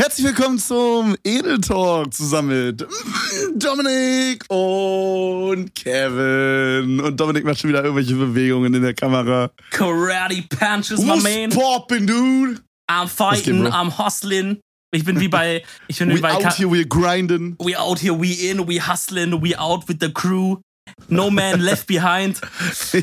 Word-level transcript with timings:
Herzlich 0.00 0.28
willkommen 0.28 0.58
zum 0.58 1.14
Edel 1.24 1.60
Talk 1.60 2.14
zusammen 2.14 2.68
mit 2.68 2.80
Dominik 3.54 4.42
und 4.48 5.74
Kevin. 5.74 7.00
Und 7.00 7.20
Dominik 7.20 7.44
macht 7.44 7.60
schon 7.60 7.68
wieder 7.68 7.84
irgendwelche 7.84 8.14
Bewegungen 8.14 8.72
in 8.72 8.80
der 8.80 8.94
Kamera. 8.94 9.50
Karate 9.68 10.42
punches, 10.48 11.00
my 11.00 11.08
What's 11.08 11.22
man. 11.22 11.50
poppin', 11.50 12.06
dude? 12.06 12.62
I'm 12.90 13.08
fighting? 13.08 13.66
I'm 13.66 13.98
hustling. 13.98 14.62
Ich 14.90 15.04
bin 15.04 15.20
wie 15.20 15.28
bei, 15.28 15.62
ich 15.86 15.98
bin 15.98 16.08
wie 16.08 16.14
We 16.14 16.20
bei, 16.22 16.32
out 16.32 16.44
Ka 16.44 16.54
here, 16.56 16.70
we 16.70 16.86
grinding. 16.86 17.56
we 17.58 17.78
out 17.78 17.98
here, 17.98 18.18
we 18.18 18.32
in, 18.32 18.66
we 18.66 18.80
hustling, 18.80 19.42
we 19.42 19.54
out 19.54 19.86
with 19.86 19.98
the 20.00 20.10
crew. 20.10 20.62
No 21.08 21.30
man 21.30 21.60
left 21.68 21.86
behind. 21.86 22.40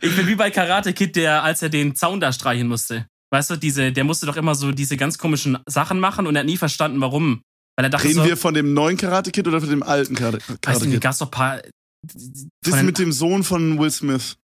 Ich 0.00 0.16
bin 0.16 0.28
wie 0.28 0.36
bei 0.36 0.52
Karate 0.52 0.92
Kid, 0.92 1.16
der, 1.16 1.42
als 1.42 1.62
er 1.62 1.68
den 1.68 1.96
Zaun 1.96 2.20
da 2.20 2.32
streichen 2.32 2.68
musste. 2.68 3.06
Weißt 3.30 3.50
du, 3.50 3.56
diese, 3.56 3.92
der 3.92 4.04
musste 4.04 4.26
doch 4.26 4.36
immer 4.36 4.54
so 4.54 4.72
diese 4.72 4.96
ganz 4.96 5.18
komischen 5.18 5.58
Sachen 5.66 6.00
machen 6.00 6.26
und 6.26 6.34
er 6.36 6.40
hat 6.40 6.46
nie 6.46 6.56
verstanden, 6.56 7.00
warum. 7.00 7.42
Weil 7.76 7.84
er 7.86 7.90
dachte 7.90 8.04
Reden 8.08 8.16
so, 8.20 8.24
wir 8.24 8.36
von 8.36 8.54
dem 8.54 8.72
neuen 8.74 8.96
Karate 8.96 9.30
Kid 9.30 9.46
oder 9.46 9.60
von 9.60 9.68
dem 9.70 9.82
alten 9.82 10.14
Karate, 10.14 10.38
weißt 10.38 10.48
du, 10.50 10.56
Karate 10.60 10.88
Kid? 10.90 11.00
gab's 11.00 11.18
doch 11.18 11.26
ein 11.28 11.30
paar. 11.30 11.60
Das 12.06 12.74
den- 12.74 12.86
mit 12.86 12.98
dem 12.98 13.12
Sohn 13.12 13.44
von 13.44 13.78
Will 13.78 13.90
Smith. 13.90 14.36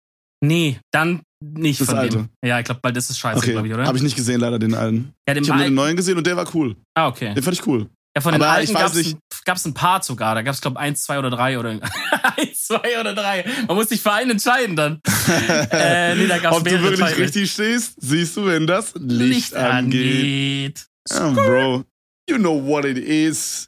Nee, 0.43 0.79
dann 0.91 1.21
nicht 1.41 1.79
Das 1.79 1.87
von 1.87 1.97
alte. 1.97 2.17
dem. 2.17 2.29
Ja, 2.43 2.59
ich 2.59 2.65
glaube, 2.65 2.81
weil 2.83 2.91
das 2.93 3.09
ist 3.09 3.17
scheiße, 3.19 3.37
Okay, 3.37 3.51
glaube 3.53 3.67
ich, 3.67 3.73
oder? 3.73 3.85
habe 3.85 3.97
ich 3.97 4.03
nicht 4.03 4.15
gesehen, 4.15 4.39
leider 4.41 4.59
den 4.59 4.73
alten. 4.75 5.13
ja, 5.27 5.33
dem 5.33 5.43
Ich 5.43 5.49
habe 5.49 5.59
nur 5.59 5.67
den 5.69 5.73
neuen 5.75 5.95
gesehen 5.95 6.17
und 6.17 6.27
der 6.27 6.35
war 6.35 6.45
cool. 6.53 6.75
Ah, 6.95 7.07
okay. 7.07 7.33
Den 7.33 7.43
fand 7.43 7.57
ich 7.57 7.65
cool. 7.65 7.89
Ja, 8.15 8.21
von 8.21 8.33
den 8.33 8.41
Aber 8.41 8.51
alten 8.51 8.69
ich 8.71 8.77
gab's 8.77 8.93
nicht- 8.95 9.17
ein, 9.47 9.57
ein 9.65 9.73
paar 9.73 10.03
sogar. 10.03 10.35
Da 10.35 10.41
gab's 10.41 10.61
glaube 10.61 10.79
eins, 10.79 11.03
zwei 11.03 11.17
oder 11.17 11.29
drei 11.31 11.57
oder 11.57 11.79
zwei 12.67 12.99
oder 12.99 13.13
drei. 13.13 13.45
Man 13.67 13.75
muss 13.77 13.89
sich 13.89 14.01
für 14.01 14.11
einen 14.11 14.31
entscheiden 14.31 14.75
dann. 14.75 14.99
äh, 15.71 16.15
nee, 16.15 16.27
da 16.27 16.37
gab's 16.39 16.57
Ob 16.57 16.63
du 16.63 16.81
wirklich 16.81 16.99
Teile. 16.99 17.17
richtig 17.17 17.51
stehst, 17.51 17.95
siehst 18.01 18.35
du, 18.37 18.45
wenn 18.45 18.67
das 18.67 18.93
Licht, 18.95 19.19
Licht 19.51 19.55
angeht. 19.55 20.85
angeht. 20.85 20.85
Ja, 21.09 21.29
Bro, 21.31 21.83
you 22.29 22.37
know 22.37 22.65
what 22.65 22.85
it 22.85 22.97
is. 22.97 23.67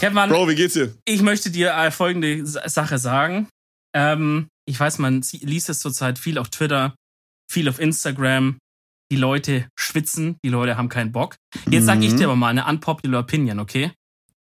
Kevin, 0.00 0.28
Bro, 0.28 0.48
wie 0.48 0.54
geht's 0.54 0.74
dir? 0.74 0.94
ich 1.04 1.22
möchte 1.22 1.50
dir 1.50 1.72
äh, 1.74 1.90
folgende 1.90 2.44
Sa- 2.46 2.68
Sache 2.68 2.98
sagen. 2.98 3.48
Ähm, 3.94 4.48
ich 4.68 4.78
weiß, 4.78 4.98
man 4.98 5.24
liest 5.40 5.68
es 5.70 5.80
zurzeit 5.80 6.18
viel 6.18 6.38
auf 6.38 6.50
Twitter, 6.50 6.94
viel 7.50 7.68
auf 7.68 7.78
Instagram. 7.80 8.58
Die 9.10 9.16
Leute 9.16 9.66
schwitzen, 9.78 10.36
die 10.44 10.50
Leute 10.50 10.76
haben 10.76 10.90
keinen 10.90 11.12
Bock. 11.12 11.36
Jetzt 11.70 11.86
sag 11.86 12.02
ich 12.02 12.12
Mhm. 12.12 12.16
dir 12.18 12.24
aber 12.26 12.36
mal 12.36 12.48
eine 12.48 12.66
unpopular 12.66 13.20
Opinion, 13.22 13.58
okay? 13.58 13.90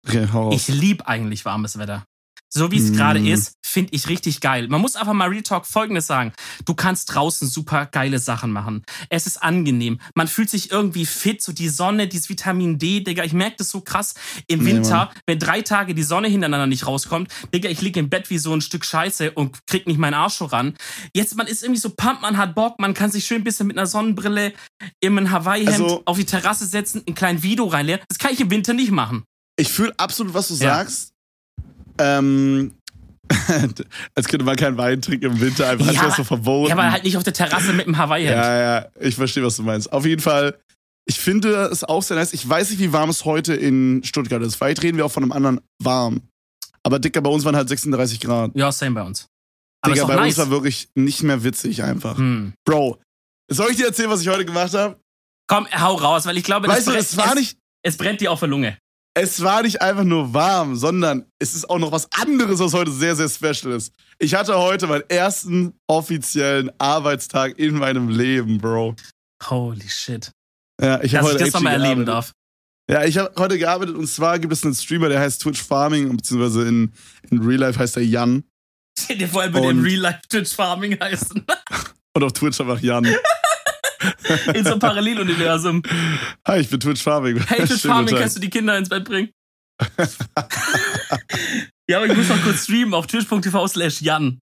Okay, 0.06 0.24
Ich 0.24 0.32
auf. 0.34 0.68
lieb 0.68 1.02
eigentlich 1.06 1.44
warmes 1.44 1.78
Wetter. 1.78 2.04
So 2.48 2.70
wie 2.70 2.78
es 2.78 2.90
Mm. 2.90 2.94
gerade 2.94 3.28
ist, 3.28 3.52
finde 3.66 3.92
ich 3.92 4.08
richtig 4.08 4.40
geil. 4.40 4.68
Man 4.68 4.80
muss 4.80 4.96
einfach 4.96 5.12
mal 5.12 5.28
Real 5.28 5.42
Talk 5.42 5.66
Folgendes 5.66 6.06
sagen. 6.06 6.32
Du 6.64 6.74
kannst 6.74 7.12
draußen 7.14 7.48
super 7.48 7.86
geile 7.86 8.18
Sachen 8.18 8.52
machen. 8.52 8.82
Es 9.10 9.26
ist 9.26 9.42
angenehm. 9.42 10.00
Man 10.14 10.28
fühlt 10.28 10.48
sich 10.48 10.70
irgendwie 10.70 11.04
fit. 11.06 11.42
So 11.42 11.52
die 11.52 11.68
Sonne, 11.68 12.06
dieses 12.08 12.28
Vitamin 12.28 12.78
D, 12.78 13.00
Digga. 13.00 13.24
Ich 13.24 13.32
merke 13.32 13.56
das 13.58 13.70
so 13.70 13.80
krass 13.80 14.14
im 14.46 14.60
Nee, 14.60 14.66
Winter, 14.74 14.96
Mann. 14.96 15.08
wenn 15.26 15.38
drei 15.38 15.60
Tage 15.62 15.94
die 15.94 16.02
Sonne 16.04 16.28
hintereinander 16.28 16.66
nicht 16.66 16.86
rauskommt. 16.86 17.30
Digga, 17.52 17.68
ich 17.68 17.82
liege 17.82 18.00
im 18.00 18.08
Bett 18.08 18.30
wie 18.30 18.38
so 18.38 18.54
ein 18.54 18.60
Stück 18.60 18.84
Scheiße 18.84 19.32
und 19.32 19.66
krieg 19.66 19.86
nicht 19.86 19.98
meinen 19.98 20.14
Arsch 20.14 20.40
horan. 20.40 20.74
Jetzt, 21.14 21.36
man 21.36 21.46
ist 21.48 21.62
irgendwie 21.62 21.80
so 21.80 21.90
pumpt, 21.90 22.22
man 22.22 22.36
hat 22.38 22.54
Bock. 22.54 22.78
Man 22.78 22.94
kann 22.94 23.10
sich 23.10 23.26
schön 23.26 23.42
ein 23.42 23.44
bisschen 23.44 23.66
mit 23.66 23.76
einer 23.76 23.86
Sonnenbrille 23.86 24.52
in 25.00 25.18
ein 25.18 25.30
Hawaii-Hemd 25.30 25.82
Also- 25.82 26.02
auf 26.06 26.16
die 26.16 26.24
Terrasse 26.24 26.64
setzen, 26.66 27.02
ein 27.06 27.14
kleinen 27.14 27.42
Video 27.42 27.66
reinleeren. 27.66 28.00
Das 28.08 28.18
kann 28.18 28.32
ich 28.32 28.40
im 28.40 28.50
Winter 28.50 28.72
nicht 28.72 28.92
machen. 28.92 29.24
Ich 29.58 29.68
fühle 29.68 29.92
absolut, 29.98 30.32
was 30.32 30.48
du 30.48 30.54
Ja. 30.54 30.76
sagst. 30.76 31.10
Ähm, 31.98 32.72
als 34.14 34.28
könnte 34.28 34.44
man 34.44 34.56
keinen 34.56 34.76
Wein 34.78 35.00
trinken 35.02 35.26
im 35.32 35.40
Winter, 35.40 35.68
einfach 35.68 35.92
Ja, 35.92 36.02
wäre 36.02 36.12
so 36.12 36.24
verboten. 36.24 36.68
Ja, 36.70 36.76
aber 36.76 36.90
halt 36.92 37.04
nicht 37.04 37.16
auf 37.16 37.24
der 37.24 37.32
Terrasse 37.32 37.72
mit 37.72 37.86
dem 37.86 37.98
Hawaii-Hemd. 37.98 38.36
ja, 38.36 38.58
ja, 38.80 38.86
ich 39.00 39.16
verstehe, 39.16 39.42
was 39.44 39.56
du 39.56 39.62
meinst. 39.64 39.92
Auf 39.92 40.06
jeden 40.06 40.22
Fall, 40.22 40.56
ich 41.06 41.18
finde 41.18 41.52
es 41.70 41.82
auch 41.84 42.02
sehr 42.02 42.16
nice. 42.16 42.32
Ich 42.32 42.48
weiß 42.48 42.70
nicht, 42.70 42.78
wie 42.78 42.92
warm 42.92 43.10
es 43.10 43.24
heute 43.24 43.54
in 43.54 44.02
Stuttgart 44.04 44.42
ist. 44.42 44.54
Vielleicht 44.56 44.82
reden 44.82 44.96
wir 44.96 45.04
auch 45.06 45.10
von 45.12 45.22
einem 45.24 45.32
anderen 45.32 45.60
warm. 45.82 46.22
Aber 46.84 46.98
Dicker, 47.00 47.20
bei 47.20 47.30
uns 47.30 47.44
waren 47.44 47.56
halt 47.56 47.68
36 47.68 48.20
Grad. 48.20 48.52
Ja, 48.54 48.70
same 48.70 48.92
bei 48.94 49.02
uns. 49.02 49.26
Aber 49.82 49.94
Digga, 49.94 50.04
ist 50.04 50.08
bei 50.08 50.14
doch 50.16 50.22
uns 50.24 50.36
nice. 50.36 50.46
war 50.46 50.50
wirklich 50.50 50.88
nicht 50.94 51.22
mehr 51.24 51.42
witzig 51.42 51.82
einfach. 51.82 52.16
Hm. 52.18 52.52
Bro, 52.64 52.98
soll 53.50 53.70
ich 53.70 53.76
dir 53.76 53.86
erzählen, 53.86 54.10
was 54.10 54.20
ich 54.20 54.28
heute 54.28 54.44
gemacht 54.44 54.72
habe? 54.74 54.98
Komm, 55.48 55.66
hau 55.72 55.94
raus, 55.94 56.26
weil 56.26 56.36
ich 56.36 56.44
glaube, 56.44 56.66
Weißt 56.68 56.86
du, 56.86 56.92
brennt- 56.92 57.02
es 57.04 57.16
war 57.16 57.34
nicht, 57.34 57.56
es 57.84 57.96
brennt 57.96 58.20
dir 58.20 58.30
auf 58.32 58.40
der 58.40 58.48
Lunge. 58.48 58.78
Es 59.18 59.42
war 59.42 59.62
nicht 59.62 59.80
einfach 59.80 60.04
nur 60.04 60.34
warm, 60.34 60.76
sondern 60.76 61.24
es 61.38 61.54
ist 61.54 61.68
auch 61.70 61.78
noch 61.78 61.90
was 61.90 62.06
anderes, 62.12 62.58
was 62.60 62.74
heute 62.74 62.90
sehr, 62.90 63.16
sehr 63.16 63.30
special 63.30 63.74
ist. 63.74 63.92
Ich 64.18 64.34
hatte 64.34 64.54
heute 64.58 64.86
meinen 64.86 65.04
ersten 65.08 65.72
offiziellen 65.86 66.70
Arbeitstag 66.78 67.58
in 67.58 67.76
meinem 67.78 68.10
Leben, 68.10 68.58
Bro. 68.58 68.94
Holy 69.48 69.88
shit. 69.88 70.30
Ja, 70.80 71.02
ich 71.02 71.14
habe 71.16 71.24
Dass 71.28 71.34
ich 71.36 71.40
heute 71.40 71.44
das 71.46 71.54
nochmal 71.54 71.72
erleben 71.72 72.04
gearbeitet. 72.04 72.08
darf. 72.08 72.32
Ja, 72.90 73.04
ich 73.04 73.16
habe 73.18 73.32
heute 73.38 73.58
gearbeitet 73.58 73.96
und 73.96 74.06
zwar 74.06 74.38
gibt 74.38 74.52
es 74.52 74.62
einen 74.64 74.74
Streamer, 74.74 75.08
der 75.08 75.18
heißt 75.20 75.40
Twitch 75.42 75.62
Farming, 75.62 76.14
beziehungsweise 76.16 76.68
in, 76.68 76.92
in 77.30 77.38
Real 77.42 77.60
Life 77.60 77.78
heißt 77.78 77.96
er 77.96 78.04
Jan. 78.04 78.44
Dir 79.08 79.28
vor, 79.32 79.44
im 79.44 79.54
Und- 79.56 79.82
Real 79.82 80.00
Life 80.00 80.20
Twitch 80.28 80.54
Farming 80.54 80.98
heißen. 81.00 81.42
Und 82.14 82.22
auf 82.22 82.32
Twitch 82.34 82.60
einfach 82.60 82.80
Jan. 82.80 83.04
In 84.54 84.64
so 84.64 84.70
einem 84.72 84.80
Paralleluniversum. 84.80 85.82
Hi, 86.46 86.60
ich 86.60 86.68
bin 86.68 86.80
Twitch 86.80 87.02
Farming. 87.02 87.42
Hey, 87.46 87.58
Twitch 87.66 87.80
Schönen 87.82 87.94
Farming, 87.94 88.14
kannst 88.16 88.36
du 88.36 88.40
die 88.40 88.50
Kinder 88.50 88.76
ins 88.78 88.88
Bett 88.88 89.04
bringen? 89.04 89.30
ja, 91.88 91.98
aber 91.98 92.06
ich 92.06 92.16
muss 92.16 92.28
noch 92.28 92.42
kurz 92.42 92.64
streamen 92.64 92.94
auf 92.94 93.06
twitch.tv 93.06 93.68
slash 93.68 94.00
Jan. 94.00 94.38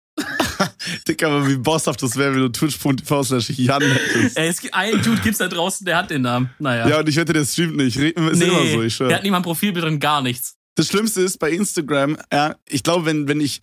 Dicker, 1.08 1.26
aber 1.28 1.48
wie 1.48 1.56
bosshaft 1.56 2.00
das 2.02 2.16
wäre, 2.16 2.32
wenn 2.34 2.40
du 2.40 2.48
twitch.tv 2.48 3.22
slash 3.24 3.50
Jan 3.50 3.82
hättest. 3.82 4.38
Ey, 4.38 4.48
es 4.48 4.60
gibt 4.60 4.74
einen 4.74 5.02
Dude 5.02 5.20
gibt's 5.22 5.38
da 5.38 5.48
draußen, 5.48 5.84
der 5.84 5.96
hat 5.96 6.10
den 6.10 6.22
Namen. 6.22 6.50
Naja. 6.58 6.88
Ja, 6.88 7.00
und 7.00 7.08
ich 7.08 7.16
wette, 7.16 7.32
der 7.32 7.44
streamt 7.44 7.76
nicht. 7.76 7.96
Ist 7.96 8.16
immer 8.16 8.34
so, 8.66 8.82
ich 8.82 8.98
der 8.98 9.16
hat 9.16 9.22
nicht 9.22 9.32
mal 9.32 9.38
ein 9.38 9.42
Profilbild 9.42 9.84
drin, 9.84 9.98
gar 10.00 10.22
nichts. 10.22 10.54
Das 10.76 10.88
Schlimmste 10.88 11.20
ist 11.22 11.38
bei 11.38 11.50
Instagram, 11.50 12.16
ja, 12.32 12.56
ich 12.68 12.82
glaube, 12.82 13.06
wenn, 13.06 13.28
wenn 13.28 13.40
ich 13.40 13.62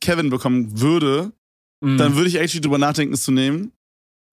Kevin 0.00 0.30
bekommen 0.30 0.80
würde, 0.80 1.32
Mhm. 1.80 1.96
dann 1.96 2.16
würde 2.16 2.28
ich 2.28 2.34
actually 2.34 2.60
drüber 2.60 2.78
nachdenken, 2.78 3.14
es 3.14 3.22
zu 3.22 3.30
nehmen. 3.30 3.70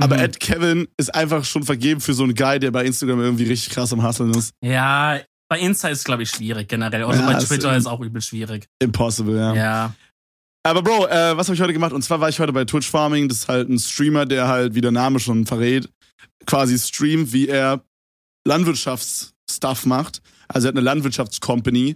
Aber 0.01 0.17
Mhm. 0.17 0.23
Ed 0.23 0.39
Kevin 0.39 0.87
ist 0.97 1.13
einfach 1.15 1.45
schon 1.45 1.63
vergeben 1.63 2.01
für 2.01 2.13
so 2.13 2.23
einen 2.23 2.35
Guy, 2.35 2.59
der 2.59 2.71
bei 2.71 2.85
Instagram 2.85 3.21
irgendwie 3.21 3.45
richtig 3.45 3.73
krass 3.73 3.93
am 3.93 4.03
Hasseln 4.03 4.31
ist. 4.33 4.51
Ja, 4.63 5.19
bei 5.49 5.59
Insta 5.59 5.87
ist 5.89 6.03
glaube 6.03 6.23
ich 6.23 6.29
schwierig 6.29 6.67
generell. 6.67 7.03
Und 7.03 7.15
Ja, 7.15 7.25
bei 7.25 7.37
ist 7.37 7.47
Twitter 7.47 7.69
eben- 7.69 7.77
ist 7.77 7.85
auch 7.87 8.01
übel 8.01 8.21
schwierig. 8.21 8.65
Impossible, 8.79 9.37
ja. 9.37 9.53
Ja. 9.55 9.95
Aber 10.63 10.81
Bro, 10.81 11.07
äh, 11.07 11.37
was 11.37 11.47
habe 11.47 11.55
ich 11.55 11.61
heute 11.61 11.73
gemacht? 11.73 11.93
Und 11.93 12.01
zwar 12.01 12.19
war 12.19 12.27
ich 12.27 12.39
heute 12.39 12.51
bei 12.51 12.65
Twitch 12.65 12.89
Farming. 12.89 13.29
Das 13.29 13.37
ist 13.39 13.47
halt 13.47 13.69
ein 13.69 13.77
Streamer, 13.79 14.25
der 14.25 14.47
halt, 14.47 14.73
wie 14.75 14.81
der 14.81 14.91
Name 14.91 15.19
schon 15.19 15.45
verrät, 15.45 15.87
quasi 16.47 16.77
streamt, 16.79 17.31
wie 17.33 17.47
er 17.47 17.81
Landwirtschaftsstuff 18.47 19.85
macht. 19.85 20.21
Also 20.47 20.67
er 20.67 20.69
hat 20.69 20.75
eine 20.75 20.83
Landwirtschaftscompany. 20.85 21.95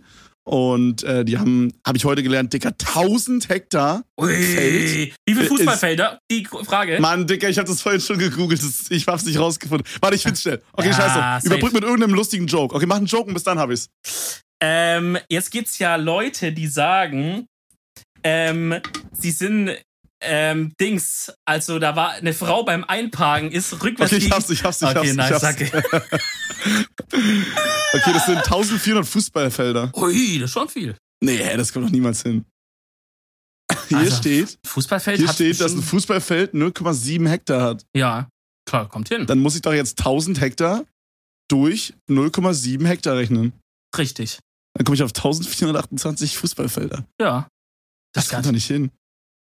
Und 0.50 1.04
äh, 1.04 1.24
die 1.26 1.38
haben, 1.38 1.72
habe 1.86 2.00
ich 2.00 2.06
heute 2.06 2.24
gelernt, 2.24 2.52
Dicker, 2.54 2.70
1000 2.70 3.50
Hektar. 3.50 4.04
Ui. 4.20 4.34
Feld 4.34 4.74
Wie 4.74 5.14
viele 5.28 5.42
ist- 5.44 5.48
Fußballfelder? 5.50 6.18
Die 6.32 6.44
Frage. 6.46 7.00
Mann, 7.00 7.28
Dicker, 7.28 7.50
ich 7.50 7.60
habe 7.60 7.68
das 7.68 7.84
vorhin 7.84 8.02
schon 8.02 8.18
gegoogelt. 8.18 8.60
Das, 8.64 8.90
ich 8.90 9.06
hab's 9.06 9.26
nicht 9.26 9.38
rausgefunden. 9.38 9.86
Warte, 10.02 10.16
ich 10.16 10.24
find's 10.24 10.42
schnell. 10.42 10.60
Okay, 10.74 10.90
Ja, 10.90 10.96
scheiße. 10.96 11.46
Überbrück 11.46 11.74
mit 11.74 11.84
irgendeinem 11.84 12.16
lustigen 12.16 12.48
Joke. 12.48 12.74
Okay, 12.76 12.88
mach 12.88 12.98
einen 12.98 13.06
Joke 13.06 13.28
und 13.28 13.36
bis 13.36 13.44
dann 13.44 13.60
hab 13.60 13.70
ich's. 13.70 13.90
Ähm, 14.60 15.20
jetzt 15.30 15.52
gibt's 15.52 15.78
ja 15.78 15.96
Leute, 15.98 16.52
die 16.52 16.66
sagen, 16.66 17.46
ähm, 18.24 18.76
sie 19.12 19.30
sind 19.32 19.78
ähm, 20.22 20.74
Dings. 20.80 21.32
Also 21.46 21.80
da 21.80 21.96
war 21.96 22.12
eine 22.12 22.34
Frau 22.34 22.64
beim 22.64 22.84
Einparken, 22.84 23.52
ist 23.52 23.82
rückwärts 23.84 24.12
Okay, 24.14 24.26
ich 24.26 24.32
hab's, 24.32 24.50
ich 24.50 24.64
hab's, 24.64 24.82
ich 24.82 24.88
Okay, 24.88 24.98
hab's. 25.10 25.16
nice, 25.16 25.28
ich 25.30 25.34
hab's. 25.34 25.42
danke. 25.42 26.20
Okay, 27.94 28.14
das 28.14 28.26
sind 28.28 28.38
1400 28.38 29.06
Fußballfelder. 29.06 29.92
Ui, 29.96 30.40
das 30.40 30.50
ist 30.50 30.54
schon 30.54 30.70
viel. 30.70 30.96
Nee, 31.24 31.56
das 31.58 31.74
kommt 31.74 31.86
doch 31.88 31.92
niemals 31.92 32.22
hin. 32.22 32.46
Hier 33.88 33.98
Also, 33.98 34.18
steht, 34.18 34.60
Fußballfeld 34.66 35.18
hier 35.20 35.28
steht, 35.30 35.60
dass 35.60 35.74
ein 35.74 35.82
Fußballfeld 35.82 36.54
0,7 36.54 37.28
Hektar 37.28 37.62
hat. 37.62 37.86
Ja, 37.96 38.30
klar, 38.68 38.88
kommt 38.90 39.10
hin. 39.10 39.26
Dann 39.26 39.40
muss 39.40 39.56
ich 39.56 39.62
doch 39.62 39.74
jetzt 39.74 40.00
1000 40.00 40.40
Hektar 40.42 40.86
durch 41.50 41.94
0,7 42.10 42.86
Hektar 42.86 43.16
rechnen. 43.18 43.54
Richtig. 43.98 44.40
Dann 44.76 44.86
komme 44.86 44.96
ich 44.96 45.04
auf 45.04 45.10
1428 45.12 46.38
Fußballfelder. 46.38 47.06
Ja. 47.20 47.48
Das 48.14 48.26
ist 48.26 48.32
kommt 48.32 48.46
doch 48.46 48.52
nicht 48.52 48.68
hin. 48.68 48.92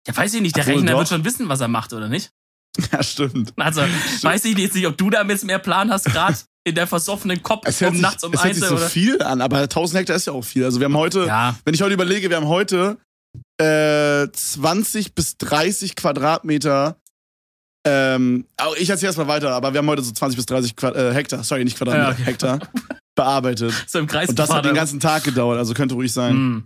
Ja, 0.07 0.15
weiß 0.17 0.33
ich 0.33 0.41
nicht, 0.41 0.55
der 0.55 0.63
Obwohl, 0.63 0.75
Rechner 0.75 0.91
doch. 0.93 0.99
wird 0.99 1.09
schon 1.09 1.25
wissen, 1.25 1.49
was 1.49 1.59
er 1.61 1.67
macht, 1.67 1.93
oder 1.93 2.07
nicht? 2.09 2.31
Ja, 2.91 3.03
stimmt. 3.03 3.53
Also, 3.57 3.81
weiß 3.81 4.45
ich 4.45 4.57
jetzt 4.57 4.75
nicht, 4.75 4.87
ob 4.87 4.97
du 4.97 5.09
da 5.09 5.23
jetzt 5.23 5.43
mehr 5.43 5.59
Plan 5.59 5.91
hast, 5.91 6.05
gerade 6.05 6.37
in 6.63 6.75
der 6.75 6.87
versoffenen 6.87 7.43
Kopf 7.43 7.63
Es 7.67 7.81
hört 7.81 7.89
um 7.91 7.95
sich, 7.97 8.01
nachts 8.01 8.23
um 8.23 8.33
es 8.33 8.39
hört 8.39 8.47
eins 8.47 8.59
sich 8.59 8.67
so 8.67 8.75
oder. 8.75 8.87
viel 8.89 9.21
an, 9.21 9.41
aber 9.41 9.57
1000 9.59 9.99
Hektar 9.99 10.15
ist 10.15 10.27
ja 10.27 10.33
auch 10.33 10.43
viel. 10.43 10.63
Also 10.63 10.79
wir 10.79 10.85
haben 10.85 10.95
heute, 10.97 11.25
Ja, 11.25 11.55
wenn 11.65 11.73
ich 11.73 11.81
heute 11.81 11.93
überlege, 11.93 12.29
wir 12.29 12.37
haben 12.37 12.47
heute 12.47 12.97
äh, 13.59 14.27
20 14.31 15.13
bis 15.15 15.37
30 15.37 15.95
Quadratmeter. 15.95 16.97
Ähm, 17.85 18.45
auch 18.57 18.75
ich 18.75 18.89
erzähle 18.89 19.07
erstmal 19.09 19.27
weiter, 19.27 19.51
aber 19.53 19.73
wir 19.73 19.79
haben 19.79 19.87
heute 19.87 20.03
so 20.03 20.11
20 20.11 20.37
bis 20.37 20.45
30 20.45 20.75
Quad 20.75 20.95
äh, 20.95 21.13
Hektar, 21.13 21.43
sorry, 21.43 21.63
nicht 21.63 21.77
Quadratmeter, 21.77 22.09
Ja, 22.09 22.13
okay. 22.13 22.23
Hektar 22.25 22.59
bearbeitet. 23.15 23.73
so 23.87 23.97
im 23.99 24.07
Kreis 24.07 24.29
Und 24.29 24.37
das 24.39 24.49
hat 24.51 24.63
den 24.65 24.75
ganzen 24.75 24.99
Tag 24.99 25.23
gedauert, 25.23 25.57
also 25.57 25.73
könnte 25.73 25.95
ruhig 25.95 26.13
sein. 26.13 26.33
Hm. 26.33 26.63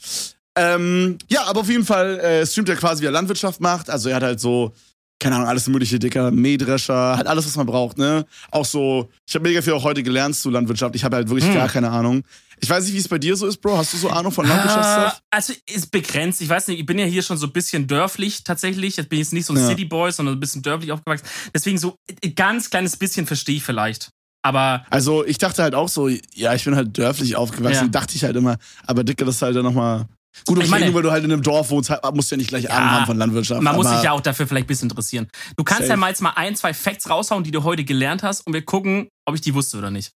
Ähm, 0.57 1.17
ja, 1.29 1.43
aber 1.45 1.61
auf 1.61 1.69
jeden 1.69 1.85
Fall 1.85 2.19
äh, 2.19 2.45
streamt 2.45 2.69
er 2.69 2.75
quasi, 2.77 3.01
wie 3.01 3.07
er 3.07 3.11
Landwirtschaft 3.11 3.59
macht. 3.61 3.89
Also 3.89 4.09
er 4.09 4.15
hat 4.17 4.23
halt 4.23 4.39
so 4.39 4.73
keine 5.17 5.35
Ahnung, 5.37 5.47
alles 5.47 5.65
mögliche, 5.67 5.97
Dicker, 5.97 6.29
Mähdrescher, 6.29 7.15
halt 7.15 7.25
alles, 7.25 7.45
was 7.45 7.55
man 7.55 7.65
braucht, 7.65 7.97
ne? 7.97 8.25
Auch 8.51 8.65
so, 8.65 9.09
ich 9.25 9.33
habe 9.33 9.47
mega 9.47 9.61
viel 9.61 9.71
auch 9.71 9.83
heute 9.85 10.03
gelernt 10.03 10.35
zu 10.35 10.49
Landwirtschaft. 10.49 10.93
Ich 10.93 11.05
habe 11.05 11.15
halt 11.15 11.29
wirklich 11.29 11.45
Hm. 11.47 11.53
gar 11.55 11.69
keine 11.69 11.89
Ahnung. 11.89 12.23
Ich 12.59 12.69
weiß 12.69 12.83
nicht, 12.83 12.93
wie 12.93 12.97
es 12.99 13.07
bei 13.07 13.17
dir 13.17 13.35
so 13.37 13.47
ist, 13.47 13.57
Bro. 13.61 13.77
Hast 13.77 13.93
du 13.93 13.97
so 13.97 14.09
Ahnung 14.09 14.33
von 14.33 14.45
Landwirtschaftsstuff? 14.45 15.13
Äh, 15.21 15.21
also 15.31 15.53
ist 15.73 15.89
begrenzt. 15.91 16.41
Ich 16.41 16.49
weiß 16.49 16.67
nicht, 16.67 16.81
ich 16.81 16.85
bin 16.85 16.99
ja 16.99 17.05
hier 17.05 17.23
schon 17.23 17.37
so 17.37 17.47
ein 17.47 17.53
bisschen 17.53 17.87
dörflich 17.87 18.43
tatsächlich. 18.43 18.97
Jetzt 18.97 19.07
bin 19.07 19.17
ich 19.19 19.27
jetzt 19.27 19.33
nicht 19.33 19.45
so 19.45 19.53
ein 19.53 19.59
Ja. 19.59 19.67
Cityboy, 19.69 20.11
sondern 20.11 20.35
ein 20.35 20.39
bisschen 20.39 20.61
dörflich 20.61 20.91
aufgewachsen. 20.91 21.25
Deswegen 21.55 21.77
so 21.77 21.95
ein 22.23 22.35
ganz 22.35 22.69
kleines 22.69 22.97
bisschen 22.97 23.25
verstehe 23.25 23.55
ich 23.55 23.63
vielleicht. 23.63 24.09
Aber 24.43 24.85
Also 24.89 25.25
ich 25.25 25.37
dachte 25.37 25.63
halt 25.63 25.75
auch 25.75 25.89
so, 25.89 26.09
ja, 26.09 26.53
ich 26.53 26.65
bin 26.65 26.75
halt 26.75 26.97
dörflich 26.97 27.37
aufgewachsen, 27.37 27.85
Ja. 27.85 27.87
dachte 27.89 28.15
ich 28.17 28.23
halt 28.25 28.35
immer. 28.35 28.57
Aber 28.85 29.05
Dicker, 29.05 29.23
das 29.25 29.35
ist 29.35 29.41
halt 29.41 29.55
dann 29.55 29.63
nochmal. 29.63 30.05
Gut, 30.45 30.57
okay, 30.57 30.65
Ich 30.65 30.71
meine- 30.71 30.85
nur 30.85 30.95
weil 30.95 31.03
du 31.03 31.11
halt 31.11 31.23
in 31.23 31.31
einem 31.31 31.41
Dorf 31.41 31.69
wohnst, 31.69 31.91
musst 32.13 32.29
du 32.31 32.35
ja 32.35 32.37
nicht 32.37 32.49
gleich 32.49 32.69
Ahnung 32.69 32.91
haben 32.91 33.05
von 33.05 33.17
Landwirtschaft. 33.17 33.61
man 33.61 33.75
muss 33.75 33.89
sich 33.89 34.03
ja 34.03 34.11
auch 34.11 34.21
dafür 34.21 34.47
vielleicht 34.47 34.65
ein 34.65 34.67
bisschen 34.67 34.89
interessieren. 34.89 35.27
Du 35.55 35.63
kannst 35.63 35.83
Safe. 35.83 35.91
ja 35.91 35.97
mal 35.97 36.09
jetzt 36.09 36.21
mal 36.21 36.33
ein, 36.35 36.55
zwei 36.55 36.73
Facts 36.73 37.09
raushauen, 37.09 37.43
die 37.43 37.51
du 37.51 37.63
heute 37.63 37.83
gelernt 37.83 38.21
hast 38.23 38.45
und 38.45 38.53
wir 38.53 38.61
gucken, 38.63 39.07
ob 39.25 39.35
ich 39.35 39.41
die 39.41 39.53
wusste 39.53 39.77
oder 39.77 39.91
nicht. 39.91 40.11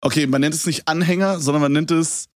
Okay, 0.00 0.26
man 0.26 0.40
nennt 0.40 0.54
es 0.54 0.66
nicht 0.66 0.86
Anhänger, 0.86 1.40
sondern 1.40 1.62
man 1.62 1.72
nennt 1.72 1.90
es 1.90 2.28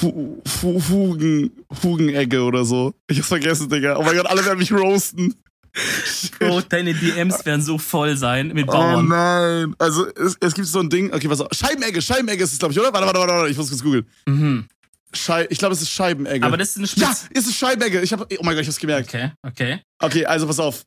Hu 0.00 0.40
Hu 0.62 0.80
Hugen, 0.88 1.50
Hugenegge 1.82 2.42
oder 2.44 2.64
so. 2.64 2.94
Ich 3.08 3.18
hab's 3.18 3.28
vergessen, 3.28 3.68
Digga. 3.68 3.96
Oh 3.96 4.02
mein 4.02 4.16
Gott, 4.16 4.26
alle 4.26 4.44
werden 4.44 4.58
mich 4.58 4.72
roasten. 4.72 5.34
Bro, 6.38 6.62
deine 6.62 6.94
DMs 6.94 7.44
werden 7.44 7.62
so 7.62 7.78
voll 7.78 8.16
sein 8.16 8.48
mit 8.48 8.68
Oh 8.68 8.72
Bauern. 8.72 9.08
nein. 9.08 9.74
Also 9.78 10.06
es, 10.14 10.36
es 10.40 10.54
gibt 10.54 10.66
so 10.68 10.80
ein 10.80 10.90
Ding, 10.90 11.12
okay, 11.12 11.28
was 11.30 11.42
Scheibenegge, 11.56 12.02
Scheibenegge 12.02 12.42
ist 12.44 12.52
es, 12.52 12.58
glaube 12.58 12.72
ich, 12.72 12.78
oder? 12.80 12.92
Warte, 12.92 13.06
warte, 13.06 13.18
warte, 13.20 13.32
warte, 13.32 13.50
ich 13.50 13.56
muss 13.56 13.68
kurz 13.68 13.82
googeln. 13.82 14.06
mhm. 14.26 14.66
Schei 15.12 15.46
ich 15.50 15.58
glaube, 15.58 15.74
es 15.74 15.82
ist 15.82 15.90
Scheibenegge. 15.90 16.44
Aber 16.46 16.56
das 16.56 16.70
ist 16.70 16.76
eine 16.76 16.86
ja, 16.86 17.12
Spitze. 17.14 17.28
ist 17.32 17.46
es 17.48 17.56
Scheibenegge. 17.56 18.00
Ich 18.00 18.12
hab, 18.12 18.20
oh 18.22 18.42
mein 18.42 18.54
Gott, 18.54 18.62
ich 18.62 18.68
hab's 18.68 18.78
gemerkt. 18.78 19.08
Okay, 19.08 19.30
okay. 19.42 19.80
Okay, 20.00 20.24
also 20.26 20.46
pass 20.46 20.60
auf. 20.60 20.84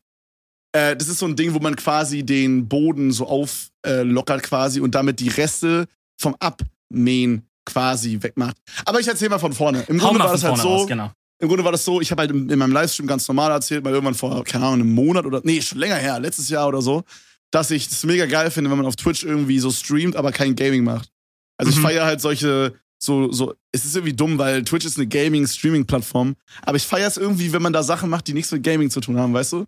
Äh, 0.75 0.95
das 0.95 1.07
ist 1.07 1.19
so 1.19 1.25
ein 1.27 1.35
Ding, 1.35 1.53
wo 1.53 1.59
man 1.59 1.75
quasi 1.75 2.23
den 2.23 2.67
Boden 2.67 3.11
so 3.11 3.27
auflockert 3.27 4.43
quasi 4.43 4.79
und 4.79 4.95
damit 4.95 5.19
die 5.19 5.29
Reste 5.29 5.87
vom 6.19 6.35
Abmähen 6.39 7.47
quasi 7.65 8.17
wegmacht. 8.21 8.57
Aber 8.85 8.99
ich 8.99 9.07
erzähl 9.07 9.29
mal 9.29 9.39
von 9.39 9.53
vorne. 9.53 9.83
Im 9.87 10.01
Hau 10.01 10.07
Grunde 10.09 10.23
war 10.23 10.31
das 10.33 10.43
halt 10.43 10.57
so. 10.57 10.67
raus, 10.67 10.87
genau. 10.87 11.11
Im 11.39 11.47
Grunde 11.49 11.63
war 11.65 11.71
das 11.73 11.83
so, 11.83 11.99
ich 11.99 12.09
habe 12.11 12.21
halt 12.21 12.31
in, 12.31 12.49
in 12.49 12.57
meinem 12.59 12.71
Livestream 12.71 13.07
ganz 13.07 13.27
normal 13.27 13.51
erzählt, 13.51 13.83
mal 13.83 13.91
irgendwann 13.91 14.15
vor, 14.15 14.43
keine 14.45 14.65
Ahnung, 14.65 14.81
einem 14.81 14.93
Monat 14.93 15.25
oder, 15.25 15.41
nee, 15.43 15.61
schon 15.61 15.77
länger 15.79 15.95
her, 15.95 16.19
letztes 16.19 16.47
Jahr 16.49 16.67
oder 16.69 16.81
so, 16.81 17.03
dass 17.51 17.69
ich 17.71 17.89
das 17.89 18.03
mega 18.05 18.25
geil 18.25 18.49
finde, 18.49 18.69
wenn 18.69 18.77
man 18.77 18.85
auf 18.85 18.95
Twitch 18.95 19.23
irgendwie 19.23 19.59
so 19.59 19.69
streamt, 19.71 20.15
aber 20.15 20.31
kein 20.31 20.55
Gaming 20.55 20.83
macht. 20.85 21.09
Also 21.57 21.71
ich 21.71 21.77
Mhm. 21.77 21.81
feiere 21.83 22.05
halt 22.05 22.21
solche, 22.21 22.73
so, 23.03 23.31
so, 23.31 23.53
es 23.71 23.85
ist 23.85 23.95
irgendwie 23.95 24.13
dumm, 24.15 24.37
weil 24.37 24.63
Twitch 24.63 24.85
ist 24.85 24.97
eine 24.97 25.07
Gaming-Streaming-Plattform, 25.07 26.35
aber 26.61 26.77
ich 26.77 26.83
feiere 26.83 27.07
es 27.07 27.17
irgendwie, 27.17 27.51
wenn 27.53 27.61
man 27.61 27.73
da 27.73 27.83
Sachen 27.83 28.09
macht, 28.09 28.27
die 28.27 28.33
nichts 28.33 28.51
mit 28.51 28.63
Gaming 28.63 28.89
zu 28.89 29.01
tun 29.01 29.17
haben, 29.19 29.33
weißt 29.33 29.53
du? 29.53 29.65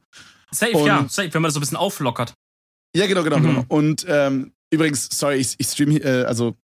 Safe, 0.51 0.71
Und- 0.73 0.85
ja, 0.87 1.05
safe, 1.09 1.33
wenn 1.33 1.41
man 1.41 1.49
das 1.49 1.53
so 1.55 1.59
ein 1.59 1.61
bisschen 1.61 1.77
auflockert. 1.77 2.33
Ja, 2.95 3.07
genau, 3.07 3.23
genau, 3.23 3.39
Mhm. 3.39 3.43
genau. 3.43 3.65
Und 3.67 4.05
ähm, 4.07 4.53
übrigens, 4.71 5.09
sorry, 5.11 5.35
ich, 5.37 5.55
ich 5.57 5.67
stream 5.67 5.91
hier, 5.91 6.05
äh, 6.05 6.23
also 6.25 6.55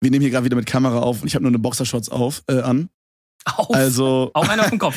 wir 0.00 0.10
nehmen 0.10 0.22
hier 0.22 0.30
gerade 0.30 0.44
wieder 0.44 0.56
mit 0.56 0.66
Kamera 0.66 0.98
auf 0.98 1.22
und 1.22 1.28
ich 1.28 1.34
habe 1.36 1.44
nur 1.44 1.50
eine 1.50 1.58
Boxershorts 1.60 2.08
auf, 2.08 2.42
äh, 2.48 2.60
an. 2.60 2.88
Auf, 3.44 3.70
Also, 3.74 4.30
auch 4.34 4.48
einer 4.48 4.62
auf 4.64 4.70
dem 4.70 4.78
Kopf. 4.80 4.96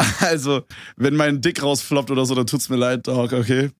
also, 0.20 0.62
wenn 0.96 1.14
mein 1.14 1.40
Dick 1.40 1.62
rausfloppt 1.62 2.10
oder 2.10 2.26
so, 2.26 2.34
dann 2.34 2.46
tut's 2.48 2.68
mir 2.68 2.76
leid, 2.76 3.06
Dog, 3.06 3.32
okay? 3.32 3.70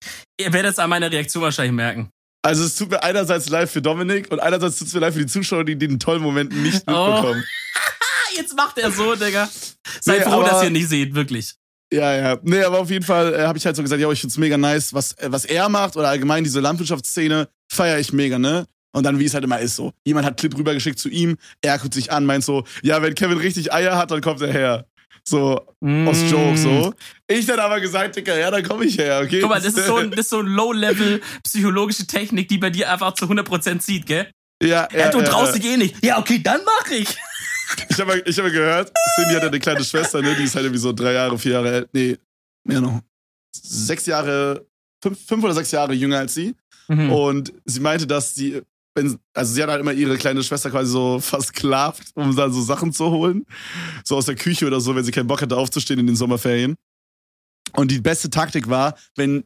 Ihr 0.41 0.53
werdet 0.53 0.73
es 0.73 0.79
an 0.79 0.89
meiner 0.91 1.11
Reaktion 1.11 1.43
wahrscheinlich 1.43 1.75
merken. 1.75 2.11
Also 2.45 2.65
es 2.65 2.75
tut 2.77 2.91
mir 2.91 3.03
einerseits 3.03 3.49
leid 3.49 3.71
für 3.71 3.81
Dominik 3.81 4.31
und 4.33 4.41
einerseits 4.41 4.79
tut 4.79 4.89
es 4.89 4.95
mir 4.95 5.01
leid 5.01 5.13
für 5.15 5.21
die 5.21 5.27
Zuschauer, 5.27 5.65
die 5.65 5.77
den 5.77 6.01
tollen 6.01 6.23
Moment 6.23 6.53
nicht 6.57 6.83
Oh. 6.89 7.07
mitbekommen. 7.07 7.45
Ah, 7.77 8.37
jetzt 8.37 8.57
macht 8.57 8.79
er 8.79 8.91
so, 8.91 9.15
Digga. 9.15 9.49
Seid 10.01 10.19
Nee, 10.19 10.25
froh, 10.25 10.41
aber- 10.41 10.49
dass 10.49 10.63
ihr 10.65 10.71
nicht 10.71 10.89
seht, 10.89 11.15
wirklich. 11.15 11.55
Ja, 11.93 12.15
ja. 12.17 12.39
Nee, 12.43 12.63
aber 12.65 12.79
auf 12.81 12.91
jeden 12.91 13.05
Fall 13.05 13.35
äh, 13.35 13.43
habe 13.47 13.59
ich 13.59 13.67
halt 13.67 13.77
so 13.77 13.83
gesagt, 13.83 14.01
ja, 14.01 14.11
ich 14.11 14.21
find's 14.21 14.39
mega 14.39 14.57
nice, 14.57 14.95
was, 14.95 15.13
äh, 15.19 15.31
was 15.31 15.45
er 15.45 15.69
macht 15.69 15.95
oder 15.97 16.09
allgemein 16.09 16.43
diese 16.43 16.59
Landwirtschaftsszene 16.61 17.49
feiere 17.71 17.99
ich 17.99 18.13
mega, 18.15 18.39
ne? 18.39 18.67
Und 18.95 19.05
dann, 19.05 19.19
wie 19.19 19.25
es 19.27 19.35
halt 19.35 19.45
immer 19.45 19.59
ist, 19.61 19.77
so. 19.77 19.93
Jemand 20.05 20.27
hat 20.27 20.39
Clip 20.39 20.57
rübergeschickt 20.57 20.99
zu 20.99 21.09
ihm, 21.11 21.37
er 21.63 21.79
guckt 21.79 21.95
sich 21.95 22.11
an, 22.11 22.25
meint 22.27 22.45
so, 22.45 22.65
ja, 22.83 23.01
wenn 23.03 23.15
Kevin 23.15 23.39
richtig 23.39 23.73
Eier 23.73 23.97
hat, 23.97 24.11
dann 24.11 24.21
kommt 24.21 24.41
er 24.43 24.53
her. 24.53 24.87
So, 25.25 25.55
aus 25.61 25.67
Mm. 25.81 26.29
Joke, 26.29 26.57
so. 26.59 26.95
Ich 27.29 27.47
dann 27.47 27.61
aber 27.61 27.81
gesagt, 27.81 28.17
Dicker, 28.17 28.37
ja, 28.39 28.51
dann 28.51 28.63
komme 28.65 28.85
ich 28.87 28.99
her, 28.99 29.21
okay? 29.25 29.41
Guck 29.41 29.51
mal, 29.51 29.61
das 29.61 29.75
ist 29.75 29.87
so, 29.87 29.97
ein- 29.97 30.11
das 30.11 30.21
ist 30.21 30.31
so 30.31 30.41
Low-Level 30.41 31.21
psychologische 31.45 32.07
Technik, 32.07 32.49
die 32.49 32.59
bei 32.59 32.71
dir 32.71 32.91
einfach 32.93 33.15
zu 33.15 33.27
100% 33.27 33.79
zieht, 33.81 34.07
gell? 34.07 34.31
ja, 34.63 34.89
Ja, 34.93 35.11
du 35.11 35.19
ja, 35.19 35.25
traust 35.25 35.55
ja. 35.55 35.61
dich 35.61 35.71
eh 35.73 35.77
nicht. 35.77 36.05
Ja, 36.05 36.19
okay, 36.19 36.41
dann 36.43 36.61
mach 36.65 36.91
ich. 36.91 37.09
Ich 37.89 37.99
habe 38.01 38.19
ich 38.27 38.39
hab 38.39 38.45
gehört, 38.47 38.93
Cindy 39.15 39.35
hat 39.35 39.43
ja 39.43 39.49
eine 39.49 39.59
kleine 39.61 39.83
Schwester, 39.85 40.21
ne? 40.21 40.35
Die 40.37 40.43
ist 40.45 40.55
halt 40.55 40.65
irgendwie 40.67 40.81
so 40.81 40.93
drei 40.93 41.13
Jahre, 41.15 41.39
vier 41.39 41.53
Jahre 41.53 41.73
alt. 41.73 41.89
Nee, 41.93 42.19
mehr 42.65 42.81
noch. 42.81 43.01
Sechs 43.55 44.05
Jahre, 44.07 44.67
fünf, 45.03 45.19
fünf 45.27 45.43
oder 45.45 45.55
sechs 45.55 45.71
Jahre 45.71 45.93
jünger 45.95 46.19
als 46.19 46.35
sie. 46.35 46.55
Mhm. 46.89 47.11
Und 47.13 47.53
sie 47.65 47.81
meinte, 47.81 48.07
dass 48.07 48.35
sie, 48.35 48.61
wenn, 48.95 49.19
also 49.35 49.55
sie 49.55 49.63
hat 49.63 49.71
halt 49.71 49.81
immer 49.81 49.93
ihre 49.93 50.19
kleine 50.19 50.43
Schwester 50.43 50.71
quasi 50.71 50.91
so 50.91 51.19
versklavt, 51.21 52.11
um 52.15 52.35
dann 52.37 52.53
so 52.53 52.61
Sachen 52.63 52.93
zu 52.93 53.11
holen. 53.11 53.47
So 54.05 54.17
aus 54.17 54.27
der 54.27 54.35
Küche 54.37 54.67
oder 54.67 54.81
so, 54.81 54.95
wenn 54.95 55.05
sie 55.05 55.13
keinen 55.13 55.27
Bock 55.27 55.41
hatte 55.43 55.57
aufzustehen 55.57 55.99
in 56.01 56.07
den 56.07 56.17
Sommerferien. 56.17 56.77
Und 57.75 57.91
die 57.91 58.01
beste 58.01 58.29
Taktik 58.29 58.69
war, 58.69 58.97
wenn 59.17 59.45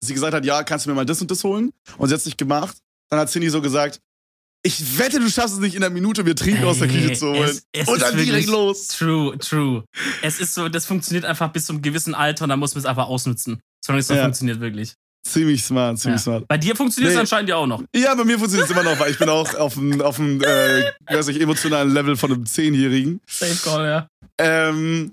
sie 0.00 0.14
gesagt 0.14 0.34
hat, 0.34 0.44
ja, 0.44 0.62
kannst 0.64 0.86
du 0.86 0.90
mir 0.90 0.96
mal 0.96 1.06
das 1.06 1.20
und 1.20 1.30
das 1.30 1.44
holen? 1.44 1.72
Und 1.96 2.08
sie 2.08 2.14
hat 2.14 2.20
es 2.20 2.26
nicht 2.26 2.38
gemacht. 2.38 2.76
Dann 3.10 3.20
hat 3.20 3.30
Cindy 3.30 3.48
so 3.50 3.60
gesagt, 3.62 4.00
ich 4.64 4.98
wette, 4.98 5.20
du 5.20 5.30
schaffst 5.30 5.54
es 5.54 5.60
nicht 5.60 5.76
in 5.76 5.84
einer 5.84 5.94
Minute, 5.94 6.24
mir 6.24 6.34
Trinken 6.34 6.64
aus 6.64 6.80
der 6.80 6.88
Küche 6.88 7.12
zu 7.12 7.26
holen. 7.28 7.44
es- 7.44 7.62
es 7.72 7.86
und 7.88 8.02
dann 8.02 8.16
direkt 8.16 8.48
los. 8.48 8.88
True, 8.88 9.38
true. 9.38 9.84
Es 10.22 10.40
ist 10.40 10.54
so, 10.54 10.68
das 10.68 10.84
funktioniert 10.86 11.24
einfach 11.24 11.52
bis 11.52 11.66
zu 11.66 11.72
einem 11.72 11.82
gewissen 11.82 12.14
Alter 12.14 12.44
und 12.44 12.48
dann 12.50 12.58
muss 12.58 12.74
man 12.74 12.80
es 12.80 12.86
einfach 12.86 13.06
ausnutzen. 13.06 13.60
Solange 13.84 14.00
es 14.00 14.08
so 14.08 14.14
Ja. 14.14 14.22
funktioniert 14.24 14.58
wirklich. 14.60 14.94
Ziemlich 15.26 15.62
smart, 15.62 15.98
ziemlich 15.98 16.20
Ja. 16.20 16.22
smart. 16.24 16.48
Bei 16.48 16.56
dir 16.56 16.74
funktioniert 16.74 17.10
es 17.10 17.14
Nee. 17.16 17.20
anscheinend 17.20 17.50
ja 17.50 17.56
auch 17.56 17.66
noch. 17.66 17.82
Ja, 17.94 18.14
bei 18.14 18.24
mir 18.24 18.38
funktioniert 18.38 18.70
es 18.70 18.76
immer 18.76 18.82
noch, 18.88 18.98
weil 18.98 19.10
ich 19.10 19.18
bin 19.18 19.28
auch 19.28 19.54
auf 19.54 19.74
dem, 19.74 20.00
auf 20.00 20.16
dem 20.16 20.40
äh, 20.42 20.84
weiß 21.06 21.26
nicht, 21.26 21.40
emotionalen 21.40 21.92
Level 21.92 22.16
von 22.16 22.32
einem 22.32 22.46
Zehnjährigen. 22.46 23.20
Safe 23.26 23.56
Call, 23.62 23.86
ja. 23.86 24.08
Ähm, 24.38 25.12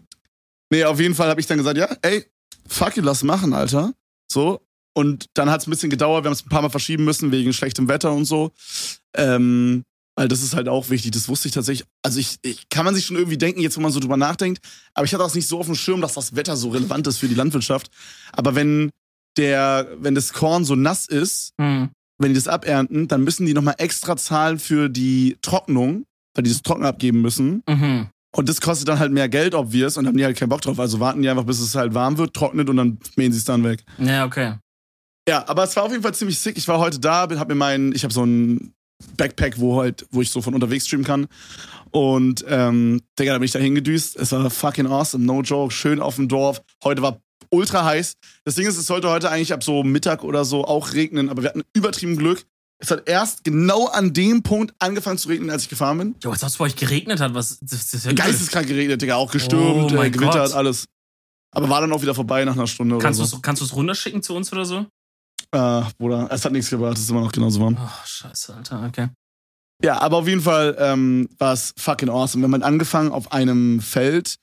nee, 0.71 0.83
auf 0.85 0.99
jeden 0.99 1.15
Fall 1.15 1.29
habe 1.29 1.41
ich 1.41 1.47
dann 1.47 1.57
gesagt, 1.57 1.77
ja, 1.77 1.89
ey, 2.01 2.25
fuck 2.67 2.95
you, 2.95 3.03
lass 3.03 3.23
machen, 3.23 3.53
Alter. 3.53 3.93
So. 4.31 4.61
Und 4.97 5.25
dann 5.33 5.49
hat 5.49 5.59
es 5.61 5.67
ein 5.67 5.71
bisschen 5.71 5.89
gedauert, 5.89 6.23
wir 6.23 6.29
haben 6.29 6.33
es 6.35 6.45
ein 6.45 6.49
paar 6.49 6.61
Mal 6.61 6.69
verschieben 6.69 7.03
müssen 7.03 7.31
wegen 7.31 7.51
schlechtem 7.51 7.89
Wetter 7.89 8.13
und 8.13 8.23
so. 8.25 8.51
Ähm, 9.17 9.83
weil 10.17 10.29
das 10.29 10.41
ist 10.41 10.55
halt 10.55 10.69
auch 10.69 10.89
wichtig, 10.89 11.11
das 11.11 11.27
wusste 11.27 11.49
ich 11.49 11.53
tatsächlich. 11.53 11.85
Also 12.01 12.19
ich, 12.19 12.37
ich 12.41 12.69
kann 12.69 12.85
man 12.85 12.95
sich 12.95 13.05
schon 13.05 13.17
irgendwie 13.17 13.37
denken, 13.37 13.59
jetzt 13.59 13.75
wo 13.75 13.81
man 13.81 13.91
so 13.91 13.99
drüber 13.99 14.15
nachdenkt, 14.15 14.61
aber 14.93 15.03
ich 15.03 15.13
hatte 15.13 15.23
das 15.23 15.35
nicht 15.35 15.47
so 15.49 15.59
auf 15.59 15.65
dem 15.65 15.75
Schirm, 15.75 15.99
dass 15.99 16.13
das 16.13 16.37
Wetter 16.37 16.55
so 16.55 16.69
relevant 16.69 17.05
ist 17.07 17.17
für 17.17 17.27
die 17.27 17.35
Landwirtschaft. 17.35 17.89
Aber 18.31 18.55
wenn 18.55 18.91
der, 19.37 19.87
wenn 19.99 20.15
das 20.15 20.33
Korn 20.33 20.65
so 20.65 20.75
nass 20.75 21.05
ist, 21.07 21.53
Hm. 21.59 21.89
wenn 22.17 22.29
die 22.29 22.35
das 22.35 22.47
abernten, 22.47 23.07
dann 23.07 23.23
müssen 23.23 23.45
die 23.45 23.53
nochmal 23.53 23.75
extra 23.77 24.15
zahlen 24.17 24.59
für 24.59 24.89
die 24.89 25.37
Trocknung, 25.41 26.05
weil 26.35 26.43
die 26.43 26.49
das 26.49 26.61
trocken 26.61 26.85
abgeben 26.85 27.21
müssen. 27.21 27.63
Mhm. 27.67 28.07
Und 28.35 28.49
das 28.49 28.59
kostet 28.59 28.89
dann 28.89 28.99
halt 28.99 29.13
mehr 29.13 29.29
Geld, 29.29 29.55
obvious, 29.55 29.97
und 29.97 30.07
haben 30.07 30.17
die 30.17 30.25
halt 30.25 30.37
keinen 30.37 30.49
Bock 30.49 30.59
drauf. 30.61 30.77
Also 30.79 30.99
warten 30.99 31.21
die 31.21 31.29
einfach, 31.29 31.45
bis 31.45 31.59
es 31.61 31.73
halt 31.75 31.93
warm 31.93 32.17
wird, 32.17 32.33
trocknet 32.33 32.69
und 32.69 32.75
dann 32.77 32.97
mähen 33.15 33.31
sie 33.31 33.37
es 33.37 33.45
dann 33.45 33.63
weg. 33.63 33.83
Ja, 33.97 34.25
okay. 34.25 34.55
Ja, 35.27 35.47
aber 35.47 35.63
es 35.63 35.75
war 35.75 35.83
auf 35.83 35.91
jeden 35.91 36.03
Fall 36.03 36.13
ziemlich 36.13 36.37
sick. 36.37 36.57
Ich 36.57 36.67
war 36.67 36.79
heute 36.79 36.99
da, 36.99 37.27
hab 37.29 37.47
mir 37.47 37.55
meinen, 37.55 37.95
ich 37.95 38.03
habe 38.03 38.13
so 38.13 38.25
ein 38.25 38.73
Backpack, 39.17 39.59
wo 39.59 39.81
halt, 39.81 40.05
wo 40.11 40.21
ich 40.21 40.29
so 40.29 40.41
von 40.41 40.53
unterwegs 40.53 40.85
streamen 40.85 41.05
kann. 41.05 41.27
Und 41.91 42.43
ähm, 42.47 43.01
Digga, 43.17 43.31
da 43.31 43.37
bin 43.39 43.45
ich 43.45 43.51
da 43.51 43.59
hingedüst. 43.59 44.17
Es 44.17 44.33
war 44.33 44.49
fucking 44.49 44.87
awesome, 44.87 45.23
no 45.25 45.41
joke. 45.41 45.73
Schön 45.73 46.01
auf 46.01 46.15
dem 46.17 46.27
Dorf. 46.27 46.61
Heute 46.83 47.01
war 47.01 47.21
ultra 47.49 47.83
heiß. 47.85 48.13
Das 48.43 48.55
Ding 48.55 48.67
ist, 48.67 48.77
es 48.77 48.87
sollte 48.87 49.09
heute 49.09 49.29
eigentlich 49.29 49.53
ab 49.53 49.63
so 49.63 49.83
Mittag 49.83 50.23
oder 50.23 50.45
so 50.45 50.65
auch 50.65 50.93
regnen, 50.93 51.29
aber 51.29 51.43
wir 51.43 51.49
hatten 51.49 51.63
übertrieben 51.73 52.17
Glück. 52.17 52.45
Es 52.77 52.91
hat 52.91 53.07
erst 53.07 53.43
genau 53.43 53.87
an 53.87 54.13
dem 54.13 54.43
Punkt 54.43 54.75
angefangen 54.79 55.17
zu 55.17 55.29
regnen, 55.29 55.49
als 55.49 55.63
ich 55.63 55.69
gefahren 55.69 55.97
bin. 55.97 56.15
Jo, 56.23 56.31
als 56.31 56.43
ob 56.43 56.49
es 56.49 56.57
bei 56.57 56.65
euch 56.65 56.75
geregnet 56.75 57.21
hat, 57.21 57.33
was. 57.33 57.59
Das, 57.59 57.69
das 57.69 57.93
ist 57.93 58.05
ja. 58.05 58.13
Geisteskrank 58.13 58.67
geregnet, 58.67 59.01
Digga. 59.01 59.15
Auch 59.15 59.31
gestürmt, 59.31 59.93
Oh 59.93 60.01
äh, 60.01 60.09
gewittert, 60.09 60.53
alles. 60.53 60.85
Aber 61.55 61.69
war 61.69 61.79
dann 61.79 61.93
auch 61.93 62.01
wieder 62.01 62.13
vorbei 62.13 62.43
nach 62.43 62.53
einer 62.53 62.67
Stunde 62.67 62.97
Kannst 62.97 63.19
du 63.19 63.23
oder 63.23 63.29
so. 63.29 63.37
es 63.37 63.41
kannst 63.41 63.61
du's 63.61 63.73
runterschicken 63.73 64.21
zu 64.21 64.35
uns 64.35 64.51
oder 64.51 64.65
so? 64.65 64.85
Äh, 65.51 65.83
Bruder, 65.97 66.27
es 66.29 66.43
hat 66.43 66.51
nichts 66.51 66.69
gebracht, 66.69 66.97
es 66.97 67.03
ist 67.03 67.09
immer 67.09 67.21
noch 67.21 67.31
genauso 67.31 67.61
warm. 67.61 67.77
Oh, 67.79 67.89
scheiße, 68.05 68.53
Alter, 68.53 68.83
okay. 68.85 69.07
Ja, 69.81 69.99
aber 70.01 70.17
auf 70.17 70.27
jeden 70.27 70.41
Fall 70.41 70.75
ähm, 70.79 71.29
war 71.37 71.53
es 71.53 71.73
fucking 71.77 72.09
awesome. 72.09 72.41
Wir 72.41 72.45
haben 72.47 72.53
halt 72.53 72.63
angefangen 72.63 73.11
auf 73.11 73.31
einem 73.31 73.79
Feld, 73.79 74.35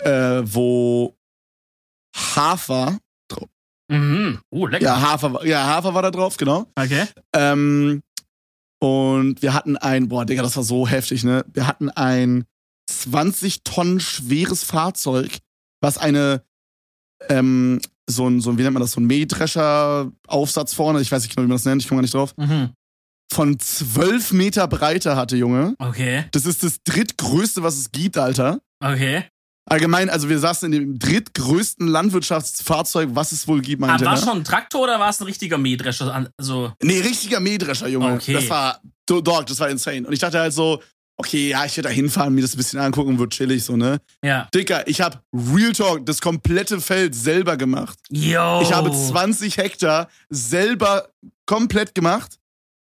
äh, 0.00 0.42
wo 0.44 1.16
Hafer, 2.16 2.98
Mhm. 3.90 4.40
Oh, 4.50 4.66
lecker. 4.66 4.84
ja 4.84 5.00
Hafer, 5.02 5.34
war- 5.34 5.44
ja, 5.44 5.66
Hafer 5.66 5.92
war 5.92 6.00
da 6.02 6.10
drauf, 6.10 6.38
genau. 6.38 6.66
Okay. 6.76 7.04
Ähm, 7.34 8.02
und 8.80 9.42
wir 9.42 9.52
hatten 9.52 9.76
ein, 9.76 10.08
boah, 10.08 10.24
Digga, 10.24 10.42
das 10.42 10.56
war 10.56 10.62
so 10.64 10.88
heftig, 10.88 11.24
ne? 11.24 11.44
Wir 11.52 11.66
hatten 11.66 11.90
ein 11.90 12.44
20 12.90 13.64
Tonnen 13.64 14.00
schweres 14.00 14.64
Fahrzeug, 14.64 15.38
was 15.82 15.98
eine, 15.98 16.42
ähm, 17.28 17.80
so 18.08 18.26
ein, 18.28 18.40
so 18.40 18.50
ein, 18.50 18.58
wie 18.58 18.62
nennt 18.62 18.72
man 18.74 18.80
das, 18.80 18.92
so 18.92 19.00
ein 19.00 19.06
Mähdrescher-Aufsatz 19.06 20.74
vorne, 20.74 21.00
ich 21.00 21.12
weiß 21.12 21.22
nicht 21.22 21.34
genau, 21.34 21.44
wie 21.44 21.48
man 21.48 21.56
das 21.56 21.64
nennt, 21.64 21.82
ich 21.82 21.88
komme 21.88 21.98
gar 21.98 22.02
nicht 22.02 22.14
drauf, 22.14 22.34
Mhm. 22.38 22.70
von 23.32 23.58
12 23.58 24.32
Meter 24.32 24.68
Breite 24.68 25.16
hatte, 25.16 25.36
Junge. 25.36 25.74
Okay. 25.78 26.24
Das 26.32 26.46
ist 26.46 26.62
das 26.62 26.82
drittgrößte, 26.84 27.62
was 27.62 27.76
es 27.76 27.92
gibt, 27.92 28.16
Alter. 28.18 28.60
Okay. 28.82 29.24
Allgemein, 29.64 30.10
also 30.10 30.28
wir 30.28 30.38
saßen 30.40 30.72
in 30.72 30.78
dem 30.78 30.98
drittgrößten 30.98 31.86
Landwirtschaftsfahrzeug, 31.86 33.10
was 33.12 33.32
es 33.32 33.46
wohl 33.46 33.60
gibt, 33.60 33.82
Ah, 33.82 33.86
meinte 33.86 34.04
war 34.04 34.14
er. 34.14 34.18
schon 34.22 34.38
ein 34.38 34.44
Traktor 34.44 34.82
oder 34.82 34.98
war 34.98 35.10
es 35.10 35.20
ein 35.20 35.24
richtiger 35.24 35.56
Mähdrescher? 35.58 36.28
Also, 36.36 36.72
Nee, 36.82 37.00
richtiger 37.00 37.38
Mähdrescher, 37.40 37.88
Junge. 37.88 38.14
Okay. 38.14 38.32
Das 38.34 38.48
war, 38.50 38.80
do- 39.06 39.20
dog, 39.20 39.46
das 39.46 39.60
war 39.60 39.68
insane. 39.70 40.06
Und 40.06 40.12
ich 40.12 40.18
dachte 40.18 40.40
halt 40.40 40.52
so, 40.52 40.82
okay, 41.16 41.50
ja, 41.50 41.64
ich 41.64 41.76
werde 41.76 41.88
da 41.90 41.94
hinfahren, 41.94 42.34
mir 42.34 42.40
das 42.42 42.54
ein 42.54 42.56
bisschen 42.56 42.80
angucken, 42.80 43.18
wird 43.18 43.32
chillig, 43.32 43.62
so, 43.62 43.76
ne? 43.76 44.00
ja. 44.24 44.48
Dicker, 44.52 44.86
ich 44.88 45.00
habe 45.00 45.20
Real 45.32 45.72
Talk, 45.72 46.04
das 46.06 46.20
komplette 46.20 46.80
Feld 46.80 47.14
selber 47.14 47.56
gemacht. 47.56 47.98
Yo. 48.10 48.60
Ich 48.62 48.72
habe 48.72 48.90
20 48.90 49.58
Hektar 49.58 50.08
selber 50.28 51.08
komplett 51.46 51.94
gemacht. 51.94 52.38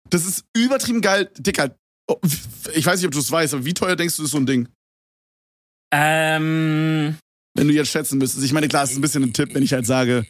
Das 0.09 0.25
ist 0.25 0.43
übertrieben 0.55 1.01
geil. 1.01 1.29
Dicker, 1.37 1.75
oh, 2.07 2.17
ich 2.73 2.85
weiß 2.85 2.99
nicht, 2.99 3.05
ob 3.07 3.13
du 3.13 3.19
es 3.19 3.31
weißt, 3.31 3.53
aber 3.53 3.65
wie 3.65 3.73
teuer 3.75 3.95
denkst 3.95 4.17
du, 4.17 4.23
ist 4.23 4.31
so 4.31 4.37
ein 4.37 4.45
Ding? 4.47 4.67
Ähm, 5.95 7.17
Wenn 7.55 7.67
du 7.67 7.73
jetzt 7.73 7.91
schätzen 7.91 8.17
müsstest. 8.17 8.43
Ich 8.43 8.51
meine, 8.51 8.67
klar, 8.67 8.83
es 8.83 8.91
ist 8.91 8.97
ein 8.97 9.01
bisschen 9.01 9.23
ein 9.23 9.33
Tipp, 9.33 9.53
wenn 9.53 9.61
ich 9.61 9.73
halt 9.73 9.85
sage, 9.85 10.25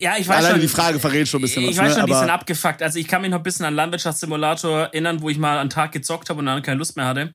ja, 0.00 0.16
ich 0.18 0.26
weiß 0.26 0.38
alleine 0.38 0.54
schon. 0.54 0.62
die 0.62 0.68
Frage 0.68 0.98
verrät 0.98 1.28
schon 1.28 1.40
ein 1.40 1.42
bisschen 1.42 1.64
ich 1.64 1.76
was. 1.76 1.84
weiß 1.84 1.94
ne? 1.94 2.00
schon, 2.00 2.06
die 2.06 2.14
sind 2.14 2.22
aber 2.24 2.32
abgefuckt. 2.32 2.82
Also 2.82 2.98
ich 2.98 3.06
kann 3.06 3.20
mich 3.22 3.30
noch 3.30 3.38
ein 3.38 3.42
bisschen 3.42 3.66
an 3.66 3.74
Landwirtschaftssimulator 3.74 4.84
erinnern, 4.84 5.22
wo 5.22 5.28
ich 5.28 5.38
mal 5.38 5.58
einen 5.58 5.70
Tag 5.70 5.92
gezockt 5.92 6.30
habe 6.30 6.40
und 6.40 6.46
dann 6.46 6.62
keine 6.62 6.78
Lust 6.78 6.96
mehr 6.96 7.06
hatte. 7.06 7.32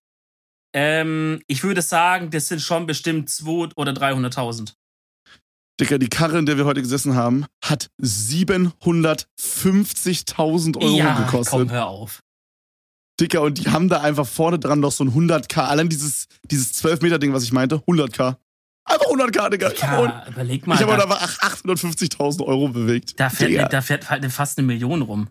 Ähm, 0.76 1.42
ich 1.48 1.64
würde 1.64 1.82
sagen, 1.82 2.30
das 2.32 2.48
sind 2.48 2.62
schon 2.62 2.86
bestimmt 2.86 3.30
200 3.30 3.78
oder 3.78 3.94
300.000. 3.94 4.74
Dicker, 5.80 5.98
die 5.98 6.10
Karre, 6.10 6.40
in 6.40 6.46
der 6.46 6.58
wir 6.58 6.66
heute 6.66 6.82
gesessen 6.82 7.16
haben, 7.16 7.46
hat 7.64 7.90
750.000 8.02 10.78
Euro 10.78 10.98
ja, 10.98 11.22
gekostet. 11.22 11.52
komm, 11.52 11.72
hör 11.72 11.88
auf. 11.88 12.20
Dicker, 13.20 13.42
und 13.42 13.58
die 13.58 13.70
haben 13.70 13.90
da 13.90 14.02
einfach 14.02 14.26
vorne 14.28 14.60
dran 14.60 14.80
noch 14.80 14.92
so 14.92 15.04
ein 15.04 15.12
100k. 15.12 15.60
Allein 15.62 15.90
dieses, 15.90 16.28
dieses 16.50 16.74
12-Meter-Ding, 16.84 17.34
was 17.34 17.44
ich 17.44 17.52
meinte, 17.52 17.76
100k. 17.88 18.36
Einfach 18.86 19.06
100k, 19.06 19.50
Digga. 19.50 19.72
Ich 19.72 19.84
habe 19.84 20.06
Ja, 20.08 20.26
überleg 20.28 20.66
mal. 20.66 20.78
hab 20.80 20.88
heute 20.88 20.98
da, 20.98 21.04
einfach 21.04 21.38
ach- 21.42 21.54
850.000 21.64 22.42
Euro 22.46 22.70
bewegt. 22.70 23.20
da, 23.20 23.30
fährt, 23.30 23.52
Digga. 23.52 23.68
da 23.68 23.82
fährt 23.82 24.10
halt 24.10 24.26
fast 24.32 24.58
eine 24.58 24.66
Million 24.68 25.02
rum. 25.04 25.28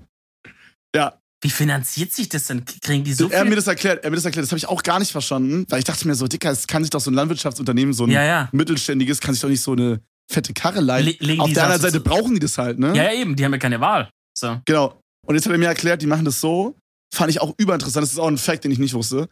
Ja. 0.95 1.14
Wie 1.40 1.50
finanziert 1.50 2.12
sich 2.12 2.28
das 2.28 2.47
denn? 2.47 2.64
Kriegen 2.83 3.04
die 3.04 3.12
so 3.12 3.28
er 3.30 3.38
hat 3.40 3.45
mir 3.45 3.50
viel? 3.50 3.57
das 3.57 3.66
erklärt, 3.68 4.02
er 4.02 4.11
mir 4.11 4.16
das 4.16 4.25
erklärt, 4.25 4.42
das 4.45 4.50
habe 4.50 4.59
ich 4.59 4.66
auch 4.68 4.83
gar 4.83 4.99
nicht 4.99 5.12
verstanden, 5.12 5.66
weil 5.68 5.78
ich 5.78 5.85
dachte 5.85 6.07
mir 6.09 6.14
so, 6.16 6.26
Dicker, 6.26 6.50
es 6.50 6.66
kann 6.66 6.83
sich 6.83 6.90
doch 6.90 7.00
so 7.00 7.11
ein 7.12 7.14
Landwirtschaftsunternehmen, 7.14 7.95
so 7.95 8.04
ein 8.04 8.11
Ja, 8.11 8.25
ja. 8.25 8.49
mittelständiges, 8.52 9.21
kann 9.21 9.35
sich 9.35 9.40
doch 9.42 9.49
nicht 9.49 9.61
so 9.61 9.73
eine 9.73 10.00
fette 10.30 10.52
Karre 10.52 10.80
leihen. 10.80 11.14
Le 11.21 11.40
Auf 11.40 11.52
der 11.52 11.62
anderen 11.64 11.80
Seite 11.83 12.00
brauchen 12.00 12.35
die 12.35 12.40
das 12.40 12.59
halt, 12.59 12.78
ne? 12.80 12.88
Ja, 12.88 13.04
ja, 13.04 13.12
eben, 13.12 13.37
die 13.37 13.45
haben 13.45 13.52
ja 13.52 13.59
keine 13.59 13.80
Wahl. 13.80 14.11
So. 14.37 14.61
Genau. 14.64 15.00
Und 15.26 15.35
jetzt 15.37 15.47
hat 15.47 15.52
er 15.52 15.59
mir 15.59 15.66
erklärt, 15.68 16.02
die 16.02 16.07
machen 16.07 16.25
das 16.25 16.40
so. 16.40 16.76
Fand 17.12 17.31
ich 17.31 17.41
auch 17.41 17.55
überinteressant. 17.59 18.03
Das 18.05 18.12
ist 18.12 18.19
auch 18.19 18.29
ein 18.29 18.38
Fact, 18.38 18.65
den 18.65 18.71
ich 18.71 18.79
nicht 18.79 18.95
wusste. 18.95 19.29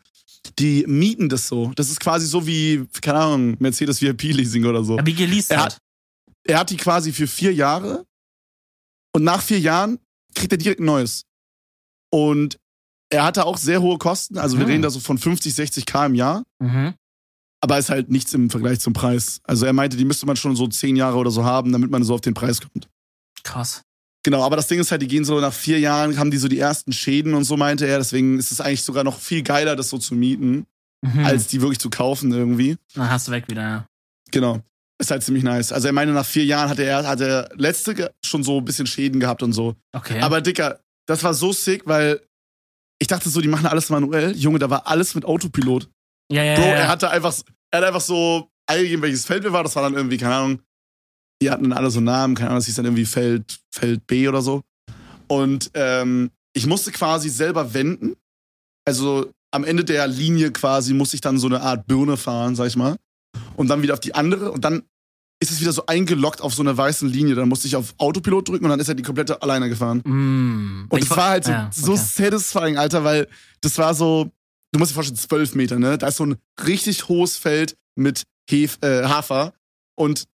Die 0.59 0.85
mieten 0.87 1.28
das 1.28 1.49
so. 1.49 1.73
Das 1.76 1.90
ist 1.90 2.00
quasi 2.00 2.26
so 2.26 2.47
wie, 2.47 2.87
keine 3.02 3.18
Ahnung, 3.18 3.56
Mercedes 3.59 4.00
VIP-Leasing 4.00 4.64
oder 4.64 4.83
so. 4.85 4.97
Ja, 4.97 5.04
wie 5.06 5.14
geleast 5.14 5.50
Er 5.50 5.64
hat- 5.64 5.78
Er 6.49 6.61
hat 6.61 6.71
die 6.71 6.76
quasi 6.76 7.12
für 7.12 7.26
vier 7.26 7.52
Jahre. 7.52 8.06
Und 9.12 9.25
nach 9.25 9.42
vier 9.42 9.59
Jahren 9.59 9.99
kriegt 10.35 10.52
er 10.52 10.59
direkt 10.59 10.80
ein 10.80 10.85
neues. 10.87 11.25
Und 12.12 12.56
er 13.11 13.25
hatte 13.25 13.45
auch 13.45 13.56
sehr 13.56 13.83
hohe 13.83 13.99
Kosten. 13.99 14.38
Also 14.38 14.56
wir 14.59 14.64
Mhm. 14.64 14.71
reden 14.71 14.83
da 14.83 14.90
so 14.90 15.00
von 15.00 15.18
50, 15.18 15.54
60 15.54 15.87
K 15.87 16.06
im 16.06 16.14
Jahr. 16.14 16.45
Mhm. 16.61 16.95
Aber 17.61 17.78
ist 17.78 17.88
halt 17.88 18.11
nichts 18.11 18.33
im 18.35 18.49
Vergleich 18.50 18.78
zum 18.80 18.92
Preis. 18.92 19.40
Also 19.45 19.66
er 19.66 19.73
meinte, 19.73 19.97
die 19.97 20.04
müsste 20.04 20.26
man 20.26 20.37
schon 20.37 20.54
so 20.54 20.66
zehn 20.68 20.95
Jahre 20.95 21.16
oder 21.16 21.30
so 21.30 21.45
haben, 21.45 21.73
damit 21.73 21.90
man 21.90 22.04
so 22.04 22.14
auf 22.14 22.21
den 22.21 22.35
Preis 22.35 22.61
kommt. 22.61 22.88
Krass. 23.42 23.83
Genau, 24.26 24.42
aber 24.42 24.56
das 24.56 24.66
Ding 24.66 24.80
ist 24.80 24.90
halt, 24.90 25.02
die 25.02 25.06
gehen 25.06 25.25
so 25.25 25.38
nach 25.38 25.52
vier 25.52 25.78
Jahren, 25.78 26.18
haben 26.18 26.33
die 26.33 26.37
so 26.37 26.49
die 26.49 26.59
ersten 26.59 26.92
Schäden 26.92 27.33
und 27.35 27.45
so, 27.45 27.56
meinte 27.56 27.87
er. 27.87 27.99
Deswegen 27.99 28.40
ist 28.40 28.50
es 28.50 28.61
eigentlich 28.61 28.83
sogar 28.83 29.04
noch 29.04 29.21
viel 29.21 29.45
geiler, 29.45 29.76
das 29.76 29.88
so 29.88 29.99
zu 29.99 30.16
mieten, 30.16 30.66
Mhm. 31.04 31.25
als 31.25 31.47
die 31.47 31.61
wirklich 31.61 31.78
zu 31.78 31.90
kaufen 31.90 32.33
irgendwie. 32.33 32.76
Dann 32.95 33.09
hast 33.09 33.28
du 33.28 33.33
weg 33.33 33.45
wieder, 33.49 33.62
ja. 33.62 33.87
Genau. 34.33 34.61
Ist 34.99 35.12
halt 35.12 35.23
ziemlich 35.23 35.45
nice. 35.45 35.71
Also 35.73 35.87
er 35.87 35.92
meinte, 35.92 36.12
nach 36.12 36.26
vier 36.26 36.45
Jahren 36.45 36.68
hatte 36.71 36.83
er, 36.83 37.06
hat 37.06 37.21
er 37.21 37.50
letzte 37.54 38.12
schon 38.25 38.42
so 38.42 38.59
ein 38.59 38.64
bisschen 38.64 38.88
Schäden 38.88 39.21
gehabt 39.21 39.45
und 39.45 39.52
so. 39.52 39.76
Okay. 39.92 40.18
Aber 40.21 40.40
Dicker, 40.40 40.80
das 41.06 41.23
war 41.23 41.33
so 41.33 41.52
sick, 41.52 41.83
weil 41.87 42.21
ich 42.99 43.06
dachte 43.06 43.28
so, 43.28 43.40
die 43.40 43.47
machen 43.47 43.66
alles 43.66 43.90
manuell. 43.90 44.35
Junge, 44.37 44.59
da 44.59 44.68
war 44.71 44.88
alles 44.88 45.14
mit 45.14 45.25
Autopilot. 45.25 45.88
ja, 46.33 46.42
ja, 46.42 46.54
Bro, 46.56 46.64
ja. 46.64 46.73
er 46.75 46.88
hatte 46.88 47.11
einfach, 47.11 47.33
er 47.71 47.78
hat 47.80 47.87
einfach 47.87 48.00
so 48.00 48.49
eingegeben, 48.66 49.02
welches 49.02 49.25
Feld 49.25 49.45
wir 49.45 49.52
war. 49.52 49.62
Das 49.62 49.76
war 49.76 49.85
dann 49.85 49.95
irgendwie, 49.95 50.16
keine 50.16 50.35
Ahnung, 50.35 50.61
die 51.42 51.50
hatten 51.50 51.64
dann 51.64 51.72
alle 51.72 51.90
so 51.90 52.00
Namen, 52.00 52.34
keine 52.34 52.50
Ahnung, 52.50 52.58
das 52.58 52.66
hieß 52.66 52.76
dann 52.76 52.86
irgendwie 52.86 53.04
Feld, 53.04 53.58
Feld 53.70 54.06
B 54.06 54.28
oder 54.28 54.42
so. 54.42 54.62
Und 55.28 55.70
ähm, 55.74 56.30
ich 56.54 56.66
musste 56.66 56.92
quasi 56.92 57.28
selber 57.28 57.74
wenden. 57.74 58.16
Also 58.86 59.30
am 59.50 59.64
Ende 59.64 59.84
der 59.84 60.06
Linie 60.06 60.52
quasi 60.52 60.94
musste 60.94 61.16
ich 61.16 61.20
dann 61.20 61.38
so 61.38 61.46
eine 61.46 61.60
Art 61.60 61.86
Birne 61.86 62.16
fahren, 62.16 62.56
sag 62.56 62.68
ich 62.68 62.76
mal. 62.76 62.96
Und 63.56 63.68
dann 63.68 63.82
wieder 63.82 63.94
auf 63.94 64.00
die 64.00 64.14
andere. 64.14 64.52
Und 64.52 64.64
dann 64.64 64.82
ist 65.40 65.50
es 65.50 65.60
wieder 65.60 65.72
so 65.72 65.84
eingeloggt 65.86 66.40
auf 66.40 66.54
so 66.54 66.62
einer 66.62 66.76
weißen 66.76 67.08
Linie. 67.08 67.34
Dann 67.34 67.48
musste 67.48 67.66
ich 67.66 67.76
auf 67.76 67.94
Autopilot 67.98 68.48
drücken 68.48 68.64
und 68.64 68.70
dann 68.70 68.80
ist 68.80 68.88
er 68.88 68.94
die 68.94 69.02
komplette 69.02 69.42
alleine 69.42 69.68
gefahren. 69.68 69.98
Mm. 69.98 70.86
Und 70.88 71.02
es 71.02 71.10
war 71.10 71.30
halt 71.30 71.44
so, 71.44 71.50
ja, 71.50 71.70
so 71.72 71.92
okay. 71.92 72.02
satisfying, 72.02 72.78
Alter, 72.78 73.04
weil 73.04 73.28
das 73.60 73.76
war 73.76 73.94
so, 73.94 74.30
du 74.72 74.78
musst 74.78 74.92
dir 74.92 74.94
vorstellen, 74.94 75.18
zwölf 75.18 75.54
Meter, 75.54 75.78
ne? 75.78 75.98
Da 75.98 76.08
ist 76.08 76.16
so 76.16 76.24
ein 76.24 76.36
richtig 76.66 77.08
hohes 77.08 77.36
Feld 77.36 77.76
mit 77.96 78.22
Hef, 78.48 78.78
äh, 78.80 79.04
Hafer. 79.04 79.52
Und 79.94 80.24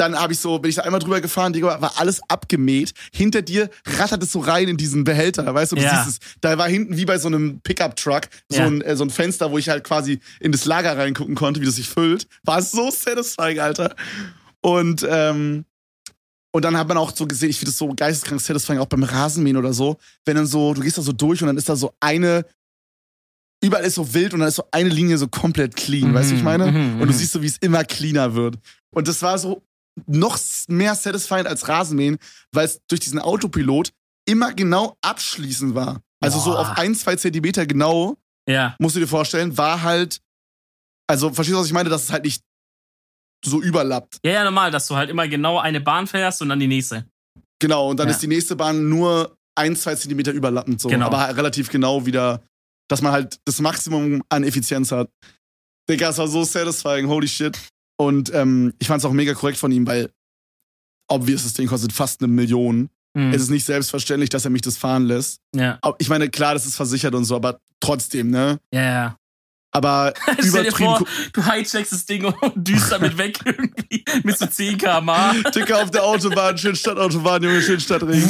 dann 0.00 0.18
habe 0.18 0.32
ich 0.32 0.38
so, 0.38 0.58
bin 0.58 0.70
ich 0.70 0.76
da 0.76 0.82
einmal 0.82 1.00
drüber 1.00 1.20
gefahren, 1.20 1.52
Digga, 1.52 1.80
war 1.80 1.92
alles 1.98 2.20
abgemäht. 2.28 2.92
Hinter 3.12 3.42
dir 3.42 3.68
rattert 3.86 4.22
es 4.22 4.32
so 4.32 4.40
rein 4.40 4.66
in 4.68 4.76
diesen 4.76 5.04
Behälter, 5.04 5.54
weißt 5.54 5.72
du, 5.72 5.76
du 5.76 5.82
Ja. 5.82 6.02
siehst 6.04 6.20
es. 6.22 6.36
Da 6.40 6.56
war 6.58 6.68
hinten 6.68 6.96
wie 6.96 7.04
bei 7.04 7.18
so 7.18 7.28
einem 7.28 7.60
Pickup-Truck 7.60 8.28
so, 8.48 8.58
Ja. 8.58 8.66
ein, 8.66 8.80
äh, 8.80 8.96
so 8.96 9.04
ein 9.04 9.10
Fenster, 9.10 9.50
wo 9.50 9.58
ich 9.58 9.68
halt 9.68 9.84
quasi 9.84 10.20
in 10.40 10.52
das 10.52 10.64
Lager 10.64 10.96
reingucken 10.96 11.34
konnte, 11.34 11.60
wie 11.60 11.66
das 11.66 11.76
sich 11.76 11.88
füllt. 11.88 12.26
War 12.44 12.62
so 12.62 12.90
satisfying, 12.90 13.60
Alter. 13.60 13.94
Und, 14.62 15.06
ähm, 15.08 15.64
und 16.52 16.64
dann 16.64 16.76
hat 16.76 16.88
man 16.88 16.96
auch 16.96 17.14
so 17.14 17.26
gesehen, 17.26 17.50
ich 17.50 17.58
finde 17.58 17.70
das 17.70 17.78
so 17.78 17.92
geisteskrank 17.94 18.40
satisfying, 18.40 18.78
auch 18.80 18.86
beim 18.86 19.02
Rasenmähen 19.04 19.56
oder 19.56 19.72
so, 19.72 19.98
wenn 20.24 20.36
dann 20.36 20.46
so, 20.46 20.74
du 20.74 20.80
gehst 20.80 20.98
da 20.98 21.02
so 21.02 21.12
durch 21.12 21.40
und 21.42 21.46
dann 21.46 21.56
ist 21.56 21.68
da 21.68 21.76
so 21.76 21.92
eine, 22.00 22.44
überall 23.62 23.84
ist 23.84 23.94
so 23.96 24.14
wild 24.14 24.32
und 24.34 24.40
dann 24.40 24.48
ist 24.48 24.56
so 24.56 24.64
eine 24.72 24.88
Linie 24.88 25.18
so 25.18 25.28
komplett 25.28 25.76
clean, 25.76 26.10
Mhm, 26.10 26.14
weißt 26.14 26.30
du, 26.30 26.34
ich 26.36 26.42
meine? 26.42 26.72
mhm, 26.72 26.92
und 27.00 27.06
du 27.08 27.12
mhm. 27.12 27.18
siehst 27.18 27.32
so, 27.32 27.42
wie 27.42 27.46
es 27.46 27.58
immer 27.58 27.84
cleaner 27.84 28.34
wird. 28.34 28.56
Und 28.90 29.06
das 29.06 29.22
war 29.22 29.38
so 29.38 29.62
noch 30.06 30.38
mehr 30.68 30.94
satisfying 30.94 31.46
als 31.46 31.68
Rasenmähen, 31.68 32.18
weil 32.52 32.66
es 32.66 32.80
durch 32.88 33.00
diesen 33.00 33.18
Autopilot 33.18 33.90
immer 34.28 34.52
genau 34.52 34.96
abschließend 35.02 35.74
war. 35.74 36.00
Also 36.22 36.38
so 36.38 36.50
Boah. 36.52 36.60
auf 36.60 36.78
ein, 36.78 36.94
zwei 36.94 37.16
Zentimeter 37.16 37.66
genau, 37.66 38.16
Ja. 38.48 38.76
musst 38.78 38.96
du 38.96 39.00
dir 39.00 39.06
vorstellen, 39.06 39.56
war 39.56 39.82
halt, 39.82 40.20
also 41.08 41.32
verstehst 41.32 41.56
du, 41.56 41.60
was 41.60 41.66
ich 41.66 41.72
meine, 41.72 41.88
dass 41.88 42.04
es 42.04 42.12
halt 42.12 42.24
nicht 42.24 42.42
so 43.44 43.62
überlappt. 43.62 44.18
ja, 44.24 44.32
ja, 44.32 44.44
normal, 44.44 44.70
dass 44.70 44.86
du 44.86 44.96
halt 44.96 45.08
immer 45.08 45.26
genau 45.26 45.58
eine 45.58 45.80
Bahn 45.80 46.06
fährst 46.06 46.42
und 46.42 46.50
dann 46.50 46.60
die 46.60 46.66
nächste. 46.66 47.06
Genau, 47.58 47.88
und 47.90 47.96
dann 47.98 48.08
Ja. 48.08 48.12
ist 48.14 48.22
die 48.22 48.26
nächste 48.26 48.54
Bahn 48.56 48.88
nur 48.88 49.34
ein, 49.56 49.74
zwei 49.76 49.94
Zentimeter 49.94 50.32
überlappend 50.32 50.80
so. 50.80 50.88
Genau. 50.88 51.06
Aber 51.06 51.20
halt 51.20 51.36
relativ 51.36 51.70
genau 51.70 52.04
wieder, 52.04 52.42
dass 52.88 53.00
man 53.02 53.12
halt 53.12 53.38
das 53.46 53.60
Maximum 53.60 54.22
an 54.28 54.44
Effizienz 54.44 54.92
hat. 54.92 55.08
Digga, 55.88 56.10
es 56.10 56.18
war 56.18 56.28
so 56.28 56.44
satisfying, 56.44 57.08
holy 57.08 57.26
shit. 57.28 57.58
Und 58.00 58.32
ähm, 58.32 58.72
ich 58.78 58.86
fand 58.88 59.00
es 59.00 59.04
auch 59.04 59.12
mega 59.12 59.34
korrekt 59.34 59.58
von 59.58 59.70
ihm, 59.72 59.86
weil 59.86 60.10
obvious, 61.08 61.42
das 61.42 61.52
Ding 61.54 61.66
kostet 61.68 61.92
fast 61.92 62.22
eine 62.22 62.32
Million. 62.32 62.88
Mhm. 63.14 63.32
Es 63.34 63.42
ist 63.42 63.50
nicht 63.50 63.64
selbstverständlich, 63.66 64.30
dass 64.30 64.44
er 64.44 64.50
mich 64.50 64.62
das 64.62 64.76
fahren 64.78 65.04
lässt. 65.04 65.40
Ja, 65.54 65.78
Ich 65.98 66.08
meine, 66.08 66.30
klar, 66.30 66.54
das 66.54 66.64
ist 66.64 66.76
versichert 66.76 67.14
und 67.14 67.24
so, 67.24 67.36
aber 67.36 67.60
trotzdem, 67.80 68.30
ne? 68.30 68.58
ja, 68.72 68.82
ja. 68.82 69.16
Aber 69.72 70.12
Stell 70.32 70.36
dir 70.36 70.48
übertrieben. 70.62 70.96
vor, 70.96 71.06
du 71.32 71.44
hijackst 71.44 71.92
das 71.92 72.04
Ding 72.06 72.24
und 72.24 72.52
düst 72.56 72.90
damit 72.90 73.16
weg 73.18 73.38
irgendwie 73.44 74.04
mit 74.24 74.36
so 74.36 74.46
10 74.46 74.78
km/h. 74.78 75.32
Dicker 75.50 75.82
auf 75.82 75.90
der 75.92 76.02
Autobahn, 76.02 76.58
schön 76.58 76.74
Stadtautobahn, 76.74 77.42
Junge, 77.42 77.62
schön 77.62 77.78
Stadtring. 77.78 78.26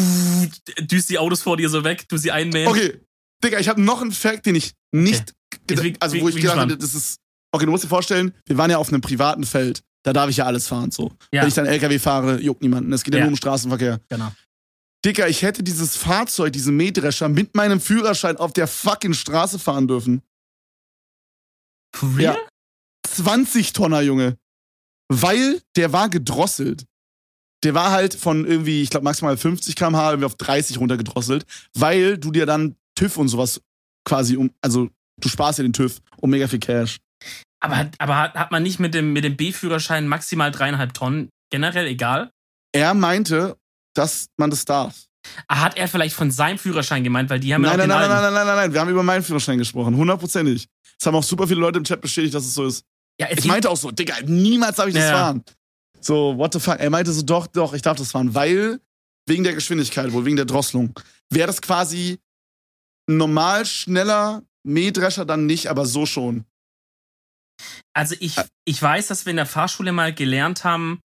Düst 0.81 1.09
die 1.09 1.19
Autos 1.19 1.41
vor 1.43 1.57
dir 1.57 1.71
so 1.71 1.83
weg, 1.85 2.07
du 2.09 2.17
sie 2.19 2.31
einmähen. 2.31 2.69
Okay, 2.69 3.01
Digga, 3.43 3.59
ich 3.59 3.69
habe 3.69 3.81
noch 3.81 4.03
einen 4.03 4.13
Fact, 4.13 4.45
den 4.47 4.55
ich 4.57 4.73
nicht, 4.93 5.33
bin- 5.67 5.97
also 6.01 6.21
wo 6.21 6.29
ich 6.29 6.37
gedacht 6.37 6.59
hätte, 6.59 6.77
das 6.77 6.95
ist, 6.95 7.19
okay, 7.53 7.65
du 7.65 7.71
musst 7.71 7.85
dir 7.85 7.89
vorstellen, 7.89 8.33
wir 8.47 8.57
waren 8.57 8.71
ja 8.71 8.79
auf 8.79 8.89
einem 8.89 9.01
privaten 9.01 9.45
Feld, 9.45 9.83
da 10.05 10.13
darf 10.13 10.31
ich 10.31 10.39
ja 10.39 10.47
alles 10.47 10.69
fahren, 10.69 10.91
so. 10.91 11.13
Ja. 11.33 11.43
Wenn 11.43 11.49
ich 11.49 11.55
dann 11.55 11.67
LKW 11.67 11.99
fahre, 11.99 12.41
juckt 12.41 12.63
niemanden, 12.63 12.93
es 12.93 13.03
geht 13.03 13.15
ja, 13.15 13.19
Ja. 13.21 13.25
nur 13.27 13.33
um 13.33 13.37
Straßenverkehr. 13.37 14.01
Genau. 14.09 14.33
Dicker, 15.05 15.29
ich 15.29 15.43
hätte 15.43 15.63
dieses 15.63 15.97
Fahrzeug, 15.97 16.53
diesen 16.53 16.77
Mähdrescher 16.77 17.29
mit 17.29 17.55
meinem 17.55 17.81
Führerschein 17.81 18.37
auf 18.37 18.53
der 18.53 18.67
fucking 18.69 19.15
Straße 19.15 19.59
fahren 19.59 19.89
dürfen. 19.89 20.23
For 21.97 22.17
real? 22.17 22.35
Ja. 22.35 22.49
20 23.09 23.73
Tonner, 23.73 24.03
Junge. 24.03 24.37
Weil 25.09 25.61
der 25.77 25.93
war 25.93 26.09
gedrosselt. 26.09 26.85
Der 27.65 27.75
war 27.75 27.91
halt 27.91 28.15
von 28.15 28.47
irgendwie, 28.47 28.83
ich 28.83 28.91
glaube, 28.91 29.05
maximal 29.05 29.37
50 29.37 29.75
km/h 29.75 30.11
irgendwie 30.13 30.27
auf 30.27 30.37
30 30.37 30.79
runtergedrosselt, 30.79 31.45
weil 31.75 32.17
du 32.17 32.31
dir 32.31 32.47
dann 32.47 32.77
TÜV 32.95 33.17
und 33.19 33.29
sowas 33.29 33.61
quasi 34.05 34.37
um, 34.37 34.51
also 34.63 34.89
du 35.19 35.29
sparst 35.29 35.59
ja 35.59 35.63
den 35.63 35.73
TÜV 35.73 36.01
um 36.19 36.31
mega 36.31 36.47
viel 36.49 36.59
Cash. 36.59 36.99
Aber, 37.61 37.77
hat- 37.77 37.95
aber 37.99 38.17
hat, 38.17 38.35
hat 38.35 38.51
man 38.53 38.63
nicht 38.63 38.81
mit 38.81 38.95
dem, 38.95 39.13
mit 39.13 39.25
dem 39.25 39.37
B-Führerschein 39.37 40.09
maximal 40.09 40.51
dreieinhalb 40.51 40.95
Tonnen? 40.95 41.29
Generell 41.51 41.87
egal? 41.87 42.31
Er 42.73 42.95
meinte, 42.95 43.57
dass 43.95 44.29
man 44.39 44.51
das 44.51 44.65
darf. 44.65 45.05
Ah, 45.49 45.61
Hat 45.61 45.77
er 45.77 45.87
vielleicht 45.89 46.15
von 46.15 46.31
seinem 46.31 46.59
Führerschein 46.59 47.05
gemeint, 47.05 47.29
weil 47.29 47.41
die 47.41 47.53
haben 47.53 47.63
Nein, 47.63 47.79
ja 47.79 47.87
nein, 47.87 47.91
auch 47.93 47.99
nein, 48.01 48.09
den 48.09 48.11
nein, 48.11 48.19
alten. 48.25 48.35
nein, 48.35 48.35
nein, 48.35 48.47
nein, 48.47 48.57
nein, 48.57 48.73
wir 48.73 48.81
haben 48.81 48.89
über 48.91 49.03
meinen 49.03 49.23
Führerschein 49.23 49.59
gesprochen, 49.59 49.95
hundertprozentig. 49.97 50.67
Es 50.99 51.07
haben 51.07 51.15
auch 51.15 51.23
super 51.23 51.47
viele 51.47 51.61
Leute 51.61 51.79
im 51.79 51.85
Chat 51.85 52.01
bestätigt, 52.01 52.35
dass 52.35 52.45
es 52.47 52.55
so 52.55 52.67
ist. 52.67 52.85
Ja, 53.21 53.29
Ich 53.31 53.45
meinte 53.45 53.69
auch 53.69 53.77
so, 53.77 53.91
Digga, 53.91 54.15
niemals 54.25 54.77
darf 54.77 54.87
ich 54.87 54.95
das 54.95 55.05
Ja. 55.05 55.11
fahren. 55.13 55.45
So, 56.01 56.39
what 56.39 56.55
the 56.55 56.61
fuck? 56.61 56.79
Er 56.81 56.89
meinte 56.89 57.13
so, 57.13 57.21
doch, 57.23 57.47
doch, 57.49 57.75
ich 57.75 57.83
darf 57.83 57.99
das 57.99 58.13
fahren, 58.13 58.35
weil 58.35 58.81
wegen 59.27 59.45
der 59.45 59.53
Geschwindigkeit, 59.55 60.11
wohl 60.13 60.25
wegen 60.25 60.37
der 60.37 60.47
Drosselung. 60.47 60.99
Wäre 61.29 61.47
das 61.49 61.61
quasi 61.61 62.19
normal 63.07 63.67
schneller 63.67 64.43
Mähdrescher 64.63 65.25
dann 65.27 65.47
nicht, 65.47 65.67
aber 65.69 65.85
so 65.87 66.07
schon. 66.07 66.45
Also 67.95 68.15
ich, 68.21 68.37
ich 68.65 68.81
weiß, 68.83 69.09
dass 69.09 69.27
wir 69.27 69.31
in 69.31 69.37
der 69.37 69.47
Fahrschule 69.47 69.93
mal 69.93 70.13
gelernt 70.15 70.65
haben, 70.65 71.01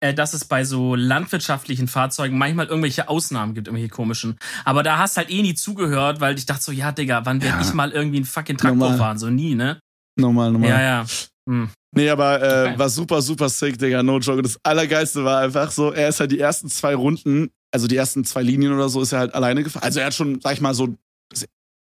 äh, 0.00 0.14
dass 0.14 0.32
es 0.34 0.44
bei 0.44 0.64
so 0.64 0.94
landwirtschaftlichen 0.94 1.88
Fahrzeugen 1.88 2.38
manchmal 2.38 2.66
irgendwelche 2.66 3.08
Ausnahmen 3.08 3.54
gibt, 3.54 3.66
irgendwelche 3.68 3.90
komischen. 3.92 4.36
Aber 4.64 4.82
da 4.82 4.98
hast 4.98 5.16
halt 5.16 5.30
eh 5.30 5.42
nie 5.42 5.54
zugehört, 5.54 6.20
weil 6.20 6.38
ich 6.38 6.46
dachte 6.46 6.62
so, 6.62 6.72
ja, 6.72 6.92
Digga, 6.92 7.24
wann 7.26 7.42
werde 7.42 7.58
Ja. 7.58 7.62
ich 7.66 7.74
mal 7.74 7.90
irgendwie 7.90 8.18
einen 8.18 8.24
fucking 8.26 8.56
Traktor 8.56 8.76
Normal. 8.76 8.98
fahren? 8.98 9.18
So 9.18 9.28
nie, 9.30 9.54
ne? 9.54 9.80
Normal, 10.16 10.52
normal. 10.52 10.70
Ja, 10.70 10.80
ja. 10.80 11.06
Hm. 11.48 11.70
Nee, 11.96 12.10
aber 12.10 12.42
äh, 12.42 12.68
Okay. 12.68 12.78
war 12.78 12.88
super, 12.90 13.22
super 13.22 13.48
sick, 13.48 13.78
Digga, 13.78 14.02
no 14.02 14.18
joke. 14.18 14.42
Das 14.42 14.58
Allergeilste 14.62 15.24
war 15.24 15.40
einfach 15.40 15.70
so, 15.70 15.90
er 15.90 16.08
ist 16.10 16.20
halt 16.20 16.30
die 16.30 16.38
ersten 16.38 16.68
zwei 16.68 16.94
Runden, 16.94 17.50
also 17.72 17.86
die 17.86 17.96
ersten 17.96 18.24
zwei 18.24 18.42
Linien 18.42 18.72
oder 18.74 18.88
so, 18.88 19.00
ist 19.02 19.12
er 19.12 19.20
halt 19.20 19.34
alleine 19.34 19.62
gefahren. 19.64 19.82
Also 19.84 20.00
er 20.00 20.06
hat 20.06 20.14
schon, 20.14 20.40
sag 20.40 20.52
ich 20.52 20.60
mal, 20.60 20.74
so, 20.74 20.94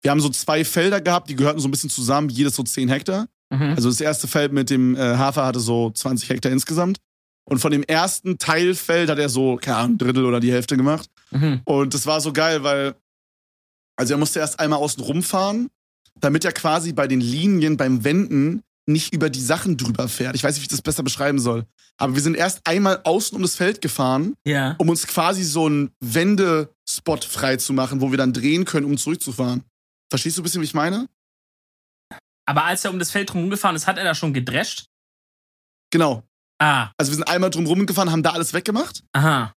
wir 0.02 0.10
haben 0.10 0.20
so 0.20 0.28
zwei 0.30 0.64
Felder 0.64 1.00
gehabt, 1.00 1.28
die 1.28 1.36
gehörten 1.36 1.60
so 1.60 1.68
ein 1.68 1.70
bisschen 1.70 1.90
zusammen, 1.90 2.28
jedes 2.30 2.54
so 2.56 2.62
10 2.62 2.88
Hektar. 2.88 3.26
Mhm. 3.50 3.74
Also 3.76 3.88
das 3.88 4.00
erste 4.00 4.28
Feld 4.28 4.52
mit 4.52 4.70
dem 4.70 4.96
äh, 4.96 5.16
Hafer 5.16 5.44
hatte 5.44 5.60
so 5.60 5.90
20 5.90 6.28
Hektar 6.30 6.52
insgesamt. 6.52 6.98
Und 7.44 7.58
von 7.58 7.72
dem 7.72 7.82
ersten 7.82 8.38
Teilfeld 8.38 9.10
hat 9.10 9.18
er 9.18 9.28
so, 9.28 9.56
keine 9.56 9.76
Ahnung, 9.78 9.92
ein 9.94 9.98
Drittel 9.98 10.24
oder 10.24 10.38
die 10.40 10.52
Hälfte 10.52 10.76
gemacht. 10.76 11.08
Mhm. 11.32 11.60
Und 11.64 11.94
das 11.94 12.06
war 12.06 12.20
so 12.20 12.32
geil, 12.32 12.62
weil, 12.62 12.94
also 13.96 14.14
er 14.14 14.18
musste 14.18 14.38
erst 14.38 14.60
einmal 14.60 14.78
außen 14.78 15.02
rumfahren, 15.02 15.68
damit 16.20 16.44
er 16.44 16.52
quasi 16.52 16.92
bei 16.92 17.08
den 17.08 17.20
Linien, 17.20 17.76
beim 17.76 18.04
Wenden 18.04 18.62
nicht 18.86 19.12
über 19.14 19.30
die 19.30 19.40
Sachen 19.40 19.76
drüber 19.76 20.08
fährt. 20.08 20.34
Ich 20.36 20.44
weiß 20.44 20.54
nicht, 20.54 20.62
wie 20.62 20.66
ich 20.66 20.68
das 20.70 20.82
besser 20.82 21.02
beschreiben 21.02 21.38
soll. 21.38 21.64
Aber 21.96 22.14
wir 22.14 22.22
sind 22.22 22.36
erst 22.36 22.60
einmal 22.66 23.00
außen 23.04 23.36
um 23.36 23.42
das 23.42 23.56
Feld 23.56 23.80
gefahren, 23.80 24.34
Ja. 24.44 24.74
um 24.78 24.88
uns 24.88 25.06
quasi 25.06 25.42
so 25.44 25.66
einen 25.66 25.90
Wendespot 26.00 27.24
frei 27.24 27.56
zu 27.56 27.72
machen, 27.72 28.00
wo 28.00 28.10
wir 28.10 28.18
dann 28.18 28.32
drehen 28.32 28.64
können, 28.64 28.86
um 28.86 28.96
zurückzufahren. 28.96 29.62
Verstehst 30.08 30.36
du 30.38 30.42
ein 30.42 30.44
bisschen, 30.44 30.60
wie 30.60 30.66
ich 30.66 30.74
meine? 30.74 31.08
Aber 32.50 32.64
als 32.64 32.84
er 32.84 32.90
um 32.90 32.98
das 32.98 33.12
Feld 33.12 33.32
rumgefahren 33.32 33.76
ist, 33.76 33.86
hat 33.86 33.96
er 33.96 34.02
da 34.02 34.12
schon 34.12 34.34
gedrescht? 34.34 34.86
Genau. 35.92 36.24
Ah, 36.60 36.90
Also 36.98 37.12
wir 37.12 37.16
sind 37.16 37.28
einmal 37.28 37.50
drum 37.50 37.64
rumgefahren, 37.66 38.10
haben 38.10 38.24
da 38.24 38.30
alles 38.30 38.52
weggemacht 38.52 39.04
aha. 39.12 39.52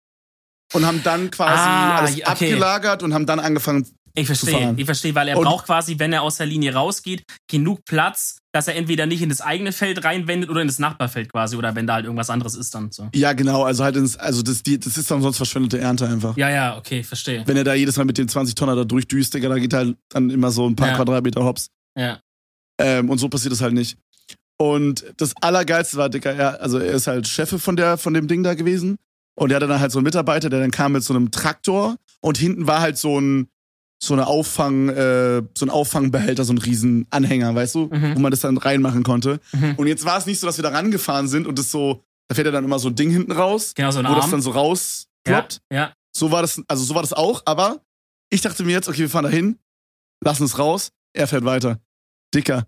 und 0.75 0.85
haben 0.87 1.03
dann 1.03 1.31
quasi 1.31 1.55
Ah, 1.59 1.97
alles 2.01 2.13
okay. 2.13 2.23
abgelagert 2.25 3.03
und 3.03 3.15
haben 3.15 3.25
dann 3.27 3.41
angefangen. 3.41 3.89
Ich 4.15 4.27
verstehe, 4.27 4.75
ich 4.77 4.85
verstehe, 4.85 5.15
weil 5.15 5.29
er 5.29 5.39
Und- 5.39 5.45
braucht 5.47 5.65
quasi, 5.65 5.99
wenn 5.99 6.13
er 6.13 6.21
aus 6.21 6.37
der 6.37 6.45
Linie 6.45 6.75
rausgeht, 6.75 7.25
genug 7.51 7.83
Platz, 7.87 8.37
dass 8.53 8.69
er 8.69 8.77
entweder 8.77 9.07
nicht 9.07 9.23
in 9.23 9.31
das 9.31 9.41
eigene 9.41 9.73
Feld 9.73 10.05
reinwendet 10.05 10.51
oder 10.51 10.61
in 10.61 10.67
das 10.67 10.79
Nachbarfeld 10.79 11.33
quasi 11.33 11.57
oder 11.57 11.75
wenn 11.75 11.87
da 11.87 11.95
halt 11.95 12.05
irgendwas 12.05 12.29
anderes 12.29 12.55
ist 12.55 12.75
dann 12.75 12.93
so. 12.93 13.09
Ja, 13.15 13.33
genau, 13.33 13.65
also 13.65 13.83
halt 13.85 13.97
ins, 13.97 14.19
also 14.19 14.43
das, 14.43 14.63
die, 14.63 14.79
das 14.79 14.99
ist 14.99 15.11
dann 15.11 15.23
sonst 15.23 15.39
verschwendete 15.39 15.79
Ernte 15.79 16.07
einfach. 16.07 16.37
Ja, 16.37 16.51
ja, 16.51 16.77
okay, 16.77 17.03
verstehe. 17.03 17.43
Wenn 17.47 17.57
er 17.57 17.65
da 17.65 17.73
jedes 17.73 17.97
Mal 17.97 18.05
mit 18.05 18.19
den 18.19 18.29
20 18.29 18.55
Tonner 18.55 18.77
da 18.77 18.85
durchdüst, 18.85 19.33
Digga, 19.33 19.49
da 19.49 19.59
geht 19.59 19.73
halt 19.73 19.97
dann 20.11 20.29
immer 20.29 20.51
so 20.51 20.69
ein 20.69 20.77
paar 20.77 20.89
Ja. 20.89 20.97
Quadratmeter 20.97 21.43
hops. 21.43 21.69
Ja. 21.99 22.21
Ähm, 22.79 23.11
und 23.11 23.19
so 23.19 23.29
passiert 23.29 23.53
das 23.53 23.61
halt 23.61 23.75
nicht. 23.75 23.97
Und 24.59 25.05
das 25.17 25.35
Allergeilste 25.41 25.97
war, 25.97 26.09
Digga, 26.09 26.31
er, 26.31 26.61
also 26.63 26.79
er 26.79 26.93
ist 26.93 27.07
halt 27.07 27.27
Chef 27.27 27.51
von, 27.63 27.77
der, 27.77 27.97
von 27.99 28.15
dem 28.15 28.29
Ding 28.29 28.43
da 28.43 28.55
gewesen. 28.55 28.97
Und 29.35 29.51
er 29.51 29.57
hatte 29.57 29.67
dann 29.67 29.81
halt 29.81 29.91
so 29.93 29.99
einen 29.99 30.05
Mitarbeiter, 30.05 30.51
der 30.51 30.61
dann 30.61 30.71
kam 30.71 30.93
mit 30.93 31.03
so 31.03 31.15
einem 31.15 31.31
Traktor 31.31 31.97
und 32.21 32.37
hinten 32.39 32.67
war 32.67 32.81
halt 32.81 32.99
so 32.99 33.19
ein, 33.19 33.49
so 34.03 34.15
eine 34.15 34.27
Auffang, 34.27 34.89
äh, 34.91 35.43
so 35.57 35.65
ein 35.65 35.71
Auffangbehälter, 35.71 36.45
so 36.45 36.53
ein 36.53 36.59
riesen 36.59 37.07
Anhänger, 37.11 37.55
weißt 37.55 37.75
du, 37.77 37.87
Mhm. 37.91 38.17
wo 38.17 38.21
man 38.21 38.31
das 38.31 38.41
dann 38.41 38.57
reinmachen 38.59 39.05
konnte. 39.05 39.41
Mhm. 39.53 39.75
Und 39.77 39.87
jetzt 39.87 40.05
war 40.05 40.19
es 40.19 40.27
nicht 40.27 40.39
so, 40.41 40.47
dass 40.47 40.59
wir 40.59 40.63
da 40.65 40.71
rangefahren 40.71 41.29
sind 41.29 41.47
und 41.47 41.59
das 41.59 41.71
so, 41.71 42.03
da 42.29 42.35
fährt 42.35 42.47
ja 42.47 42.53
dann 42.53 42.65
immer 42.65 42.79
so 42.79 42.89
ein 42.89 42.95
Ding 42.95 43.11
hinten 43.11 43.33
raus, 43.33 43.73
Genau, 43.75 43.91
so 43.91 44.01
ein 44.01 44.07
wo 44.09 44.15
das 44.15 44.25
Arm. 44.25 44.31
dann 44.33 44.43
so 44.43 44.51
rausploppt. 44.51 45.61
ja, 45.71 45.77
ja. 45.77 45.93
So 46.15 46.31
war 46.31 46.43
das, 46.43 46.61
also 46.69 46.85
so 46.85 46.95
war 46.95 47.03
das 47.03 47.13
auch, 47.15 47.43
aber 47.47 47.81
ich 48.29 48.43
dachte 48.43 48.65
mir 48.65 48.73
jetzt, 48.73 48.89
okay, 48.89 48.99
wir 48.99 49.09
fahren 49.11 49.25
da 49.25 49.31
hin, 49.31 49.59
lassen 50.23 50.45
es 50.45 50.59
raus, 50.59 50.91
er 51.15 51.27
fährt 51.27 51.45
weiter. 51.45 51.79
Dicker. 52.35 52.67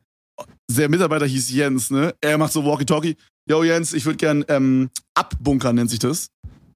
Der 0.71 0.88
Mitarbeiter 0.88 1.26
hieß 1.26 1.50
Jens, 1.50 1.90
ne? 1.90 2.14
Er 2.21 2.38
macht 2.38 2.53
so 2.53 2.64
Walkie-Talkie. 2.64 3.16
Yo, 3.48 3.62
Jens, 3.62 3.92
ich 3.92 4.05
würde 4.05 4.16
gern 4.16 4.44
ähm, 4.48 4.90
abbunkern, 5.14 5.77
nennt 5.77 5.90
sich 5.90 5.98
das. 5.98 6.29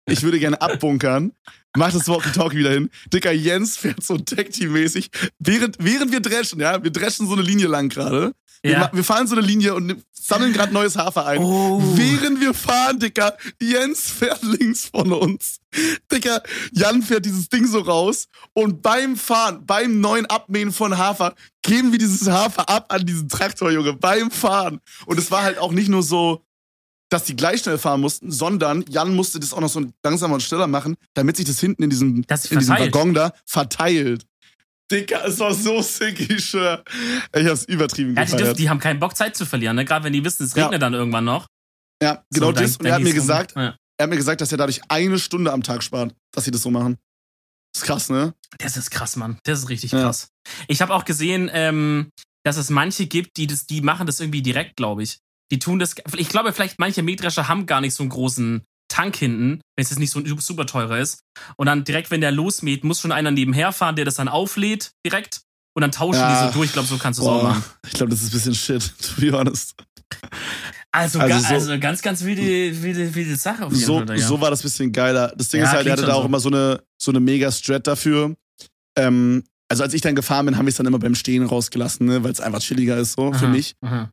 Ich 0.07 0.23
würde 0.23 0.39
gerne 0.39 0.61
abbunkern. 0.61 1.33
Mach 1.77 1.93
das 1.93 2.09
Walkie-Talkie 2.09 2.57
wieder 2.59 2.71
hin. 2.73 2.91
Dicker 3.13 3.33
Jens 3.33 3.77
fährt 3.77 4.03
so 4.03 4.17
Tag-Team-mäßig. 4.19 5.11
Während, 5.39 5.77
während 5.79 6.11
wir 6.13 6.21
dreschen, 6.21 6.61
ja, 6.61 6.83
wir 6.83 6.91
dreschen 6.91 7.27
so 7.27 7.35
eine 7.35 7.43
Linie 7.43 7.67
lang 7.69 7.89
gerade. 7.89 8.33
Wir, 8.63 8.73
Ja. 8.73 8.79
ma- 8.81 8.91
wir 8.93 9.05
fahren 9.05 9.27
so 9.29 9.37
eine 9.37 9.47
Linie 9.47 9.75
und 9.75 9.97
sammeln 10.13 10.53
gerade 10.53 10.73
neues 10.73 10.97
Hafer 10.97 11.27
ein. 11.27 11.39
Oh. 11.39 11.81
Während 11.95 12.41
wir 12.41 12.53
fahren, 12.55 12.99
Dicker, 12.99 13.37
Jens 13.63 14.11
fährt 14.11 14.43
links 14.43 14.87
von 14.87 15.13
uns. 15.13 15.59
Dicker, 16.11 16.43
Jan 16.73 17.03
fährt 17.03 17.25
dieses 17.27 17.49
Ding 17.49 17.67
so 17.67 17.79
raus 17.81 18.27
und 18.55 18.83
beim 18.83 19.17
Fahren, 19.17 19.65
beim 19.65 20.01
neuen 20.01 20.27
Abmähen 20.27 20.73
von 20.73 20.97
Hafer, 20.99 21.35
geben 21.63 21.93
wir 21.93 21.99
dieses 21.99 22.29
Hafer 22.29 22.69
ab 22.69 22.87
an 22.93 23.05
diesen 23.07 23.29
Traktor, 23.29 23.71
Junge, 23.71 23.93
beim 23.93 24.31
Fahren. 24.31 24.81
Und 25.07 25.19
es 25.19 25.31
war 25.31 25.43
halt 25.43 25.59
auch 25.59 25.71
nicht 25.73 25.89
nur 25.89 26.03
so, 26.03 26.43
dass 27.11 27.25
die 27.25 27.37
gleich 27.37 27.63
schnell 27.63 27.79
fahren 27.79 28.01
mussten, 28.01 28.31
sondern 28.31 28.85
Jan 28.89 29.15
musste 29.15 29.41
das 29.41 29.53
auch 29.53 29.61
noch 29.61 29.69
so 29.69 29.85
langsamer 30.05 30.35
und 30.35 30.43
schneller 30.43 30.67
machen, 30.67 30.97
damit 31.15 31.37
sich 31.37 31.47
das 31.47 31.59
hinten 31.61 31.83
in 31.83 31.91
diesem, 31.91 32.17
in 32.17 32.59
diesem. 32.59 32.69
Waggon 32.79 33.15
da 33.15 33.33
verteilt. 33.47 34.27
Dicker, 34.91 35.25
es 35.27 35.39
war 35.39 35.53
so 35.55 35.83
sick, 35.83 36.19
ich 36.31 36.45
schwör. 36.47 36.83
Ich 37.37 37.47
hab's 37.47 37.65
übertrieben 37.65 38.17
Ja, 38.17 38.25
die, 38.25 38.37
dürfen, 38.37 38.57
die 38.57 38.71
haben 38.71 38.79
keinen 38.81 38.99
Bock, 38.99 39.15
Zeit 39.17 39.37
zu 39.37 39.45
verlieren, 39.45 39.77
ne? 39.77 39.85
Gerade 39.85 40.05
wenn 40.05 40.13
die 40.15 40.25
wissen, 40.25 40.45
es 40.45 40.55
Ja. 40.55 40.65
regnet 40.65 40.81
dann 40.83 40.95
irgendwann 40.95 41.25
noch. 41.27 41.47
Ja, 42.03 42.25
genau 42.33 42.47
So, 42.47 42.53
das. 42.53 42.77
Und 42.79 42.87
er 42.87 42.95
hat 42.95 43.03
mir 43.03 43.13
gesagt, 43.13 43.55
Ja. 43.55 43.77
er 43.99 44.03
hat 44.05 44.09
mir 44.11 44.17
gesagt, 44.17 44.41
dass 44.41 44.51
er 44.51 44.57
dadurch 44.59 44.81
eine 44.89 45.19
Stunde 45.19 45.53
am 45.53 45.63
Tag 45.63 45.83
spart, 45.83 46.15
dass 46.33 46.45
sie 46.45 46.51
das 46.51 46.63
so 46.63 46.71
machen. 46.71 46.97
Das 47.75 47.83
ist 47.83 47.87
krass, 47.87 48.09
ne? 48.09 48.35
Das 48.59 48.77
ist 48.79 48.91
krass, 48.91 49.17
Mann. 49.17 49.39
Das 49.45 49.59
ist 49.59 49.69
richtig 49.69 49.93
Ja. 49.93 50.01
krass. 50.03 50.29
Ich 50.69 50.81
habe 50.81 50.95
auch 50.95 51.05
gesehen, 51.05 51.51
ähm, 51.53 52.11
dass 52.45 52.57
es 52.57 52.71
manche 52.71 53.07
gibt, 53.07 53.37
die 53.37 53.47
das, 53.47 53.67
die 53.67 53.83
machen 53.83 54.07
das 54.07 54.21
irgendwie 54.21 54.41
direkt, 54.41 54.77
glaube 54.77 55.03
ich. 55.03 55.19
Die 55.51 55.59
tun 55.59 55.79
das. 55.79 55.95
Ich 56.17 56.29
glaube, 56.29 56.53
vielleicht 56.53 56.79
manche 56.79 57.03
Mähdrescher 57.03 57.49
haben 57.49 57.67
gar 57.67 57.81
nicht 57.81 57.95
so 57.95 58.03
einen 58.03 58.11
großen 58.11 58.63
Tank 58.91 59.17
hinten, 59.17 59.61
wenn 59.77 59.83
es 59.85 59.91
jetzt 59.91 59.99
nicht 59.99 60.11
so 60.13 60.19
ein 60.21 60.39
super 60.39 60.67
teurer 60.67 60.99
ist. 60.99 61.21
Und 61.57 61.67
dann 61.67 61.85
direkt, 61.85 62.11
wenn 62.11 62.21
der 62.21 62.31
losmäht, 62.33 62.85
muss 62.85 63.01
schon 63.01 63.13
einer 63.13 63.31
nebenher 63.31 63.73
fahren, 63.73 63.97
der 63.97 64.05
das 64.05 64.17
dann 64.17 64.29
auflädt 64.29 64.93
direkt. 65.07 65.41
Und 65.75 65.83
dann 65.83 65.93
tauschen 65.93 66.21
Ja. 66.21 66.41
die 66.41 66.47
so 66.49 66.53
durch. 66.55 66.67
Ich 66.69 66.73
glaube, 66.73 66.89
so 66.89 66.97
kannst 66.99 67.19
du 67.21 67.23
es 67.23 67.29
auch 67.29 67.43
machen. 67.43 67.65
ich 67.87 67.93
glaube, 67.93 68.11
das 68.11 68.21
ist 68.23 68.29
ein 68.29 68.33
bisschen 68.33 68.55
shit, 68.55 68.93
to 69.03 69.21
be 69.21 69.31
honest. 69.33 69.75
Also, 70.91 71.21
Also 71.21 71.35
ga, 71.35 71.41
so- 71.41 71.55
also 71.55 71.79
ganz, 71.79 72.03
ganz 72.03 72.25
wilde, 72.25 72.83
wilde, 72.83 73.15
wilde 73.15 73.37
Sache 73.37 73.67
auf 73.67 73.73
jeden 73.73 73.85
So, 73.85 73.99
Fall. 74.05 74.19
ja. 74.19 74.27
so 74.27 74.41
war 74.41 74.51
das 74.51 74.63
bisschen 74.63 74.91
geiler. 74.91 75.33
Das 75.37 75.49
Ding 75.49 75.61
Ja, 75.61 75.67
ist 75.67 75.73
halt, 75.73 75.87
er 75.87 75.93
hatte 75.93 76.07
da 76.07 76.15
auch 76.15 76.23
so. 76.23 76.27
immer 76.29 76.41
so 76.41 76.49
eine, 76.49 76.83
so 77.01 77.11
eine 77.11 77.21
mega 77.21 77.53
Strat 77.53 77.87
dafür. 77.87 78.35
Ähm, 78.97 79.45
also 79.71 79.83
als 79.83 79.93
ich 79.93 80.01
dann 80.01 80.17
gefahren 80.17 80.47
bin, 80.47 80.57
haben 80.57 80.65
wir 80.65 80.71
es 80.71 80.77
dann 80.77 80.87
immer 80.87 80.99
beim 80.99 81.15
Stehen 81.15 81.45
rausgelassen, 81.45 82.07
ne, 82.07 82.25
weil 82.25 82.33
es 82.33 82.41
einfach 82.41 82.61
chilliger 82.61 82.97
ist 82.97 83.13
so 83.13 83.33
für 83.35 83.45
Aha, 83.45 83.49
mich. 83.49 83.75
aha. 83.83 84.11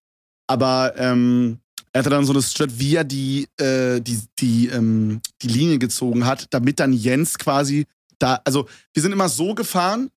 Aber 0.48 0.94
ähm, 0.98 1.60
er 1.94 2.00
hatte 2.00 2.10
dann 2.10 2.26
so 2.26 2.34
eine 2.34 2.42
Strat, 2.42 2.78
wie 2.78 2.96
er 2.96 3.04
die, 3.04 3.48
äh, 3.58 4.00
die, 4.02 4.20
die, 4.40 4.68
ähm, 4.68 5.22
die 5.42 5.48
Linie 5.48 5.80
gezogen 5.80 6.26
hat, 6.26 6.48
damit 6.54 6.80
dann 6.80 6.94
Jens 6.94 7.38
quasi 7.38 7.86
da, 8.20 8.42
also 8.46 8.68
wir 8.94 9.02
sind 9.02 9.12
immer 9.12 9.28
so 9.30 9.56
gefahren, 9.56 10.10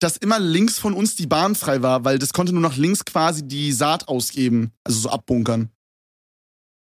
dass 0.00 0.16
immer 0.16 0.38
links 0.40 0.78
von 0.78 0.94
uns 0.94 1.14
die 1.16 1.26
Bahn 1.26 1.54
frei 1.54 1.80
war, 1.82 2.04
weil 2.04 2.18
das 2.18 2.32
konnte 2.32 2.52
nur 2.52 2.62
nach 2.62 2.76
links 2.76 3.04
quasi 3.04 3.46
die 3.46 3.72
Saat 3.72 4.08
ausgeben, 4.08 4.72
also 4.84 4.98
so 5.00 5.10
abbunkern. 5.10 5.70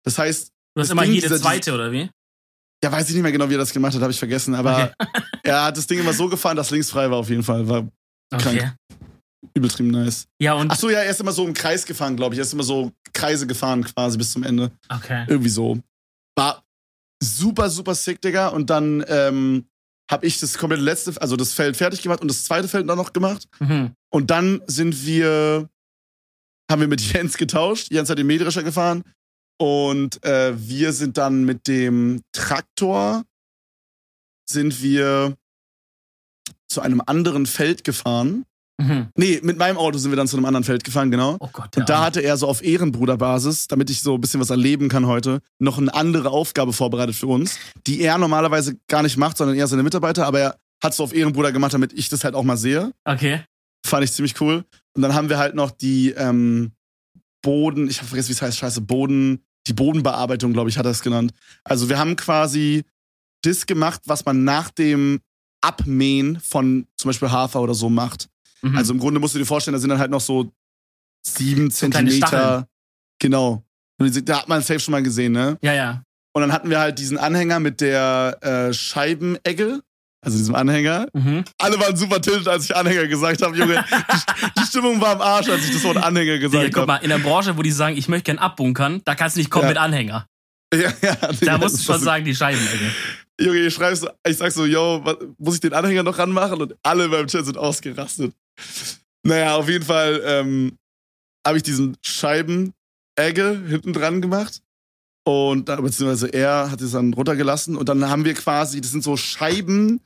Das 0.04 0.18
heißt, 0.18 0.52
Du 0.74 0.80
hast 0.82 0.90
immer 0.90 1.02
Ding, 1.02 1.12
jede 1.14 1.28
dieser- 1.28 1.40
zweite, 1.40 1.74
oder 1.74 1.90
wie? 1.92 2.08
ja, 2.82 2.92
weiß 2.92 3.08
ich 3.08 3.14
nicht 3.14 3.22
mehr 3.24 3.32
genau, 3.32 3.48
wie 3.50 3.54
er 3.54 3.58
das 3.58 3.72
gemacht 3.72 3.94
hat, 3.94 4.02
habe 4.02 4.12
ich 4.12 4.18
vergessen, 4.18 4.54
aber 4.54 4.92
er 5.42 5.64
hat 5.64 5.76
das 5.76 5.86
Ding 5.88 5.98
immer 5.98 6.12
so 6.12 6.28
gefahren, 6.28 6.56
dass 6.56 6.70
links 6.70 6.90
frei 6.90 7.10
war 7.10 7.18
auf 7.18 7.28
jeden 7.28 7.42
Fall. 7.42 7.68
War 7.68 7.88
Okay. 8.30 8.58
Krank. 8.58 8.76
Übeltrieben 9.54 9.90
nice. 9.90 10.26
Ja, 10.40 10.54
und. 10.54 10.70
Ach 10.70 10.76
so, 10.76 10.90
ja, 10.90 11.00
er 11.00 11.10
ist 11.10 11.20
immer 11.20 11.32
so 11.32 11.46
im 11.46 11.54
Kreis 11.54 11.84
gefahren, 11.86 12.16
glaube 12.16 12.34
ich. 12.34 12.38
Er 12.38 12.42
ist 12.42 12.52
immer 12.52 12.62
so 12.62 12.92
Kreise 13.12 13.46
gefahren 13.46 13.84
quasi 13.84 14.18
bis 14.18 14.32
zum 14.32 14.42
Ende. 14.42 14.70
Okay. 14.88 15.24
Irgendwie 15.28 15.48
so. 15.48 15.78
War 16.36 16.64
super, 17.22 17.70
super 17.70 17.94
sick, 17.94 18.20
Digga. 18.20 18.48
Und 18.48 18.70
dann 18.70 19.04
ähm, 19.08 19.66
habe 20.10 20.26
ich 20.26 20.40
das 20.40 20.56
komplette 20.56 20.82
letzte, 20.82 21.20
also 21.20 21.36
das 21.36 21.52
Feld 21.52 21.76
fertig 21.76 22.02
gemacht 22.02 22.20
und 22.20 22.28
das 22.28 22.44
zweite 22.44 22.68
Feld 22.68 22.88
dann 22.88 22.98
noch 22.98 23.12
gemacht. 23.12 23.46
Mhm. 23.60 23.92
Und 24.10 24.30
dann 24.30 24.62
sind 24.66 25.04
wir, 25.04 25.68
haben 26.70 26.80
wir 26.80 26.88
mit 26.88 27.00
Jens 27.12 27.36
getauscht. 27.36 27.90
Jens 27.90 28.10
hat 28.10 28.18
den 28.18 28.26
Mähdrescher 28.26 28.62
gefahren. 28.62 29.02
Und 29.60 30.24
äh, 30.24 30.54
wir 30.56 30.92
sind 30.92 31.18
dann 31.18 31.44
mit 31.44 31.66
dem 31.66 32.22
Traktor, 32.32 33.24
sind 34.48 34.80
wir 34.82 35.36
zu 36.68 36.80
einem 36.80 37.02
anderen 37.04 37.46
Feld 37.46 37.82
gefahren. 37.82 38.44
Mhm. 38.80 39.08
Nee, 39.16 39.40
mit 39.42 39.58
meinem 39.58 39.76
Auto 39.76 39.98
sind 39.98 40.12
wir 40.12 40.16
dann 40.16 40.28
zu 40.28 40.36
einem 40.36 40.46
anderen 40.46 40.64
Feld 40.64 40.84
gefahren, 40.84 41.10
genau. 41.10 41.36
Oh 41.40 41.48
Gott. 41.52 41.76
Und 41.76 41.88
da 41.88 41.96
Arme. 41.96 42.06
hatte 42.06 42.20
er 42.20 42.36
so 42.36 42.46
auf 42.46 42.62
Ehrenbruderbasis, 42.62 43.66
damit 43.66 43.90
ich 43.90 44.02
so 44.02 44.14
ein 44.14 44.20
bisschen 44.20 44.40
was 44.40 44.50
erleben 44.50 44.88
kann 44.88 45.06
heute, 45.06 45.40
noch 45.58 45.78
eine 45.78 45.92
andere 45.92 46.30
Aufgabe 46.30 46.72
vorbereitet 46.72 47.16
für 47.16 47.26
uns, 47.26 47.58
die 47.86 48.00
er 48.00 48.18
normalerweise 48.18 48.76
gar 48.86 49.02
nicht 49.02 49.16
macht, 49.16 49.36
sondern 49.36 49.56
eher 49.56 49.66
seine 49.66 49.82
Mitarbeiter, 49.82 50.26
aber 50.26 50.40
er 50.40 50.58
hat 50.82 50.94
so 50.94 51.02
auf 51.02 51.12
Ehrenbruder 51.12 51.50
gemacht, 51.50 51.74
damit 51.74 51.92
ich 51.92 52.08
das 52.08 52.22
halt 52.22 52.34
auch 52.34 52.44
mal 52.44 52.56
sehe. 52.56 52.92
Okay. 53.04 53.42
Fand 53.84 54.04
ich 54.04 54.12
ziemlich 54.12 54.40
cool. 54.40 54.64
Und 54.94 55.02
dann 55.02 55.14
haben 55.14 55.28
wir 55.28 55.38
halt 55.38 55.54
noch 55.54 55.70
die, 55.72 56.10
ähm, 56.10 56.72
Boden, 57.42 57.88
ich 57.88 57.98
habe 57.98 58.08
vergessen, 58.08 58.28
wie 58.28 58.32
es 58.32 58.42
heißt, 58.42 58.58
scheiße, 58.58 58.80
Boden, 58.80 59.44
die 59.66 59.72
Bodenbearbeitung, 59.72 60.52
glaube 60.52 60.70
ich, 60.70 60.78
hat 60.78 60.86
er 60.86 60.92
es 60.92 61.02
genannt. 61.02 61.32
Also 61.64 61.88
wir 61.88 61.98
haben 61.98 62.16
quasi 62.16 62.84
das 63.42 63.66
gemacht, 63.66 64.02
was 64.06 64.24
man 64.24 64.44
nach 64.44 64.70
dem 64.70 65.20
Abmähen 65.60 66.40
von 66.40 66.86
zum 66.96 67.08
Beispiel 67.10 67.30
Hafer 67.30 67.60
oder 67.60 67.74
so 67.74 67.88
macht. 67.88 68.28
Mhm. 68.62 68.76
Also 68.76 68.92
im 68.94 68.98
Grunde 69.00 69.20
musst 69.20 69.34
du 69.34 69.38
dir 69.38 69.46
vorstellen, 69.46 69.72
da 69.74 69.78
sind 69.78 69.90
dann 69.90 69.98
halt 69.98 70.10
noch 70.10 70.20
so 70.20 70.52
sieben 71.26 71.70
So. 71.70 71.78
Zentimeter. 71.88 72.66
Genau. 73.20 73.64
Und 74.00 74.28
Da 74.28 74.38
hat 74.40 74.48
man 74.48 74.62
safe 74.62 74.80
schon 74.80 74.92
mal 74.92 75.02
gesehen, 75.02 75.32
ne? 75.32 75.58
ja, 75.62 75.72
ja. 75.74 76.02
Und 76.34 76.42
dann 76.42 76.52
hatten 76.52 76.70
wir 76.70 76.78
halt 76.78 76.98
diesen 76.98 77.18
Anhänger 77.18 77.58
mit 77.58 77.80
der 77.80 78.38
äh, 78.42 78.72
Scheibenegge, 78.72 79.80
also 80.24 80.36
diesem 80.38 80.54
Anhänger. 80.54 81.08
Mhm. 81.12 81.42
Alle 81.58 81.80
waren 81.80 81.96
super 81.96 82.20
tiltet, 82.20 82.46
als 82.46 82.64
ich 82.64 82.76
Anhänger 82.76 83.06
gesagt 83.08 83.42
habe, 83.42 83.56
Junge. 83.56 83.84
Die, 84.54 84.60
die 84.60 84.66
Stimmung 84.66 85.00
war 85.00 85.12
am 85.16 85.20
Arsch, 85.20 85.48
als 85.48 85.64
ich 85.64 85.72
das 85.72 85.82
Wort 85.84 85.96
Anhänger 85.96 86.38
gesagt 86.38 86.66
guck 86.66 86.76
habe. 86.76 86.86
mal, 86.86 86.96
in 86.98 87.08
der 87.08 87.18
Branche, 87.18 87.56
wo 87.56 87.62
die 87.62 87.70
sagen, 87.72 87.96
ich 87.96 88.08
möchte 88.08 88.24
gern 88.24 88.38
abbunkern, 88.38 89.00
da 89.04 89.14
kannst 89.16 89.34
du 89.36 89.40
nicht 89.40 89.50
kommen 89.50 89.64
Ja. 89.64 89.68
mit 89.70 89.78
Anhänger. 89.78 90.26
Ja, 90.74 90.92
ja, 91.02 91.16
Da 91.40 91.56
musst 91.58 91.78
du 91.78 91.82
schon 91.82 91.98
sagen, 92.00 92.24
die 92.26 92.34
Scheibenecke. 92.34 92.92
Junge, 93.40 93.58
ich 93.60 93.72
schreib 93.74 93.96
so, 93.96 94.10
ich 94.26 94.36
sag 94.36 94.52
so, 94.52 94.66
yo, 94.66 95.00
was, 95.02 95.16
muss 95.38 95.54
ich 95.54 95.60
den 95.60 95.72
Anhänger 95.72 96.02
noch 96.02 96.18
ranmachen? 96.18 96.60
Und 96.60 96.76
alle 96.82 97.08
beim 97.08 97.26
Chat 97.26 97.46
sind 97.46 97.56
ausgerastet. 97.56 98.34
Naja, 99.26 99.56
auf 99.56 99.68
jeden 99.68 99.84
Fall 99.84 100.22
ähm, 100.24 100.76
habe 101.46 101.58
ich 101.58 101.62
diesen 101.62 101.96
Scheibenegge 102.04 102.72
hinten 103.66 103.92
dran 103.92 104.22
gemacht. 104.22 104.62
Und 105.26 105.68
da, 105.68 105.76
beziehungsweise 105.80 106.28
er 106.28 106.70
hat 106.70 106.80
es 106.80 106.92
dann 106.92 107.12
runtergelassen. 107.12 107.76
Und 107.76 107.88
dann 107.88 108.08
haben 108.08 108.24
wir 108.24 108.34
quasi, 108.34 108.80
das 108.80 108.92
sind 108.92 109.04
so 109.04 109.16
Scheiben, 109.16 110.00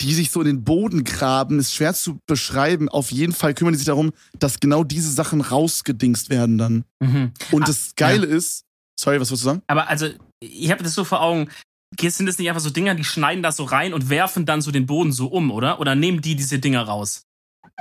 die 0.00 0.12
sich 0.12 0.32
so 0.32 0.40
in 0.40 0.46
den 0.46 0.64
Boden 0.64 1.04
graben. 1.04 1.60
Ist 1.60 1.74
schwer 1.74 1.94
zu 1.94 2.18
beschreiben. 2.26 2.88
Auf 2.88 3.12
jeden 3.12 3.32
Fall 3.32 3.54
kümmern 3.54 3.74
die 3.74 3.78
sich 3.78 3.86
darum, 3.86 4.12
dass 4.38 4.58
genau 4.58 4.82
diese 4.82 5.10
Sachen 5.10 5.40
rausgedingst 5.40 6.30
werden 6.30 6.58
dann. 6.58 6.84
Mhm. 7.00 7.32
Und 7.52 7.62
Ah, 7.62 7.66
das 7.66 7.94
Geile 7.94 8.26
ist, 8.26 8.64
sorry, 8.98 9.20
was 9.20 9.30
willst 9.30 9.44
du 9.44 9.48
sagen? 9.50 9.62
Aber 9.68 9.88
also, 9.88 10.08
ich 10.40 10.70
habe 10.72 10.82
das 10.82 10.94
so 10.94 11.04
vor 11.04 11.20
Augen. 11.20 11.48
Sind 11.96 12.26
das 12.26 12.38
nicht 12.38 12.48
einfach 12.48 12.60
so 12.60 12.70
Dinger, 12.70 12.96
die 12.96 13.04
schneiden 13.04 13.44
das 13.44 13.56
so 13.56 13.62
rein 13.62 13.94
und 13.94 14.10
werfen 14.10 14.46
dann 14.46 14.60
so 14.60 14.72
den 14.72 14.84
Boden 14.84 15.12
so 15.12 15.28
um, 15.28 15.52
oder? 15.52 15.78
Oder 15.78 15.94
nehmen 15.94 16.20
die 16.22 16.34
diese 16.34 16.58
Dinger 16.58 16.82
raus? 16.82 17.22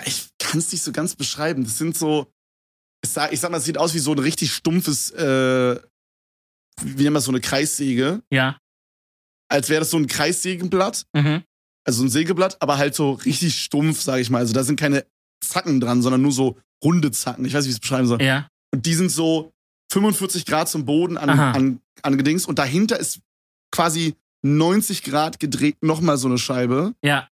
Ich 0.05 0.29
kann 0.39 0.59
es 0.59 0.71
nicht 0.71 0.81
so 0.83 0.91
ganz 0.91 1.15
beschreiben. 1.15 1.63
Das 1.63 1.77
sind 1.77 1.97
so, 1.97 2.31
ich 3.03 3.09
sag, 3.11 3.31
ich 3.33 3.39
sag 3.39 3.51
mal, 3.51 3.57
es 3.57 3.65
sieht 3.65 3.77
aus 3.77 3.93
wie 3.93 3.99
so 3.99 4.11
ein 4.11 4.19
richtig 4.19 4.51
stumpfes, 4.53 5.11
äh, 5.11 5.79
wie 6.81 7.03
nennt 7.03 7.13
man 7.13 7.21
so 7.21 7.31
eine 7.31 7.41
Kreissäge. 7.41 8.21
Ja. 8.31 8.57
Als 9.49 9.69
wäre 9.69 9.81
das 9.81 9.91
so 9.91 9.97
ein 9.97 10.07
Kreissägenblatt, 10.07 11.05
Mhm. 11.15 11.43
also 11.85 12.03
ein 12.03 12.09
Sägeblatt, 12.09 12.61
aber 12.61 12.77
halt 12.77 12.95
so 12.95 13.11
richtig 13.13 13.59
stumpf, 13.61 14.01
sag 14.01 14.19
ich 14.19 14.29
mal. 14.29 14.39
Also 14.39 14.53
da 14.53 14.63
sind 14.63 14.79
keine 14.79 15.05
Zacken 15.43 15.79
dran, 15.79 16.01
sondern 16.01 16.21
nur 16.21 16.31
so 16.31 16.57
runde 16.83 17.11
Zacken. 17.11 17.45
Ich 17.45 17.53
weiß 17.53 17.65
nicht, 17.65 17.67
wie 17.67 17.71
ich 17.71 17.75
es 17.75 17.81
beschreiben 17.81 18.07
soll. 18.07 18.21
Ja. 18.21 18.47
Und 18.73 18.85
die 18.85 18.93
sind 18.95 19.09
so 19.11 19.51
45 19.91 20.45
Grad 20.45 20.69
zum 20.69 20.85
Boden 20.85 21.17
an, 21.17 21.29
Aha. 21.29 21.51
an, 21.51 21.79
angedingst 22.01 22.47
und 22.47 22.57
dahinter 22.57 22.97
ist 22.99 23.19
quasi 23.71 24.15
90 24.41 25.03
Grad 25.03 25.39
gedreht 25.39 25.77
nochmal 25.81 26.17
so 26.17 26.27
eine 26.27 26.37
Scheibe. 26.39 26.95
Ja. 27.03 27.29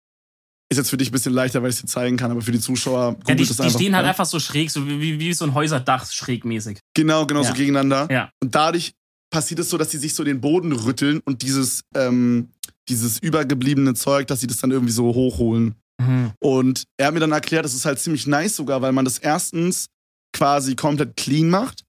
Ist 0.71 0.77
jetzt 0.77 0.89
für 0.91 0.97
dich 0.97 1.09
ein 1.09 1.11
bisschen 1.13 1.33
leichter, 1.33 1.61
weil 1.63 1.69
ich 1.71 1.77
es 1.77 1.81
dir 1.81 1.87
zeigen 1.87 2.15
kann, 2.15 2.29
aber 2.29 2.41
für 2.41 2.51
die 2.51 2.59
Zuschauer 2.59 2.99
ja 3.01 3.09
googelt 3.11 3.39
die, 3.39 3.43
es 3.43 3.55
die 3.57 3.63
einfach. 3.63 3.79
stehen 3.79 3.95
halt 3.95 4.03
ja. 4.05 4.09
einfach 4.11 4.25
so 4.25 4.39
schräg, 4.39 4.69
so 4.69 4.87
wie, 4.87 5.19
wie, 5.19 5.33
so 5.33 5.45
ein 5.45 5.53
Häuserdach 5.55 6.09
schrägmäßig. 6.11 6.79
Genau, 6.95 7.25
genau, 7.25 7.41
so 7.41 7.49
Ja. 7.49 7.55
gegeneinander. 7.55 8.07
Ja. 8.11 8.29
Und 8.41 8.53
dadurch 8.53 8.93
passiert 9.31 9.59
es 9.61 9.69
so, 9.69 9.77
dass 9.77 9.89
sie 9.91 9.97
sich 9.97 10.13
so 10.13 10.23
den 10.23 10.41
Boden 10.41 10.71
rütteln 10.71 11.21
und 11.25 11.41
dieses, 11.41 11.81
ähm, 11.95 12.49
dieses 12.87 13.17
übergebliebene 13.19 13.93
Zeug, 13.95 14.27
dass 14.27 14.41
sie 14.41 14.47
das 14.47 14.57
dann 14.57 14.69
irgendwie 14.71 14.93
so 14.93 15.05
hochholen. 15.13 15.75
Mhm. 15.99 16.31
Und 16.39 16.83
er 16.97 17.07
hat 17.07 17.13
mir 17.13 17.19
dann 17.19 17.31
erklärt, 17.31 17.65
das 17.65 17.73
ist 17.73 17.85
halt 17.85 17.99
ziemlich 17.99 18.27
nice 18.27 18.55
sogar, 18.55 18.81
weil 18.81 18.91
man 18.91 19.05
das 19.05 19.17
erstens 19.17 19.87
quasi 20.35 20.75
komplett 20.75 21.15
clean 21.17 21.49
macht, 21.49 21.83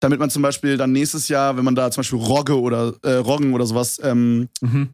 damit 0.00 0.18
man 0.18 0.30
zum 0.30 0.42
Beispiel 0.42 0.76
dann 0.78 0.92
nächstes 0.92 1.28
Jahr, 1.28 1.56
wenn 1.58 1.64
man 1.64 1.74
da 1.74 1.90
zum 1.90 2.00
Beispiel 2.00 2.18
Rogge 2.18 2.58
oder 2.58 2.94
äh, 3.02 3.12
Roggen 3.16 3.52
oder 3.54 3.66
sowas, 3.66 4.00
ähm, 4.02 4.48
Mhm. 4.62 4.88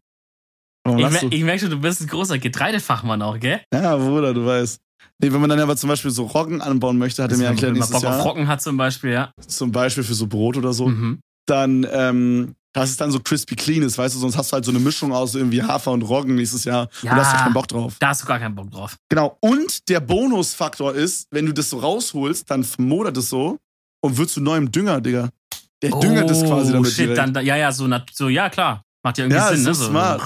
Warum 0.83 0.99
Ich, 0.99 1.09
mer 1.11 1.23
ich 1.31 1.43
merke 1.43 1.61
schon, 1.61 1.69
du 1.69 1.79
bist 1.79 2.01
ein 2.01 2.07
großer 2.07 2.37
Getreidefachmann 2.39 3.21
auch, 3.21 3.39
gell? 3.39 3.61
Ja, 3.73 3.95
Bruder, 3.97 4.33
du 4.33 4.45
weißt. 4.45 4.79
Nee, 5.21 5.31
wenn 5.33 5.41
man 5.41 5.49
dann 5.49 5.59
aber 5.59 5.75
zum 5.77 5.89
Beispiel 5.89 6.11
so 6.11 6.23
Roggen 6.25 6.61
anbauen 6.61 6.97
möchte, 6.97 7.21
hat 7.23 7.31
er 7.31 7.37
mir 7.37 7.45
erklärt 7.45 7.73
wenn 7.73 7.79
man 7.79 7.89
nächstes 7.89 8.01
Bock 8.01 8.09
auf 8.09 8.15
Jahr, 8.17 8.25
Rocken 8.25 8.47
hat 8.47 8.61
zum 8.61 8.77
Beispiel, 8.77 9.11
ja. 9.11 9.31
zum 9.47 9.71
Beispiel 9.71 10.03
für 10.03 10.13
so 10.13 10.27
Brot 10.27 10.55
oder 10.57 10.71
so, 10.73 10.87
Mhm. 10.87 11.19
dann, 11.45 11.85
ähm, 11.91 12.55
dass 12.73 12.89
es 12.91 12.97
dann 12.97 13.11
so 13.11 13.19
crispy 13.19 13.55
clean 13.55 13.81
ist, 13.81 13.97
weißt 13.97 14.15
du, 14.15 14.19
sonst 14.19 14.37
hast 14.37 14.51
du 14.51 14.53
halt 14.53 14.63
so 14.65 14.71
eine 14.71 14.79
Mischung 14.79 15.11
aus 15.11 15.35
irgendwie 15.35 15.61
Hafer 15.63 15.91
und 15.91 16.03
Roggen 16.03 16.35
nächstes 16.35 16.63
Jahr 16.65 16.87
Ja. 17.01 17.11
und 17.11 17.17
da 17.17 17.25
hast 17.25 17.33
du 17.33 17.43
keinen 17.43 17.53
Bock 17.53 17.67
drauf. 17.67 17.95
Da 17.99 18.09
hast 18.09 18.21
du 18.21 18.27
gar 18.27 18.39
keinen 18.39 18.55
Bock 18.55 18.69
drauf. 18.71 18.95
Genau. 19.09 19.37
Und 19.41 19.89
der 19.89 19.99
Bonusfaktor 20.01 20.93
ist, 20.93 21.27
wenn 21.31 21.45
du 21.47 21.53
das 21.53 21.69
so 21.69 21.79
rausholst, 21.79 22.49
dann 22.49 22.63
vermodert 22.63 23.17
es 23.17 23.29
so 23.29 23.57
und 24.01 24.17
wird 24.17 24.29
zu 24.29 24.39
neuem 24.41 24.71
Dünger, 24.71 25.01
Digga. 25.01 25.29
Der 25.81 25.91
düngert 25.91 26.29
es 26.29 26.43
quasi 26.43 26.71
damit 26.71 26.87
Oh, 26.87 26.89
shit, 26.91 26.99
direkt. 27.05 27.17
dann, 27.17 27.33
da- 27.33 27.41
ja, 27.41 27.55
ja, 27.57 27.71
so, 27.71 27.89
so, 28.13 28.29
ja, 28.29 28.49
klar. 28.49 28.83
Macht 29.03 29.17
ja 29.17 29.23
irgendwie 29.25 29.37
ja, 29.37 29.47
Sinn, 29.55 29.63
ne? 29.63 29.73
so 29.73 29.85
smart. 29.87 30.21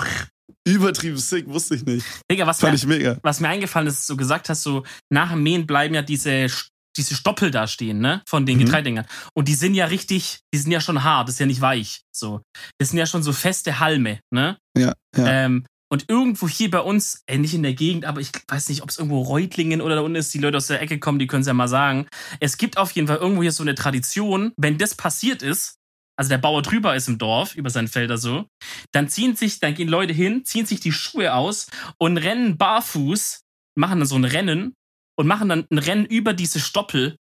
Übertrieben 0.66 1.18
sick, 1.18 1.48
wusste 1.48 1.76
ich 1.76 1.86
nicht. 1.86 2.06
Digga, 2.32 2.48
was 2.48 2.62
mir, 2.62 2.70
Fand 2.70 2.80
ich 2.80 2.86
mega. 2.88 3.18
was 3.22 3.40
mir 3.40 3.50
eingefallen 3.50 3.88
ist, 3.88 4.10
du 4.10 4.16
gesagt 4.16 4.50
hast, 4.50 4.64
so 4.64 4.84
nach 5.12 5.32
dem 5.32 5.44
Mähen 5.44 5.68
bleiben 5.68 5.94
ja 5.94 6.02
diese, 6.02 6.48
diese 6.96 7.16
Stoppel 7.16 7.52
da 7.52 7.68
stehen, 7.68 8.00
ne? 8.00 8.22
Von 8.30 8.46
den 8.46 8.58
Mhm. 8.58 8.66
Getreidingern. 8.66 9.06
Und 9.36 9.48
die 9.50 9.56
sind 9.56 9.74
ja 9.76 9.86
richtig, 9.88 10.40
die 10.54 10.60
sind 10.60 10.72
ja 10.72 10.80
schon 10.80 11.04
hart, 11.04 11.28
das 11.28 11.36
ist 11.36 11.40
ja 11.40 11.46
nicht 11.48 11.62
weich. 11.62 12.02
So. 12.16 12.42
Das 12.80 12.90
sind 12.90 12.98
ja 13.00 13.06
schon 13.06 13.24
so 13.24 13.34
feste 13.34 13.80
Halme, 13.80 14.20
ne? 14.34 14.58
Ja, 14.78 14.94
ja. 15.18 15.26
Ähm, 15.46 15.66
und 15.92 16.06
irgendwo 16.08 16.48
hier 16.48 16.72
bei 16.72 16.80
uns, 16.80 17.22
äh, 17.28 17.38
nicht 17.38 17.54
in 17.54 17.62
der 17.62 17.74
Gegend, 17.76 18.06
aber 18.06 18.20
ich 18.20 18.32
weiß 18.48 18.70
nicht, 18.70 18.82
ob 18.82 18.90
es 18.90 18.98
irgendwo 18.98 19.22
Reutlingen 19.22 19.80
oder 19.82 19.96
da 19.96 20.02
unten 20.02 20.16
ist, 20.16 20.34
die 20.34 20.40
Leute 20.40 20.58
aus 20.58 20.66
der 20.68 20.82
Ecke 20.82 20.98
kommen, 21.00 21.20
die 21.20 21.28
können 21.28 21.42
es 21.42 21.48
ja 21.48 21.54
mal 21.54 21.68
sagen. 21.68 22.08
Es 22.40 22.58
gibt 22.58 22.78
auf 22.78 22.92
jeden 22.92 23.08
Fall 23.08 23.18
irgendwo 23.18 23.44
hier 23.44 23.52
so 23.52 23.62
eine 23.64 23.76
Tradition, 23.76 24.54
wenn 24.58 24.78
das 24.80 24.96
passiert 24.96 25.44
ist, 25.44 25.76
also 26.16 26.30
der 26.30 26.38
Bauer 26.38 26.62
drüber 26.62 26.96
ist 26.96 27.08
im 27.08 27.18
Dorf, 27.18 27.56
über 27.56 27.70
sein 27.70 27.88
Felder 27.88 28.18
so, 28.18 28.46
dann 28.92 29.10
ziehen 29.10 29.36
sich, 29.36 29.60
dann 29.60 29.74
gehen 29.74 29.90
Leute 29.90 30.14
hin, 30.14 30.46
ziehen 30.46 30.66
sich 30.66 30.80
die 30.80 30.92
Schuhe 30.92 31.34
aus 31.34 31.68
und 31.98 32.18
rennen 32.18 32.58
barfuß, 32.58 33.42
machen 33.76 34.00
dann 34.00 34.08
so 34.08 34.16
ein 34.16 34.26
Rennen 34.26 34.74
und 35.18 35.28
machen 35.28 35.50
dann 35.50 35.66
ein 35.72 35.78
Rennen 35.78 36.06
über 36.06 36.34
diese 36.34 36.60
Stoppel. 36.60 37.16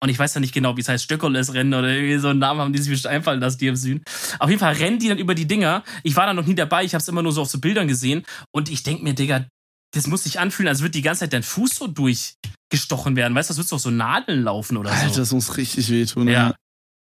Und 0.00 0.10
ich 0.10 0.18
weiß 0.18 0.34
ja 0.34 0.40
nicht 0.40 0.54
genau, 0.54 0.76
wie 0.76 0.80
es 0.80 0.88
heißt, 0.88 1.02
Stöckerles 1.02 1.54
Rennen 1.54 1.74
oder 1.74 1.88
irgendwie 1.88 2.18
so 2.18 2.28
einen 2.28 2.38
Namen 2.38 2.60
haben 2.60 2.72
die 2.72 2.78
sich 2.78 2.90
bestimmt 2.90 3.14
einfallen 3.14 3.40
lassen, 3.40 3.58
die 3.58 3.66
im 3.66 3.74
Süden. 3.74 4.04
Auf 4.38 4.48
jeden 4.48 4.60
Fall 4.60 4.74
rennen 4.74 5.00
die 5.00 5.08
dann 5.08 5.18
über 5.18 5.34
die 5.34 5.48
Dinger. 5.48 5.82
Ich 6.04 6.14
war 6.14 6.26
da 6.26 6.34
noch 6.34 6.46
nie 6.46 6.54
dabei, 6.54 6.84
ich 6.84 6.94
habe 6.94 7.02
es 7.02 7.08
immer 7.08 7.22
nur 7.22 7.32
so 7.32 7.42
auf 7.42 7.48
so 7.48 7.58
Bildern 7.58 7.88
gesehen. 7.88 8.24
Und 8.52 8.68
ich 8.68 8.84
denk 8.84 9.02
mir, 9.02 9.14
Digga, 9.14 9.46
das 9.92 10.06
muss 10.06 10.22
sich 10.22 10.38
anfühlen, 10.38 10.68
als 10.68 10.80
würde 10.80 10.92
die 10.92 11.02
ganze 11.02 11.20
Zeit 11.20 11.32
dein 11.32 11.42
Fuß 11.42 11.74
so 11.74 11.86
durchgestochen 11.88 13.16
werden. 13.16 13.34
Weißt 13.34 13.50
du, 13.50 13.54
das 13.54 13.58
wird 13.58 13.72
doch 13.72 13.80
so 13.80 13.90
Nadeln 13.90 14.44
laufen 14.44 14.76
oder 14.76 14.92
Alter, 14.92 15.08
so. 15.08 15.20
das 15.20 15.32
muss 15.32 15.56
richtig 15.56 15.90
wehtun. 15.90 16.28
Ja. 16.28 16.54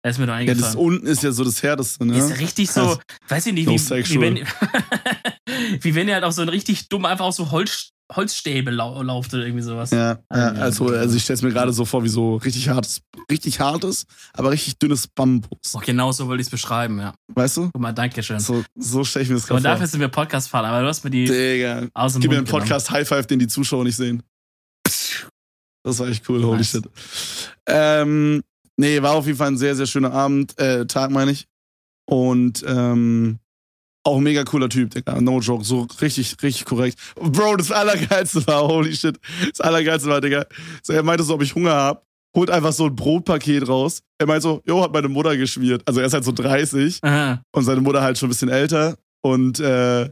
Das 0.08 0.16
ist 0.16 0.20
mir 0.20 0.26
doch 0.26 0.34
Ja, 0.38 0.44
das 0.46 0.48
eingefallen. 0.64 0.78
unten 0.78 1.06
ist 1.06 1.22
ja 1.22 1.32
so 1.32 1.44
das 1.44 1.62
Härteste, 1.62 2.04
ne? 2.06 2.18
Ist 2.18 2.38
richtig 2.38 2.70
so, 2.70 2.80
Krass. 2.86 2.98
weiß 3.28 3.46
ich 3.46 3.52
nicht, 3.54 3.66
No 3.66 3.72
wie, 3.74 3.78
wie, 4.08 4.20
wenn, 4.20 4.36
wie 5.82 5.94
wenn 5.94 6.08
ihr 6.08 6.14
halt 6.14 6.24
auf 6.24 6.32
so 6.34 6.42
ein 6.42 6.48
richtig 6.48 6.88
dumm, 6.88 7.04
einfach 7.04 7.24
auf 7.26 7.34
so 7.34 7.50
Holz, 7.50 7.90
Holzstäbe 8.14 8.70
lau 8.70 9.02
lauft 9.02 9.34
oder 9.34 9.44
irgendwie 9.44 9.62
sowas. 9.62 9.90
Ja, 9.90 10.18
ja, 10.32 10.48
also, 10.52 10.88
also 10.88 11.14
ich 11.16 11.22
stell's 11.24 11.42
mir 11.42 11.50
gerade 11.50 11.72
so 11.74 11.84
vor, 11.84 12.04
wie 12.04 12.08
so 12.08 12.36
richtig 12.36 12.68
hartes, 12.70 13.02
richtig 13.30 13.60
hartes, 13.60 14.06
aber 14.32 14.50
richtig 14.50 14.78
dünnes 14.78 15.06
Bambus. 15.08 15.50
Oh, 15.74 15.80
genau 15.84 16.10
so 16.12 16.26
wollte 16.26 16.40
ich 16.40 16.46
es 16.46 16.50
beschreiben, 16.50 16.98
ja. 16.98 17.12
Weißt 17.34 17.58
du? 17.58 17.70
Guck 17.70 17.80
mal, 17.82 17.92
danke 17.92 18.22
schön. 18.22 18.40
So, 18.40 18.64
so 18.76 19.04
stelle 19.04 19.24
ich 19.24 19.28
mir 19.28 19.34
das 19.34 19.44
Und 19.44 19.48
gerade 19.48 19.62
dafür 19.64 19.78
vor. 19.80 19.86
sind 19.88 20.00
wir 20.00 20.08
Podcast-Fahrer, 20.08 20.68
aber 20.68 20.80
du 20.82 20.88
hast 20.88 21.04
mir 21.04 21.10
die 21.10 21.26
Digga. 21.26 21.86
aus 21.92 22.14
dem 22.14 22.22
Gib 22.22 22.30
mir 22.30 22.38
einen 22.38 22.46
Mund. 22.46 22.50
Podcast 22.50 22.90
High 22.90 23.06
Five, 23.06 23.26
den 23.26 23.38
die 23.40 23.46
Zuschauer 23.48 23.84
nicht 23.84 23.96
sehen. 23.96 24.22
Das 25.84 25.98
war 26.00 26.08
echt 26.08 26.28
cool, 26.28 26.42
holy 26.44 26.58
Nice. 26.58 26.70
shit. 26.70 26.84
Ähm, 27.66 28.42
nee, 28.78 29.02
war 29.02 29.14
auf 29.14 29.26
jeden 29.26 29.36
Fall 29.36 29.48
ein 29.48 29.58
sehr, 29.58 29.76
sehr 29.76 29.86
schöner 29.86 30.12
Abend, 30.12 30.58
äh, 30.58 30.86
Tag 30.86 31.10
meine 31.10 31.32
ich. 31.32 31.46
Und 32.06 32.64
ähm, 32.66 33.38
auch 34.04 34.16
ein 34.16 34.22
mega 34.22 34.44
cooler 34.44 34.70
Typ, 34.70 34.90
Digga. 34.90 35.20
No 35.20 35.40
joke, 35.40 35.64
so 35.64 35.86
richtig, 36.00 36.34
richtig 36.42 36.64
korrekt. 36.64 36.98
Bro, 37.16 37.56
das 37.56 37.70
Allergeilste 37.70 38.46
war, 38.46 38.66
holy 38.66 38.96
shit. 38.96 39.18
Das 39.50 39.60
Allergeilste 39.60 40.08
war, 40.08 40.22
Digga. 40.22 40.46
So, 40.82 40.94
er 40.94 41.02
meinte 41.02 41.24
so, 41.24 41.34
ob 41.34 41.42
ich 41.42 41.54
Hunger 41.54 41.74
hab, 41.74 42.06
holt 42.34 42.50
einfach 42.50 42.72
so 42.72 42.86
ein 42.86 42.96
Brotpaket 42.96 43.68
raus. 43.68 44.00
Er 44.18 44.26
meint 44.26 44.42
so, 44.42 44.62
jo, 44.66 44.82
hat 44.82 44.92
meine 44.92 45.08
Mutter 45.08 45.36
geschmiert. 45.36 45.82
Also 45.84 46.00
er 46.00 46.06
ist 46.06 46.14
halt 46.14 46.24
so 46.24 46.32
30 46.32 47.00
Aha. 47.02 47.42
und 47.52 47.64
seine 47.64 47.82
Mutter 47.82 48.00
halt 48.00 48.16
schon 48.16 48.28
ein 48.28 48.30
bisschen 48.30 48.48
älter 48.48 48.96
und 49.22 49.60
äh, 49.60 50.08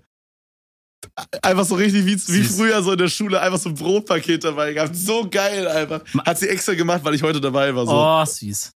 einfach 1.42 1.64
so 1.64 1.74
richtig 1.74 2.04
wie, 2.06 2.16
wie 2.16 2.42
früher 2.44 2.82
so 2.82 2.92
in 2.92 2.98
der 2.98 3.08
Schule 3.08 3.40
einfach 3.40 3.58
so 3.58 3.68
ein 3.68 3.74
Brotpaket 3.74 4.44
dabei 4.44 4.72
gehabt. 4.72 4.94
So 4.96 5.28
geil 5.28 5.66
einfach. 5.68 6.02
Hat 6.24 6.38
sie 6.38 6.48
extra 6.48 6.74
gemacht, 6.74 7.02
weil 7.04 7.14
ich 7.14 7.22
heute 7.22 7.40
dabei 7.40 7.74
war. 7.74 7.86
So. 7.86 7.92
Oh, 7.92 8.24
süß. 8.24 8.72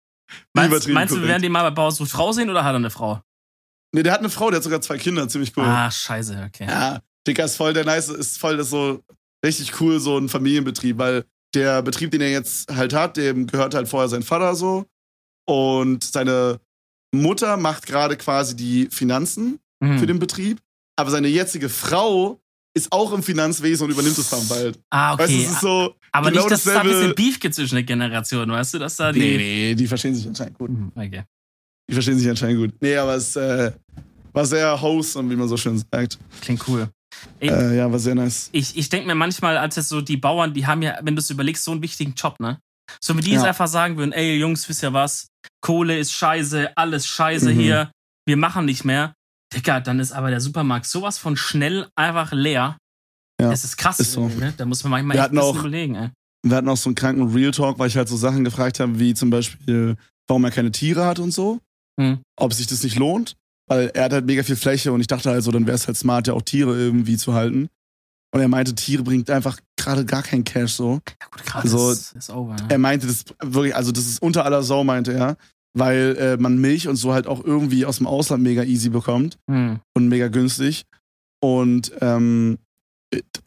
Meinst, 0.54 0.88
meinst 0.90 1.16
du, 1.16 1.22
wir 1.22 1.28
werden 1.28 1.42
den 1.42 1.52
mal 1.52 1.64
bei 1.64 1.72
Bauer 1.72 1.92
sucht 1.92 2.12
Frau 2.12 2.32
sehen 2.32 2.50
oder 2.50 2.64
hat 2.64 2.74
er 2.74 2.78
eine 2.78 2.90
Frau? 2.92 3.22
Nee, 3.94 4.04
der 4.04 4.14
hat 4.14 4.20
eine 4.20 4.30
Frau, 4.30 4.50
der 4.52 4.58
hat 4.58 4.64
sogar 4.64 4.82
zwei 4.82 4.98
Kinder, 4.98 5.28
ziemlich 5.28 5.56
cool. 5.58 5.64
Ah, 5.66 5.90
scheiße, 5.90 6.44
okay. 6.48 6.68
Ja, 6.68 7.00
Dicker 7.26 7.46
ist 7.46 7.56
voll 7.56 7.74
der 7.74 7.86
nice, 7.86 8.10
ist 8.10 8.38
voll 8.38 8.58
das 8.58 8.70
so 8.70 9.02
richtig 9.44 9.82
cool, 9.82 10.00
so 10.00 10.18
ein 10.18 10.30
Familienbetrieb, 10.30 10.98
weil 11.00 11.26
der 11.56 11.82
Betrieb, 11.82 12.12
den 12.12 12.22
er 12.22 12.30
jetzt 12.30 12.72
halt 12.76 12.94
hat, 12.94 13.18
dem 13.18 13.48
gehört 13.48 13.74
halt 13.74 13.88
vorher 13.88 14.08
sein 14.08 14.22
Vater 14.22 14.54
so. 14.56 14.86
Und 15.48 16.04
seine 16.04 16.60
Mutter 17.12 17.58
macht 17.58 17.88
gerade 17.88 18.16
quasi 18.18 18.56
die 18.56 18.88
Finanzen 18.92 19.60
Mhm. 19.82 19.98
für 19.98 20.06
den 20.08 20.20
Betrieb. 20.20 20.60
Aber 21.00 21.12
seine 21.12 21.28
jetzige 21.28 21.70
Frau 21.70 22.40
ist 22.76 22.92
auch 22.92 23.12
im 23.14 23.24
Finanzwesen 23.24 23.86
und 23.86 23.92
übernimmt 23.92 24.18
es 24.18 24.30
dann 24.30 24.48
bald. 24.48 24.80
Ah, 24.92 25.14
okay. 25.14 25.24
Weißt 25.24 25.34
es 25.34 25.52
ist 25.54 25.62
so. 25.62 25.96
Aber 26.12 26.30
genau 26.30 26.42
nicht, 26.44 26.52
dass 26.52 26.66
es 26.66 26.74
da 26.74 26.82
ein 26.82 26.88
dasselbe- 26.88 27.00
bisschen 27.14 27.16
Beef 27.16 27.40
gibt 27.40 27.56
zwischen 27.56 27.76
den 27.76 27.86
Generationen, 27.86 28.52
weißt 28.52 28.74
du, 28.76 28.80
dass 28.80 28.96
da 28.96 29.12
die. 29.12 29.20
Nee, 29.20 29.38
nee, 29.38 29.76
die 29.76 29.88
verstehen 29.88 30.14
sich 30.16 30.28
anscheinend 30.28 30.58
gut. 30.58 30.70
Hm, 30.70 30.92
Okay. 30.96 31.24
Die 31.90 31.94
verstehen 31.94 32.20
sich 32.20 32.30
anscheinend 32.30 32.60
gut. 32.60 32.74
Nee, 32.82 32.96
aber 32.98 33.16
es 33.16 33.36
äh, 33.36 33.72
war 34.34 34.46
sehr 34.46 34.80
wholesome, 34.80 35.30
wie 35.32 35.36
man 35.36 35.48
so 35.48 35.58
schön 35.58 35.84
sagt. 35.92 36.20
Klingt 36.42 36.68
cool. 36.68 36.88
Ey, 37.40 37.50
Äh, 37.50 37.78
ja, 37.78 37.92
war 37.92 37.98
sehr 37.98 38.14
nice. 38.14 38.50
ich 38.52 38.78
ich 38.78 38.88
denke 38.90 39.08
mir 39.08 39.16
manchmal, 39.16 39.58
als 39.58 39.76
es 39.78 39.90
so 39.90 40.00
die 40.02 40.18
Bauern, 40.18 40.54
die 40.54 40.68
haben 40.68 40.84
ja, 40.84 41.00
wenn 41.02 41.16
du 41.16 41.20
es 41.22 41.30
überlegst, 41.32 41.64
so 41.64 41.72
einen 41.72 41.82
wichtigen 41.82 42.14
Job, 42.14 42.40
ne? 42.40 42.60
So 43.02 43.16
wenn 43.16 43.24
die 43.24 43.32
jetzt 43.32 43.42
Ja. 43.42 43.48
einfach 43.50 43.68
sagen 43.68 43.98
würden, 43.98 44.12
ey 44.12 44.36
Jungs, 44.38 44.70
wisst 44.70 44.84
ihr 44.84 44.94
was? 44.94 45.28
Kohle 45.62 45.98
ist 45.98 46.12
scheiße, 46.14 46.78
alles 46.78 47.08
scheiße 47.08 47.52
Mhm. 47.54 47.60
hier, 47.60 47.92
wir 48.28 48.38
machen 48.38 48.66
nicht 48.66 48.86
mehr. 48.86 49.14
Digga, 49.54 49.80
dann 49.80 50.00
ist 50.00 50.12
aber 50.12 50.30
der 50.30 50.42
Supermarkt 50.42 50.86
sowas 50.86 51.18
von 51.18 51.36
schnell 51.38 51.88
einfach 51.96 52.32
leer. 52.32 52.78
Ja, 53.42 53.50
das 53.50 53.64
ist 53.64 53.78
krass. 53.78 54.00
ist 54.00 54.12
so. 54.12 54.28
ne? 54.28 54.54
Da 54.58 54.66
muss 54.66 54.84
man 54.84 54.92
manchmal 54.92 55.16
Wir 55.18 55.24
echt 55.24 55.32
ein 55.32 55.38
hatten 55.38 55.48
bisschen 55.48 55.56
auch- 55.58 55.60
überlegen, 55.60 55.96
ey. 55.96 56.10
Wir 56.44 56.56
hatten 56.56 56.70
auch 56.70 56.78
so 56.78 56.90
einen 56.90 56.96
kranken 56.96 57.34
Real 57.34 57.52
Talk, 57.52 57.80
weil 57.80 57.88
ich 57.90 57.98
halt 57.98 58.08
so 58.08 58.16
Sachen 58.16 58.44
gefragt 58.46 58.80
habe, 58.80 58.98
wie 59.00 59.14
zum 59.14 59.30
Beispiel, 59.30 59.96
warum 60.28 60.46
er 60.46 60.52
keine 60.52 60.72
Tiere 60.72 61.06
hat 61.06 61.20
und 61.20 61.32
so. 61.32 61.60
Hm. 62.00 62.20
Ob 62.38 62.54
sich 62.54 62.68
das 62.68 62.84
nicht 62.84 62.98
lohnt. 62.98 63.36
Weil 63.68 63.92
er 63.94 64.06
hat 64.06 64.14
halt 64.14 64.26
mega 64.26 64.42
viel 64.44 64.56
Fläche 64.56 64.92
und 64.94 65.02
ich 65.02 65.08
dachte 65.08 65.30
halt 65.30 65.44
so, 65.44 65.52
dann 65.52 65.68
wäre 65.68 65.76
es 65.76 65.86
halt 65.88 65.98
smart, 65.98 66.28
ja 66.28 66.34
auch 66.34 66.42
Tiere 66.42 66.76
irgendwie 66.78 67.18
zu 67.18 67.34
halten. 67.34 67.68
Und 68.34 68.40
er 68.42 68.48
meinte, 68.48 68.74
Tiere 68.74 69.04
bringt 69.04 69.30
einfach 69.30 69.60
gerade 69.78 70.06
gar 70.06 70.24
kein 70.24 70.44
Cash 70.44 70.74
so. 70.74 70.94
Ja 71.22 71.28
gut, 71.30 71.46
gerade 71.46 71.64
Also, 71.64 71.92
ist, 71.92 72.14
ist 72.16 72.30
over. 72.30 72.54
Ne? 72.56 72.66
Er 72.70 72.78
meinte 72.78 73.06
das 73.08 73.26
wirklich, 73.44 73.76
also 73.76 73.92
das 73.92 74.06
ist 74.06 74.22
unter 74.22 74.46
aller 74.46 74.64
Sau, 74.64 74.84
meinte 74.84 75.14
er. 75.14 75.36
Weil 75.78 76.16
äh, 76.18 76.38
man 76.38 76.58
Milch 76.60 76.88
und 76.88 76.96
so 76.96 77.14
halt 77.14 77.28
auch 77.28 77.44
irgendwie 77.44 77.86
aus 77.86 77.98
dem 77.98 78.08
Ausland 78.08 78.42
mega 78.44 78.64
easy 78.64 78.90
bekommt 78.90 79.38
Hm. 79.50 79.80
und 79.96 80.08
mega 80.08 80.28
günstig. 80.28 80.86
Und 81.42 81.92
ähm, 82.02 82.58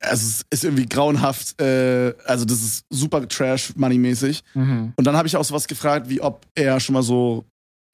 also 0.01 0.27
es 0.27 0.45
ist 0.51 0.65
irgendwie 0.65 0.87
grauenhaft, 0.87 1.61
äh, 1.61 2.15
also 2.25 2.45
das 2.45 2.63
ist 2.63 2.85
super 2.91 3.29
Trash-Money-mäßig. 3.29 4.43
Mhm. 4.55 4.93
Und 4.97 5.05
dann 5.07 5.17
habe 5.17 5.29
ich 5.29 5.37
auch 5.37 5.45
sowas 5.45 5.69
gefragt, 5.69 6.09
wie 6.09 6.21
ob 6.21 6.47
er 6.55 6.81
schon 6.81 6.95
mal 6.95 7.03
so 7.03 7.45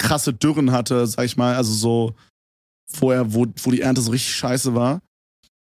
krasse 0.01 0.33
Dürren 0.33 0.73
hatte, 0.73 1.07
sag 1.07 1.25
ich 1.25 1.37
mal, 1.37 1.57
also 1.57 1.73
so 1.73 2.15
vorher, 2.91 3.35
wo, 3.35 3.47
wo 3.63 3.71
die 3.71 3.81
Ernte 3.83 4.01
so 4.01 4.11
richtig 4.13 4.35
scheiße 4.35 4.75
war. 4.75 5.01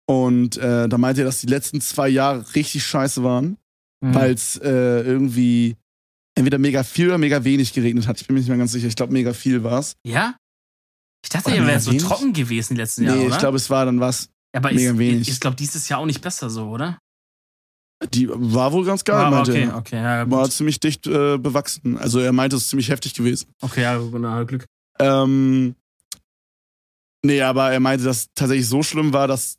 Und 0.08 0.58
äh, 0.58 0.88
da 0.88 0.98
meinte 0.98 1.22
er, 1.22 1.26
dass 1.26 1.42
die 1.42 1.48
letzten 1.48 1.82
zwei 1.82 2.10
Jahre 2.10 2.46
richtig 2.56 2.84
scheiße 2.86 3.24
waren, 3.24 3.58
Mhm. 4.04 4.16
weil 4.16 4.34
es 4.34 4.58
äh, 4.58 5.02
irgendwie 5.02 5.76
entweder 6.42 6.58
mega 6.58 6.84
viel 6.84 7.08
oder 7.08 7.18
mega 7.18 7.44
wenig 7.44 7.74
geregnet 7.74 8.08
hat. 8.08 8.20
Ich 8.20 8.28
bin 8.28 8.34
mir 8.34 8.40
nicht 8.42 8.50
mehr 8.50 8.58
ganz 8.58 8.72
sicher. 8.72 8.88
Ich 8.88 8.96
glaube, 8.96 9.14
mega 9.14 9.34
viel 9.34 9.64
war 9.64 9.80
es. 9.80 9.96
Ja? 10.06 10.36
Ich 11.24 11.30
dachte, 11.30 11.52
ihr 11.52 11.58
wärt 11.58 11.68
mega 11.68 11.80
so 11.80 11.92
wenig? 11.92 12.04
trocken 12.04 12.34
gewesen 12.34 12.76
die 12.76 12.82
letzten 12.82 13.04
Jahre, 13.04 13.18
Nee, 13.18 13.26
oder? 13.26 13.34
ich 13.36 13.40
glaube, 13.40 13.58
es 13.58 13.70
war 13.70 13.86
dann 13.86 14.00
was. 14.00 14.30
aber 14.56 14.72
mega 14.74 14.92
ist, 14.92 14.98
wenig. 14.98 15.30
ich 15.30 15.40
glaube, 15.40 15.56
dieses 15.56 15.88
Jahr 15.88 16.00
auch 16.00 16.06
nicht 16.06 16.22
besser 16.22 16.50
so, 16.50 16.68
oder? 16.70 16.98
Die 18.14 18.28
war 18.30 18.72
wohl 18.72 18.84
ganz 18.84 19.04
geil, 19.04 19.18
aber 19.18 19.36
meinte 19.38 19.52
okay, 19.52 19.70
okay, 19.72 19.96
ja, 19.98 20.30
War 20.32 20.50
ziemlich 20.50 20.80
dicht 20.80 21.06
äh, 21.06 21.38
bewachsen. 21.38 21.98
Also 22.00 22.20
er 22.20 22.32
meinte, 22.34 22.56
es 22.56 22.64
ist 22.64 22.70
ziemlich 22.70 22.90
heftig 22.90 23.14
gewesen. 23.14 23.48
Okay, 23.62 23.84
ja, 23.84 23.98
genau, 24.00 24.44
Glück. 24.46 24.66
Ähm, 24.98 25.76
nee, 27.24 27.42
aber 27.42 27.72
er 27.72 27.80
meinte, 27.80 28.04
dass 28.04 28.30
tatsächlich 28.34 28.68
so 28.68 28.82
schlimm 28.82 29.14
war, 29.14 29.28
dass, 29.28 29.58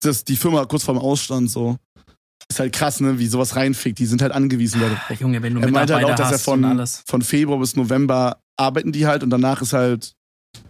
dass 0.00 0.22
die 0.22 0.36
Firma 0.36 0.64
kurz 0.66 0.84
vorm 0.84 0.98
Ausstand 0.98 1.50
so. 1.50 1.76
Ist 2.48 2.60
halt 2.60 2.72
krass, 2.72 3.00
ne, 3.00 3.18
wie 3.18 3.26
sowas 3.26 3.56
reinfickt. 3.56 3.98
Die 3.98 4.06
sind 4.06 4.22
halt 4.22 4.32
angewiesen 4.32 4.80
darauf. 4.80 4.98
Ah, 5.08 5.14
Junge, 5.14 5.42
wenn 5.42 5.54
du 5.54 5.60
Er 5.60 5.70
meinte 5.70 5.94
halt 5.94 6.04
auch, 6.04 6.14
dass 6.14 6.32
er 6.32 6.38
von, 6.38 6.86
von 7.06 7.22
Februar 7.22 7.58
bis 7.58 7.76
November 7.76 8.40
arbeiten 8.56 8.92
die 8.92 9.06
halt 9.06 9.22
und 9.22 9.30
danach 9.30 9.60
ist 9.62 9.72
halt 9.72 10.14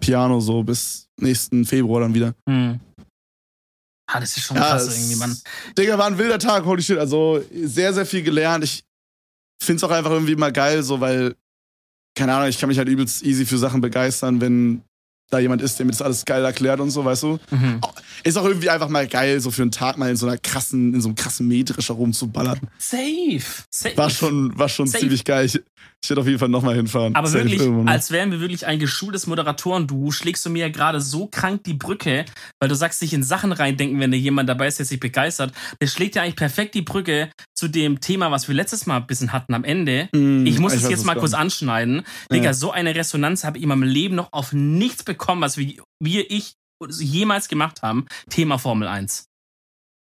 Piano 0.01 0.41
so 0.41 0.63
bis 0.63 1.09
nächsten 1.21 1.65
Februar 1.65 2.01
dann 2.01 2.15
wieder. 2.15 2.35
Hm. 2.49 2.81
Ah, 4.09 4.21
das 4.21 4.37
ist 4.37 4.45
schon 4.45 4.57
Ja, 4.57 4.71
krass 4.71 4.97
irgendwie, 4.97 5.17
Mann. 5.17 5.37
Digga, 5.77 5.99
war 5.99 6.07
ein 6.07 6.19
wilder 6.19 6.39
Tag, 6.39 6.65
holy 6.65 6.83
shit. 6.83 6.99
Also 6.99 7.43
sehr, 7.53 7.93
sehr 7.93 8.07
viel 8.07 8.23
gelernt. 8.23 8.65
Ich 8.65 8.85
find's 9.63 9.83
auch 9.83 9.91
einfach 9.91 10.13
irgendwie 10.13 10.37
mal 10.37 10.53
geil, 10.53 10.83
so, 10.83 11.01
weil, 11.01 11.35
keine 12.17 12.35
Ahnung, 12.35 12.49
ich 12.49 12.59
kann 12.59 12.69
mich 12.69 12.79
halt 12.79 12.89
übelst 12.89 13.23
easy 13.25 13.45
für 13.45 13.59
Sachen 13.59 13.81
begeistern, 13.81 14.41
wenn 14.41 14.83
da 15.31 15.39
jemand 15.39 15.61
ist, 15.63 15.79
der 15.79 15.87
mir 15.87 15.93
das 15.93 16.03
alles 16.03 16.25
geil 16.25 16.45
erklärt 16.45 16.79
und 16.81 16.91
so, 16.91 17.05
weißt 17.05 17.25
du? 17.25 17.39
Mhm. 17.51 17.81
Ist 18.23 18.37
auch 18.39 18.45
irgendwie 18.45 18.71
einfach 18.71 18.89
mal 18.89 19.07
geil, 19.09 19.41
so 19.41 19.51
für 19.51 19.63
einen 19.63 19.71
Tag 19.73 19.99
mal 19.99 20.11
in 20.11 20.17
so 20.17 20.27
einer 20.27 20.39
krassen, 20.39 20.95
in 20.95 21.01
so 21.01 21.09
einem 21.09 21.17
krassen 21.17 21.49
Mähdrescher 21.49 21.95
rumzuballern. 21.95 22.61
Safe. 22.79 23.41
Safe. 23.71 23.97
War 23.97 24.11
schon, 24.11 24.57
war 24.59 24.69
schon 24.69 24.87
Safe. 24.87 25.01
ziemlich 25.01 25.25
geil. 25.25 25.47
Ich, 25.47 25.61
ich 26.03 26.11
werde 26.11 26.21
auf 26.21 26.27
jeden 26.27 26.39
Fall 26.39 26.49
nochmal 26.49 26.77
hinfahren. 26.77 27.15
Aber 27.17 27.27
Safe 27.27 27.45
wirklich, 27.45 27.61
irgendwann 27.61 27.89
als 27.89 28.11
wären 28.13 28.31
wir 28.31 28.41
wirklich 28.41 28.67
ein 28.67 28.79
geschultes 28.79 29.27
Moderatoren-Duo, 29.27 30.11
schlägst 30.13 30.45
du 30.47 30.51
mir 30.51 30.67
ja 30.67 30.69
gerade 30.69 31.01
so 31.01 31.27
krank 31.27 31.65
die 31.65 31.75
Brücke, 31.75 32.25
weil 32.61 32.69
du 32.69 32.75
sagst, 32.77 33.03
dich 33.03 33.13
in 33.13 33.23
Sachen 33.25 33.51
reindenken, 33.53 33.99
wenn 33.99 34.11
da 34.13 34.17
jemand 34.17 34.49
dabei 34.49 34.69
ist, 34.69 34.79
der 34.79 34.87
sich 34.87 35.01
begeistert. 35.01 35.53
Der 35.81 35.87
schlägt 35.89 36.15
ja 36.15 36.23
eigentlich 36.23 36.37
perfekt 36.37 36.75
die 36.75 36.83
Brücke 36.83 37.31
zu 37.55 37.67
dem 37.69 38.01
Thema, 38.01 38.31
was 38.31 38.47
wir 38.47 38.55
letztes 38.55 38.87
Mal 38.87 38.99
ein 38.99 39.07
bisschen 39.07 39.33
hatten 39.33 39.55
am 39.55 39.65
Ende. 39.65 40.09
Mm, 40.13 40.47
Ich 40.47 40.59
muss 40.61 40.75
es 40.75 40.85
weiß, 40.85 40.91
jetzt 40.91 41.05
mal 41.05 41.17
kurz 41.17 41.35
anschneiden. 41.35 42.03
Digga, 42.33 42.55
so 42.55 42.71
eine 42.71 42.95
Resonanz 42.95 43.43
habe 43.45 43.57
ich 43.59 43.63
in 43.63 43.69
meinem 43.69 43.83
Leben 43.83 44.15
noch 44.15 44.33
auf 44.33 44.53
nichts 44.53 45.03
bekommen, 45.03 45.16
was 45.19 45.57
wir, 45.57 45.83
wir 46.01 46.31
ich 46.31 46.55
jemals 46.89 47.49
gemacht 47.49 47.83
haben. 47.83 48.07
Thema 48.31 48.59
Formel 48.59 48.89
1. 48.89 49.27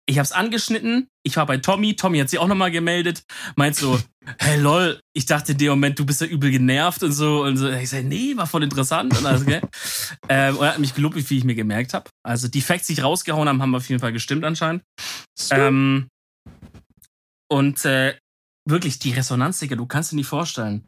Ich 0.07 0.19
hab's 0.19 0.33
angeschnitten, 0.33 1.09
ich 1.27 1.37
war 1.39 1.47
bei 1.47 1.57
Tommy, 1.57 1.97
Tommy 1.97 2.19
hat 2.19 2.29
sich 2.29 2.39
auch 2.39 2.47
nochmal 2.47 2.71
gemeldet, 2.71 3.25
meint 3.57 3.75
so, 3.75 3.99
hey 4.39 4.61
lol, 4.61 5.01
ich 5.15 5.25
dachte 5.25 5.53
in 5.53 5.59
dem 5.59 5.71
Moment, 5.71 5.99
du 5.99 6.05
bist 6.05 6.21
ja 6.21 6.27
übel 6.27 6.51
genervt 6.51 7.03
und 7.03 7.13
so. 7.13 7.43
Und 7.43 7.57
so. 7.57 7.71
Ich 7.71 7.89
sag, 7.89 8.05
nee, 8.05 8.37
war 8.37 8.47
voll 8.47 8.63
interessant. 8.63 9.17
Und, 9.17 9.25
alles, 9.25 9.47
gell? 9.47 9.63
ähm, 10.29 10.57
und 10.57 10.65
er 10.65 10.73
hat 10.73 10.79
mich 10.79 10.95
gelobt, 10.95 11.17
wie 11.17 11.23
viel 11.23 11.39
ich 11.39 11.45
mir 11.45 11.55
gemerkt 11.55 11.95
habe. 11.95 12.11
Also 12.23 12.49
die 12.49 12.61
Facts, 12.61 12.87
die 12.87 12.95
ich 12.95 13.03
rausgehauen 13.03 13.49
haben, 13.49 13.63
haben 13.63 13.75
auf 13.75 13.89
jeden 13.89 14.01
Fall 14.01 14.13
gestimmt 14.13 14.45
anscheinend. 14.45 14.83
Ähm, 15.51 16.09
und 17.51 17.85
äh, 17.85 18.19
wirklich, 18.69 18.99
die 18.99 19.13
Resonanz, 19.13 19.59
Digga, 19.59 19.77
du 19.77 19.87
kannst 19.87 20.13
dir 20.13 20.17
nicht 20.17 20.27
vorstellen. 20.27 20.87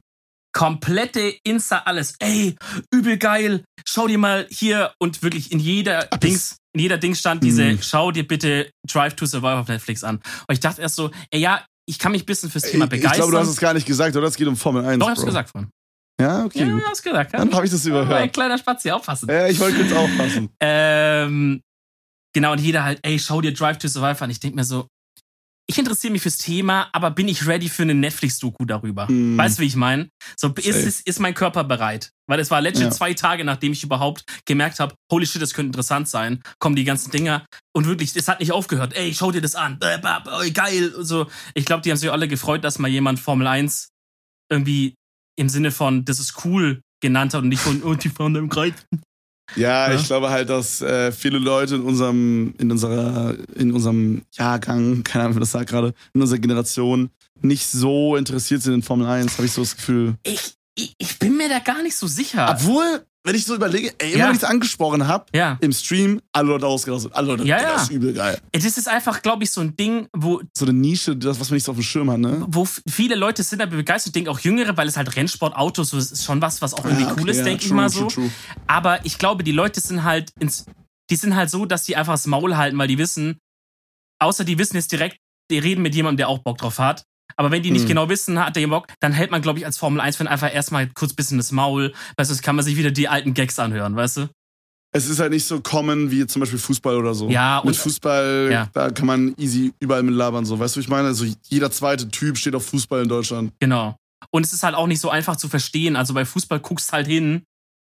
Komplette 0.57 1.35
Insta 1.45 1.81
alles. 1.85 2.15
Ey, 2.19 2.57
übel 2.91 3.19
geil. 3.19 3.63
Schau 3.85 4.07
dir 4.09 4.17
mal 4.17 4.47
hier 4.51 4.95
und 4.99 5.23
wirklich 5.23 5.53
in 5.53 5.59
jeder 5.61 6.05
das- 6.07 6.21
Dings, 6.21 6.57
in 6.73 6.81
jeder 6.81 6.97
Dings 6.97 7.19
stand 7.19 7.45
diese, 7.45 7.65
Mhm. 7.65 7.83
schau 7.83 8.11
dir 8.11 8.27
bitte 8.27 8.71
Drive 8.91 9.15
to 9.17 9.27
Survive 9.27 9.57
auf 9.59 9.69
Netflix 9.69 10.03
an. 10.03 10.17
Und 10.17 10.53
ich 10.55 10.61
dachte 10.61 10.81
erst 10.81 10.97
so, 10.97 11.11
ey, 11.31 11.41
ja, 11.41 11.63
ich 11.87 11.99
kann 11.99 12.13
mich 12.13 12.23
ein 12.23 12.27
bisschen 12.27 12.51
fürs 12.51 12.65
Thema 12.65 12.87
ich, 12.87 12.93
ich 12.95 13.01
begeistern. 13.01 13.17
glaube, 13.19 13.33
du 13.33 13.39
hast 13.39 13.49
es 13.49 13.59
gar 13.61 13.75
nicht 13.75 13.87
gesagt, 13.87 14.17
oder? 14.17 14.27
Es 14.29 14.37
geht 14.37 14.47
um 14.49 14.57
Formel 14.57 14.83
1. 14.85 14.99
Doch, 14.99 15.07
ich 15.09 15.11
hab's 15.11 15.21
Bro. 15.21 15.27
gesagt 15.27 15.51
vorhin. 15.51 15.71
Ja, 16.19 16.45
okay, 16.47 16.61
Ja, 16.61 16.71
gut. 16.73 16.83
du 16.83 16.87
hast 16.87 17.03
gesagt. 17.03 17.33
Ja. 17.35 17.39
Dann 17.41 17.53
habe 17.55 17.67
ich 17.67 17.71
das 17.73 17.85
Ein 17.85 17.91
überhört. 17.91 18.33
kleiner 18.33 18.57
Spatz 18.57 18.83
hier 18.83 18.97
aufpassen. 18.97 19.29
Ja, 19.29 19.47
ich 19.49 19.59
wollte 19.61 19.77
kurz 19.77 19.93
aufpassen. 19.93 20.49
Ähm, 20.61 21.61
genau, 22.35 22.53
und 22.53 22.61
jeder 22.63 22.83
halt, 22.83 22.99
ey, 23.03 23.19
schau 23.19 23.43
dir 23.43 23.53
Drive 23.53 23.77
to 23.77 23.89
Survive 23.89 24.23
an. 24.25 24.31
Ich 24.31 24.41
denke 24.41 24.57
mir 24.57 24.65
so, 24.65 24.87
ich 25.69 25.79
interessiere 25.79 26.13
mich 26.13 26.23
fürs 26.23 26.39
Thema, 26.39 26.89
aber 26.93 27.11
bin 27.11 27.27
ich 27.29 27.47
ready 27.47 27.69
für 27.69 27.83
eine 27.83 27.95
Netflix-Doku 27.95 28.65
darüber? 28.65 29.11
Mm. 29.11 29.37
Weißt 29.37 29.59
du, 29.59 29.63
wie 29.63 29.67
ich 29.67 29.77
meine? 29.77 30.09
So, 30.37 30.49
ist, 30.49 30.67
ist, 30.67 31.07
ist 31.07 31.19
mein 31.19 31.35
Körper 31.35 31.65
bereit? 31.65 32.11
Weil 32.29 32.39
es 32.39 32.51
war 32.51 32.61
legit 32.61 32.83
Ja. 32.83 32.91
zwei 32.91 33.15
Tage, 33.15 33.45
nachdem 33.45 33.73
ich 33.73 33.83
überhaupt 33.83 34.25
gemerkt 34.47 34.79
habe, 34.79 34.95
holy 35.11 35.27
shit, 35.27 35.43
das 35.43 35.55
könnte 35.55 35.69
interessant 35.69 36.09
sein, 36.09 36.43
kommen 36.61 36.77
die 36.77 36.85
ganzen 36.85 37.11
Dinger. 37.11 37.45
Und 37.75 37.87
wirklich, 37.87 38.15
es 38.15 38.29
hat 38.29 38.41
nicht 38.41 38.53
aufgehört. 38.53 38.95
Ey, 38.95 39.13
schau 39.15 39.33
dir 39.33 39.41
das 39.43 39.55
an. 39.57 39.79
Äh, 39.81 39.99
bah, 39.99 40.23
geil. 40.55 40.95
Und 40.95 41.05
So, 41.05 41.27
ich 41.55 41.65
glaube, 41.65 41.83
die 41.83 41.91
haben 41.91 41.99
sich 41.99 42.11
alle 42.11 42.29
gefreut, 42.29 42.63
dass 42.63 42.79
mal 42.79 42.89
jemand 42.89 43.19
Formel 43.19 43.47
1 43.47 43.89
irgendwie 44.51 44.95
im 45.39 45.49
Sinne 45.49 45.73
von, 45.73 46.05
das 46.05 46.21
ist 46.21 46.45
cool 46.45 46.81
genannt 47.03 47.35
hat 47.35 47.43
und 47.43 47.49
nicht 47.49 47.61
von, 47.61 47.83
oh, 47.83 47.95
die 47.95 48.09
fahren 48.09 48.35
im 48.37 48.49
Kreis. 48.49 48.73
Ja, 49.55 49.89
Ja. 49.91 49.95
ich 49.95 50.07
glaube 50.07 50.31
halt, 50.31 50.49
dass 50.51 50.83
äh, 50.83 51.13
viele 51.13 51.39
Leute 51.39 51.77
in 51.77 51.83
unserem, 51.83 52.55
in 52.59 52.71
unserer, 52.71 53.37
in 53.55 53.73
unserem 53.73 54.23
Jahrgang, 54.33 55.05
keine 55.05 55.25
Ahnung, 55.25 55.37
wie 55.37 55.41
das 55.41 55.53
sagt 55.53 55.71
gerade, 55.71 55.95
in 56.15 56.21
unserer 56.21 56.39
Generation 56.41 57.11
nicht 57.43 57.67
so 57.67 58.17
interessiert 58.17 58.63
sind 58.63 58.75
in 58.75 58.83
Formel 58.83 59.07
1, 59.07 59.35
habe 59.35 59.47
ich 59.47 59.53
so 59.53 59.61
das 59.63 59.77
Gefühl. 59.77 60.15
Ich, 60.25 60.55
ich, 60.75 60.95
ich 60.99 61.19
bin 61.19 61.37
mir 61.37 61.49
da 61.49 61.59
gar 61.61 61.83
nicht 61.83 61.97
so 61.97 62.07
sicher. 62.07 62.49
Obwohl, 62.51 63.05
wenn 63.27 63.35
ich 63.35 63.45
so 63.45 63.55
überlege, 63.57 63.93
ey, 63.99 64.13
immer 64.13 64.19
Ja. 64.21 64.25
wenn 64.29 64.37
ich 64.37 64.43
es 64.43 64.49
angesprochen 64.49 65.07
habe, 65.09 65.27
ja. 65.35 65.59
im 65.61 65.73
Stream, 65.73 66.21
alle 66.33 66.49
Leute 66.49 66.67
ausgerastet. 66.67 67.13
Alle 67.15 67.27
Leute, 67.27 67.45
Ja, 67.45 67.61
ja. 67.61 67.73
das 67.73 67.83
ist 67.83 67.91
übel 67.91 68.13
geil. 68.15 68.41
Das 68.53 68.65
ist 68.65 68.89
einfach, 68.89 69.21
glaube 69.21 69.43
ich, 69.45 69.51
so 69.51 69.61
ein 69.61 69.77
Ding, 69.77 70.07
wo, 70.17 70.41
So 70.57 70.65
eine 70.65 70.73
Nische, 70.73 71.17
das, 71.17 71.39
was 71.41 71.51
man 71.51 71.57
nicht 71.57 71.65
so 71.65 71.73
auf 71.73 71.77
dem 71.79 71.83
Schirm 71.83 72.11
hat, 72.11 72.19
ne? 72.21 72.45
wo 72.49 72.67
viele 72.89 73.17
Leute 73.17 73.43
sind 73.43 73.59
da 73.59 73.67
begeistert, 73.67 74.15
denke 74.15 74.31
auch 74.31 74.39
Jüngere, 74.39 74.77
weil 74.77 74.87
es 74.89 74.97
halt 74.97 75.15
Rennsport, 75.17 75.57
Autos, 75.57 75.91
so 75.91 75.99
ist 75.99 76.25
schon 76.25 76.41
was, 76.41 76.63
was 76.63 76.73
auch 76.75 76.85
irgendwie 76.85 77.03
Ja, 77.03 77.11
okay, 77.13 77.21
cool 77.23 77.29
ist, 77.29 77.45
denke 77.45 77.63
ich 77.63 77.69
true, 77.69 77.77
mal 77.77 77.91
true, 77.91 78.03
so. 78.03 78.09
true. 78.09 78.31
Aber 78.69 79.05
ich 79.05 79.19
glaube, 79.19 79.43
die 79.45 79.53
Leute 79.53 79.81
sind 79.81 80.05
halt 80.05 80.31
ins, 80.39 80.65
die 81.11 81.17
sind 81.17 81.35
halt 81.35 81.51
so, 81.51 81.67
dass 81.67 81.83
die 81.85 81.97
einfach 81.97 82.15
das 82.15 82.27
Maul 82.27 82.57
halten, 82.57 82.79
weil 82.79 82.89
die 82.89 82.99
wissen, 82.99 83.39
außer 84.23 84.45
die 84.45 84.57
wissen 84.59 84.77
jetzt 84.77 84.93
direkt, 84.93 85.19
die 85.51 85.59
reden 85.59 85.83
mit 85.83 85.95
jemandem, 85.95 86.19
der 86.19 86.29
auch 86.29 86.39
Bock 86.39 86.59
drauf 86.59 86.79
hat. 86.79 87.05
Aber 87.37 87.51
wenn 87.51 87.63
die 87.63 87.71
nicht 87.71 87.85
Mhm. 87.85 87.89
genau 87.89 88.09
wissen, 88.09 88.39
hat 88.39 88.55
der 88.57 88.61
jemand 88.61 88.87
Bock, 88.87 88.95
dann 89.01 89.13
hält 89.13 89.31
man, 89.31 89.43
glaube 89.43 89.59
ich, 89.59 89.67
als 89.67 89.77
Formel 89.79 90.01
1-Fan 90.01 90.27
einfach 90.29 90.53
erstmal 90.55 90.87
kurz 90.89 91.13
bisschen 91.13 91.39
das 91.39 91.53
Maul. 91.53 91.93
Weißt 92.17 92.31
du, 92.31 92.35
das 92.35 92.43
kann 92.43 92.57
man 92.57 92.65
sich 92.65 92.77
wieder 92.77 92.91
die 92.91 93.09
alten 93.09 93.35
Gags 93.35 93.59
anhören, 93.59 93.97
weißt 93.97 94.17
du? 94.19 94.29
Es 94.93 95.09
ist 95.11 95.19
halt 95.19 95.33
nicht 95.33 95.45
so 95.45 95.61
common 95.61 96.11
wie 96.11 96.27
zum 96.27 96.41
Beispiel 96.41 96.59
Fußball 96.59 96.97
oder 96.97 97.15
so. 97.15 97.29
Ja, 97.29 97.57
Mit 97.65 97.75
und- 97.75 97.77
Fußball, 97.77 98.49
Ja. 98.51 98.71
da 98.73 98.91
kann 98.91 99.07
man 99.07 99.35
easy 99.37 99.73
überall 99.81 100.03
mit 100.03 100.15
labern, 100.15 100.47
so. 100.47 100.59
Weißt 100.59 100.77
du, 100.77 100.81
ich 100.81 100.89
meine? 100.89 101.09
Also 101.09 101.27
jeder 101.49 101.71
zweite 101.71 102.09
Typ 102.09 102.39
steht 102.39 102.55
auf 102.55 102.65
Fußball 102.67 103.03
in 103.03 103.09
Deutschland. 103.09 103.53
Genau. 103.61 103.97
Und 104.31 104.47
es 104.47 104.53
ist 104.55 104.63
halt 104.63 104.75
auch 104.75 104.87
nicht 104.87 105.01
so 105.01 105.11
einfach 105.11 105.37
zu 105.37 105.49
verstehen. 105.49 105.97
Also 105.97 106.15
bei 106.15 106.25
Fußball 106.25 106.61
guckst 106.61 106.93
halt 106.93 107.07
hin 107.07 107.43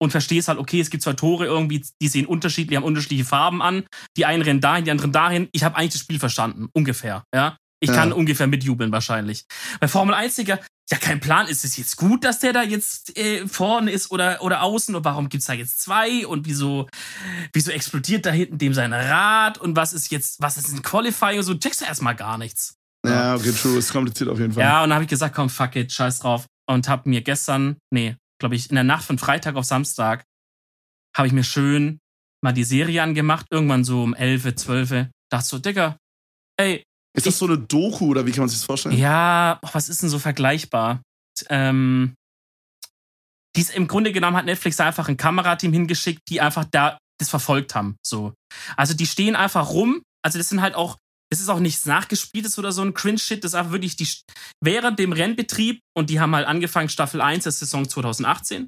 und 0.01 0.09
verstehst 0.11 0.47
halt, 0.47 0.57
okay, 0.57 0.79
es 0.79 0.89
gibt 0.89 1.03
zwei 1.03 1.13
Tore 1.13 1.45
irgendwie, 1.45 1.85
die 2.01 2.07
sehen 2.07 2.25
unterschiedlich, 2.25 2.75
haben 2.75 2.83
unterschiedliche 2.83 3.25
Farben 3.25 3.61
an. 3.61 3.83
Die 4.17 4.25
einen 4.25 4.41
rennen 4.41 4.59
dahin, 4.61 4.85
die 4.85 4.91
anderen 4.91 5.11
dahin. 5.11 5.47
Ich 5.51 5.63
habe 5.63 5.75
eigentlich 5.75 5.91
das 5.93 6.01
Spiel 6.01 6.17
verstanden, 6.19 6.69
ungefähr, 6.73 7.23
ja. 7.33 7.55
Ich 7.81 7.89
Ja. 7.89 7.95
kann 7.95 8.13
ungefähr 8.13 8.47
mitjubeln 8.47 8.91
wahrscheinlich. 8.91 9.45
Bei 9.79 9.87
Formel 9.87 10.15
1, 10.15 10.35
Digga, 10.35 10.59
ja, 10.89 10.97
kein 10.97 11.19
Plan. 11.19 11.47
Ist 11.47 11.65
es 11.65 11.77
jetzt 11.77 11.97
gut, 11.97 12.23
dass 12.23 12.39
der 12.39 12.53
da 12.53 12.63
jetzt 12.63 13.17
äh, 13.17 13.47
vorne 13.47 13.91
ist 13.91 14.11
oder, 14.11 14.41
oder 14.41 14.61
außen? 14.61 14.95
Und 14.95 15.03
warum 15.03 15.29
gibt's 15.29 15.47
da 15.47 15.53
jetzt 15.53 15.81
zwei? 15.81 16.25
Und 16.27 16.45
wieso, 16.45 16.87
wieso 17.53 17.71
explodiert 17.71 18.25
da 18.25 18.31
hinten 18.31 18.57
dem 18.57 18.73
sein 18.73 18.93
Rad? 18.93 19.57
Und 19.57 19.75
was 19.75 19.93
ist 19.93 20.11
jetzt, 20.11 20.41
was 20.41 20.57
ist 20.57 20.71
ein 20.71 20.83
Qualifying? 20.83 21.41
So 21.41 21.55
checkst 21.55 21.81
du 21.81 21.85
erstmal 21.85 22.15
gar 22.15 22.37
nichts. 22.37 22.75
Ja, 23.05 23.35
okay, 23.35 23.51
true. 23.51 23.77
Ist 23.77 23.91
kompliziert 23.91 24.29
auf 24.29 24.39
jeden 24.39 24.53
Fall. 24.53 24.63
Ja, 24.63 24.83
und 24.83 24.89
dann 24.89 24.95
habe 24.95 25.03
ich 25.03 25.09
gesagt, 25.09 25.35
komm, 25.35 25.49
fuck 25.49 25.75
it, 25.75 25.91
scheiß 25.91 26.19
drauf. 26.19 26.45
Und 26.67 26.87
habe 26.87 27.09
mir 27.09 27.21
gestern, 27.21 27.77
nee, 27.91 28.15
glaube 28.39 28.55
ich, 28.55 28.69
in 28.69 28.75
der 28.75 28.83
Nacht 28.83 29.05
von 29.05 29.17
Freitag 29.19 29.55
auf 29.55 29.65
Samstag, 29.65 30.23
habe 31.15 31.27
ich 31.27 31.33
mir 31.33 31.43
schön 31.43 31.99
mal 32.43 32.51
die 32.53 32.63
Serie 32.63 33.01
angemacht, 33.03 33.45
irgendwann 33.49 33.83
so 33.83 34.03
um 34.03 34.13
11, 34.13 34.55
12. 34.55 35.07
Dachte 35.31 35.47
so, 35.47 35.57
Digga, 35.59 35.97
ey, 36.57 36.83
Ist 37.15 37.25
das 37.25 37.37
so 37.37 37.45
eine 37.45 37.57
Doku 37.57 38.07
oder 38.07 38.25
wie 38.25 38.31
kann 38.31 38.41
man 38.41 38.49
sich 38.49 38.59
das 38.59 38.65
vorstellen? 38.65 38.97
ja, 38.97 39.59
was 39.73 39.89
ist 39.89 40.01
denn 40.01 40.09
so 40.09 40.19
vergleichbar? 40.19 41.01
Ähm, 41.49 42.13
dies, 43.55 43.69
Im 43.69 43.87
Grunde 43.87 44.11
genommen 44.11 44.35
hat 44.35 44.45
Netflix 44.45 44.77
da 44.77 44.85
einfach 44.85 45.07
ein 45.07 45.17
Kamerateam 45.17 45.71
hingeschickt, 45.71 46.21
die 46.29 46.41
einfach 46.41 46.65
da 46.69 46.97
das 47.19 47.29
verfolgt 47.29 47.75
haben. 47.75 47.95
So. 48.05 48.33
Also 48.75 48.93
die 48.93 49.07
stehen 49.07 49.35
einfach 49.35 49.69
rum. 49.69 50.01
Also 50.23 50.37
das 50.37 50.49
sind 50.49 50.61
halt 50.61 50.75
auch, 50.75 50.97
das 51.31 51.39
ist 51.39 51.49
auch 51.49 51.59
nichts 51.59 51.85
nachgespieltes 51.85 52.59
oder 52.59 52.71
so 52.71 52.81
ein 52.81 52.93
Cringe-Shit. 52.93 53.43
Das 53.43 53.51
ist 53.51 53.55
einfach 53.55 53.71
wirklich 53.71 53.95
die, 53.95 54.07
während 54.61 54.99
dem 54.99 55.13
Rennbetrieb 55.13 55.79
und 55.95 56.09
die 56.09 56.19
haben 56.19 56.35
halt 56.35 56.47
angefangen, 56.47 56.89
Staffel 56.89 57.21
1 57.21 57.43
der 57.43 57.53
Saison 57.53 57.87
2018. 57.87 58.67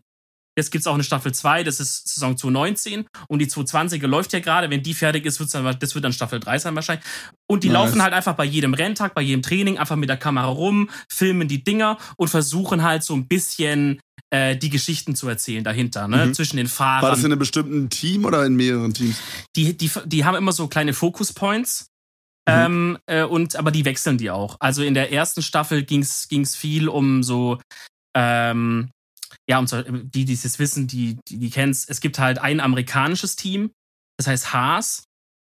Jetzt 0.57 0.71
gibt's 0.71 0.87
auch 0.87 0.95
eine 0.95 1.03
Staffel 1.03 1.33
2, 1.33 1.63
das 1.63 1.79
ist 1.79 2.07
Saison 2.07 2.35
2019. 2.35 3.05
Und 3.27 3.39
die 3.39 3.47
220er 3.47 4.07
läuft 4.07 4.33
ja 4.33 4.39
gerade. 4.39 4.69
Wenn 4.69 4.81
die 4.81 4.95
fertig 4.95 5.25
ist, 5.25 5.39
wird's 5.39 5.51
dann, 5.53 5.77
das 5.79 5.93
wird 5.93 6.03
dann 6.03 6.13
Staffel 6.13 6.39
3 6.39 6.57
sein 6.57 6.75
wahrscheinlich. 6.75 7.05
Und 7.47 7.63
die 7.63 7.69
Nice. 7.69 7.75
laufen 7.75 8.01
halt 8.01 8.13
einfach 8.13 8.33
bei 8.35 8.43
jedem 8.45 8.73
Renntag, 8.73 9.13
bei 9.13 9.21
jedem 9.21 9.43
Training 9.43 9.77
einfach 9.77 9.95
mit 9.95 10.09
der 10.09 10.17
Kamera 10.17 10.47
rum, 10.47 10.89
filmen 11.09 11.47
die 11.47 11.63
Dinger 11.63 11.97
und 12.17 12.29
versuchen 12.29 12.81
halt 12.81 13.03
so 13.03 13.13
ein 13.13 13.27
bisschen 13.27 13.99
äh, 14.31 14.57
die 14.57 14.69
Geschichten 14.69 15.15
zu 15.15 15.29
erzählen 15.29 15.63
dahinter, 15.63 16.07
ne? 16.07 16.25
Mhm. 16.25 16.33
Zwischen 16.33 16.57
den 16.57 16.65
War 16.65 17.01
das 17.01 17.09
Fahrern. 17.09 17.19
in 17.19 17.25
einem 17.27 17.39
bestimmten 17.39 17.89
Team 17.89 18.25
oder 18.25 18.45
in 18.45 18.55
mehreren 18.55 18.93
Teams? 18.93 19.17
Die, 19.55 19.77
die, 19.77 19.91
die 20.05 20.25
haben 20.25 20.35
immer 20.35 20.51
so 20.51 20.67
kleine 20.67 20.93
Focus 20.93 21.33
Points. 21.33 21.87
Mhm. 22.47 22.53
Ähm, 22.53 22.97
äh, 23.05 23.23
und 23.23 23.55
aber 23.57 23.71
die 23.71 23.85
wechseln 23.85 24.17
die 24.17 24.31
auch. 24.31 24.57
Also 24.59 24.81
in 24.81 24.93
der 24.95 25.11
ersten 25.11 25.41
Staffel 25.41 25.83
ging's 25.83 26.27
ging's 26.29 26.55
viel 26.55 26.87
um 26.87 27.21
so 27.21 27.59
ähm, 28.15 28.89
ja, 29.49 29.59
um 29.59 29.67
so, 29.67 29.81
die, 29.81 30.25
die 30.25 30.33
es 30.33 30.59
wissen, 30.59 30.87
die, 30.87 31.17
die, 31.27 31.37
die 31.39 31.49
kennen's. 31.49 31.85
Es 31.87 32.01
gibt 32.01 32.19
halt 32.19 32.39
ein 32.39 32.59
amerikanisches 32.59 33.35
Team, 33.35 33.71
das 34.17 34.27
heißt 34.27 34.53
Haas, 34.53 35.03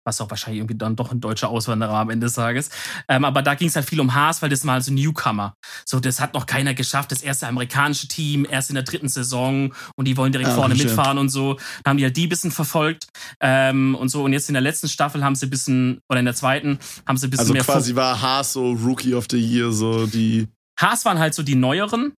was 0.07 0.21
auch 0.21 0.29
wahrscheinlich 0.29 0.61
irgendwie 0.61 0.77
dann 0.77 0.97
doch 0.97 1.13
ein 1.13 1.21
deutscher 1.21 1.49
Auswanderer 1.49 1.95
am 1.95 2.11
Ende 2.11 2.27
des 2.27 2.35
Tages. 2.35 2.69
Ähm, 3.09 3.25
aber 3.25 3.41
da 3.41 3.55
ging's 3.55 3.75
halt 3.75 3.89
viel 3.89 4.01
um 4.01 4.15
Haas, 4.15 4.43
weil 4.43 4.51
das 4.51 4.63
mal 4.65 4.83
so 4.83 4.93
Newcomer. 4.93 5.55
So, 5.87 5.99
das 5.99 6.21
hat 6.21 6.35
noch 6.35 6.45
keiner 6.45 6.75
geschafft. 6.75 7.11
Das 7.11 7.23
erste 7.23 7.47
amerikanische 7.47 8.07
Team, 8.07 8.47
erst 8.49 8.69
in 8.69 8.75
der 8.75 8.85
dritten 8.85 9.09
Saison 9.09 9.73
und 9.97 10.07
die 10.07 10.17
wollen 10.17 10.33
direkt 10.33 10.51
Ah, 10.51 10.55
vorne 10.55 10.75
mitfahren 10.75 11.17
und 11.17 11.31
so. 11.31 11.55
Da 11.85 11.91
haben 11.91 11.97
die 11.97 12.05
halt 12.05 12.17
die 12.17 12.27
bisschen 12.27 12.51
verfolgt 12.51 13.07
ähm, 13.41 13.95
und 13.95 14.11
so. 14.11 14.25
Und 14.25 14.35
jetzt 14.35 14.49
in 14.51 14.55
der 14.55 14.63
letzten 14.63 14.89
Staffel 14.89 15.25
haben 15.25 15.37
sie 15.37 15.47
ein 15.47 15.51
bisschen, 15.51 16.01
oder 16.11 16.19
in 16.19 16.27
der 16.27 16.35
zweiten, 16.35 16.79
haben 17.07 17.17
sie 17.17 17.29
ein 17.29 17.31
bisschen 17.31 17.41
Also 17.43 17.53
mehr 17.55 17.65
quasi 17.65 17.95
war 17.95 18.21
Haas 18.21 18.53
so 18.53 18.73
Rookie 18.73 19.15
of 19.15 19.27
the 19.31 19.39
Year, 19.39 19.73
so 19.73 20.07
die. 20.07 20.49
Haas 20.79 21.05
waren 21.07 21.19
halt 21.19 21.35
so 21.35 21.43
die 21.43 21.55
neueren, 21.55 22.13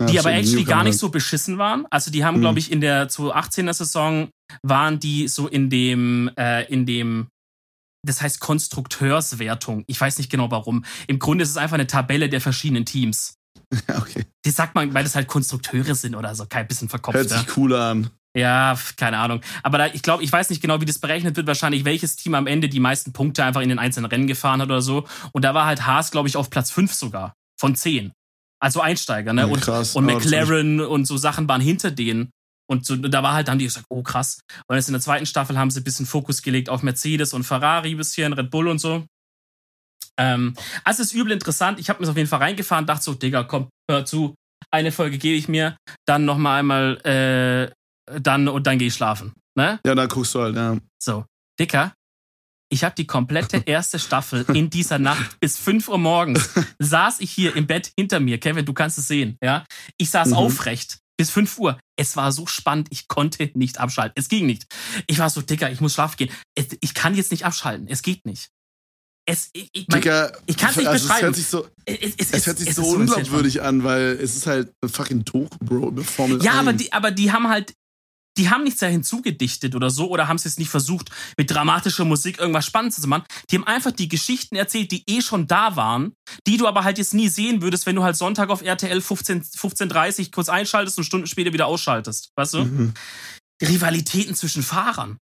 die 0.00 0.18
aber 0.18 0.32
actually 0.32 0.64
gar 0.64 0.84
nicht 0.84 0.98
so 0.98 1.08
beschissen 1.08 1.58
waren. 1.58 1.86
Also 1.90 2.10
die 2.10 2.24
haben, 2.24 2.36
Mhm. 2.36 2.40
glaube 2.40 2.58
ich, 2.58 2.70
in 2.72 2.80
der 2.80 3.08
2018er 3.08 3.72
Saison 3.74 4.28
waren 4.62 4.98
die 5.00 5.28
so 5.28 5.48
in 5.48 5.70
dem, 5.70 6.30
äh, 6.38 6.64
in 6.72 6.86
dem, 6.86 7.28
das 8.06 8.20
heißt 8.22 8.40
Konstrukteurswertung. 8.40 9.84
Ich 9.86 10.00
weiß 10.00 10.18
nicht 10.18 10.30
genau 10.30 10.50
warum. 10.50 10.84
Im 11.06 11.18
Grunde 11.18 11.42
ist 11.44 11.50
es 11.50 11.56
einfach 11.56 11.74
eine 11.74 11.86
Tabelle 11.86 12.28
der 12.28 12.40
verschiedenen 12.40 12.84
Teams. 12.84 13.34
Ja, 13.88 13.98
okay. 13.98 14.24
Die 14.44 14.50
sagt 14.50 14.74
man, 14.74 14.92
weil 14.94 15.02
das 15.04 15.14
halt 15.16 15.26
Konstrukteure 15.26 15.94
sind 15.94 16.14
oder 16.14 16.34
so, 16.34 16.44
kein 16.46 16.66
bisschen 16.68 16.88
verkopft. 16.88 17.16
Hört 17.16 17.28
sich 17.30 17.46
cooler 17.48 17.90
an. 17.90 18.10
ja 18.36 18.78
keine 18.96 19.18
Ahnung. 19.18 19.40
Aber 19.64 19.78
da, 19.78 19.86
ich 19.86 20.02
glaube, 20.02 20.22
ich 20.22 20.30
weiß 20.30 20.50
nicht 20.50 20.60
genau, 20.60 20.80
wie 20.80 20.84
das 20.84 20.98
berechnet 21.00 21.36
wird. 21.36 21.46
Wahrscheinlich, 21.48 21.84
welches 21.84 22.14
Team 22.14 22.34
am 22.34 22.46
Ende 22.46 22.68
die 22.68 22.78
meisten 22.78 23.12
Punkte 23.12 23.42
einfach 23.44 23.62
in 23.62 23.68
den 23.68 23.78
einzelnen 23.80 24.06
Rennen 24.10 24.26
gefahren 24.28 24.60
hat 24.60 24.68
oder 24.68 24.82
so. 24.82 25.06
Und 25.32 25.44
da 25.44 25.54
war 25.54 25.66
halt 25.66 25.86
Haas, 25.86 26.10
glaube 26.12 26.28
ich, 26.28 26.36
auf 26.36 26.50
Platz 26.50 26.70
5 26.70 26.92
sogar. 26.94 27.34
Von 27.58 27.74
10. 27.74 28.12
Also 28.64 28.80
Einsteiger, 28.80 29.34
ne? 29.34 29.42
Ja, 29.42 29.46
und 29.46 29.60
krass. 29.60 29.94
und 29.94 30.08
Ah, 30.08 30.14
McLaren 30.14 30.80
und 30.80 31.04
so 31.04 31.18
Sachen 31.18 31.46
waren 31.46 31.60
hinter 31.60 31.90
denen. 31.90 32.30
Und 32.66 32.86
so, 32.86 32.96
da 32.96 33.22
war 33.22 33.34
halt, 33.34 33.50
haben 33.50 33.58
die 33.58 33.66
gesagt, 33.66 33.84
oh 33.90 34.02
krass. 34.02 34.40
Und 34.68 34.76
jetzt 34.76 34.88
in 34.88 34.94
der 34.94 35.02
zweiten 35.02 35.26
Staffel 35.26 35.58
haben 35.58 35.70
sie 35.70 35.80
ein 35.80 35.84
bisschen 35.84 36.06
Fokus 36.06 36.40
gelegt 36.40 36.70
auf 36.70 36.82
Mercedes 36.82 37.34
und 37.34 37.44
Ferrari, 37.44 37.90
ein 37.90 37.98
bisschen, 37.98 38.32
Red 38.32 38.50
Bull 38.50 38.68
und 38.68 38.78
so. 38.78 39.04
Ähm, 40.18 40.54
also 40.82 41.02
es 41.02 41.08
ist 41.08 41.14
übel 41.14 41.32
interessant. 41.32 41.78
Ich 41.78 41.90
habe 41.90 42.02
mir 42.02 42.08
auf 42.10 42.16
jeden 42.16 42.26
Fall 42.26 42.38
reingefahren, 42.38 42.86
dachte 42.86 43.04
so, 43.04 43.12
Digga, 43.12 43.44
komm, 43.44 43.68
hör 43.90 44.06
zu. 44.06 44.34
Eine 44.70 44.92
Folge 44.92 45.18
gebe 45.18 45.36
ich 45.36 45.46
mir, 45.46 45.76
dann 46.06 46.24
noch 46.24 46.38
mal 46.38 46.58
einmal, 46.58 46.96
äh, 47.04 47.70
dann 48.18 48.48
und 48.48 48.66
dann 48.66 48.78
gehe 48.78 48.88
ich 48.88 48.94
schlafen. 48.94 49.34
Ne? 49.58 49.78
Ja, 49.84 49.94
dann 49.94 50.08
guckst 50.08 50.34
du 50.34 50.40
halt, 50.40 50.56
ja. 50.56 50.78
So, 50.98 51.26
Dicker, 51.60 51.92
ich 52.74 52.82
habe 52.84 52.94
die 52.96 53.06
komplette 53.06 53.58
erste 53.66 53.98
Staffel 53.98 54.44
in 54.52 54.68
dieser 54.68 54.98
Nacht 54.98 55.38
bis 55.40 55.56
5 55.58 55.88
Uhr 55.88 55.98
morgens 55.98 56.50
saß 56.80 57.20
ich 57.20 57.30
hier 57.30 57.54
im 57.56 57.66
Bett 57.66 57.92
hinter 57.96 58.18
mir. 58.20 58.38
Kevin, 58.38 58.64
du 58.66 58.72
kannst 58.72 58.98
es 58.98 59.06
sehen, 59.08 59.36
ja? 59.42 59.64
Ich 59.96 60.10
saß 60.10 60.28
Mhm. 60.28 60.34
aufrecht 60.34 60.98
bis 61.16 61.30
5 61.30 61.58
Uhr. 61.58 61.78
Es 61.96 62.16
war 62.16 62.32
so 62.32 62.46
spannend, 62.46 62.88
ich 62.90 63.06
konnte 63.06 63.48
nicht 63.54 63.78
abschalten. 63.78 64.14
Es 64.16 64.28
ging 64.28 64.46
nicht. 64.46 64.66
Ich 65.06 65.18
war 65.20 65.30
so, 65.30 65.40
Dicker, 65.42 65.70
ich 65.70 65.80
muss 65.80 65.94
schlafen 65.94 66.16
gehen. 66.16 66.30
Es, 66.56 66.66
ich 66.80 66.92
kann 66.94 67.14
jetzt 67.14 67.30
nicht 67.30 67.44
abschalten. 67.46 67.86
Es 67.88 68.02
geht 68.02 68.26
nicht. 68.26 68.48
Es, 69.26 69.48
ich, 69.52 69.70
ich, 69.72 69.86
mein, 69.88 70.00
Digga, 70.02 70.32
ich 70.46 70.56
kann's 70.56 70.76
nicht 70.76 70.86
also 70.88 71.06
beschreiben. 71.08 71.20
Es 71.20 71.22
hört 71.22 71.36
sich 71.36 71.46
so, 71.46 71.68
es, 71.86 72.14
es, 72.18 72.30
es 72.32 72.46
hört 72.46 72.58
sich 72.58 72.68
es 72.70 72.76
so 72.76 72.84
unglaubwürdig 72.84 73.62
an, 73.62 73.82
weil 73.84 74.18
es 74.20 74.36
ist 74.36 74.46
halt 74.46 74.72
fucking 74.84 75.24
Doku, 75.24 75.56
Bro, 75.60 76.02
Formel 76.02 76.42
Ja, 76.42 76.52
1. 76.52 76.60
aber 76.60 76.72
die, 76.74 76.92
aber 76.92 77.10
die 77.12 77.30
haben 77.32 77.48
halt, 77.48 77.72
die 78.36 78.50
haben 78.50 78.64
nichts 78.64 78.80
da 78.80 78.86
hinzugedichtet 78.86 79.74
oder 79.74 79.90
so 79.90 80.08
oder 80.08 80.28
haben 80.28 80.36
es 80.36 80.44
jetzt 80.44 80.58
nicht 80.58 80.70
versucht, 80.70 81.10
mit 81.36 81.50
dramatischer 81.50 82.04
Musik 82.04 82.38
irgendwas 82.38 82.66
Spannendes 82.66 83.00
zu 83.00 83.08
machen. 83.08 83.24
Die 83.50 83.56
haben 83.56 83.66
einfach 83.66 83.92
die 83.92 84.08
Geschichten 84.08 84.56
erzählt, 84.56 84.90
die 84.90 85.04
eh 85.06 85.20
schon 85.20 85.46
da 85.46 85.76
waren, 85.76 86.14
die 86.46 86.56
du 86.56 86.66
aber 86.66 86.84
halt 86.84 86.98
jetzt 86.98 87.14
nie 87.14 87.28
sehen 87.28 87.62
würdest, 87.62 87.86
wenn 87.86 87.96
du 87.96 88.02
halt 88.02 88.16
Sonntag 88.16 88.50
auf 88.50 88.62
RTL 88.62 89.00
15, 89.00 89.42
15.30 89.42 90.32
kurz 90.32 90.48
einschaltest 90.48 90.98
und 90.98 91.04
Stunden 91.04 91.26
später 91.26 91.52
wieder 91.52 91.66
ausschaltest. 91.66 92.30
Weißt 92.36 92.54
du? 92.54 92.64
Mhm. 92.64 92.94
Rivalitäten 93.62 94.34
zwischen 94.34 94.62
Fahrern. 94.62 95.18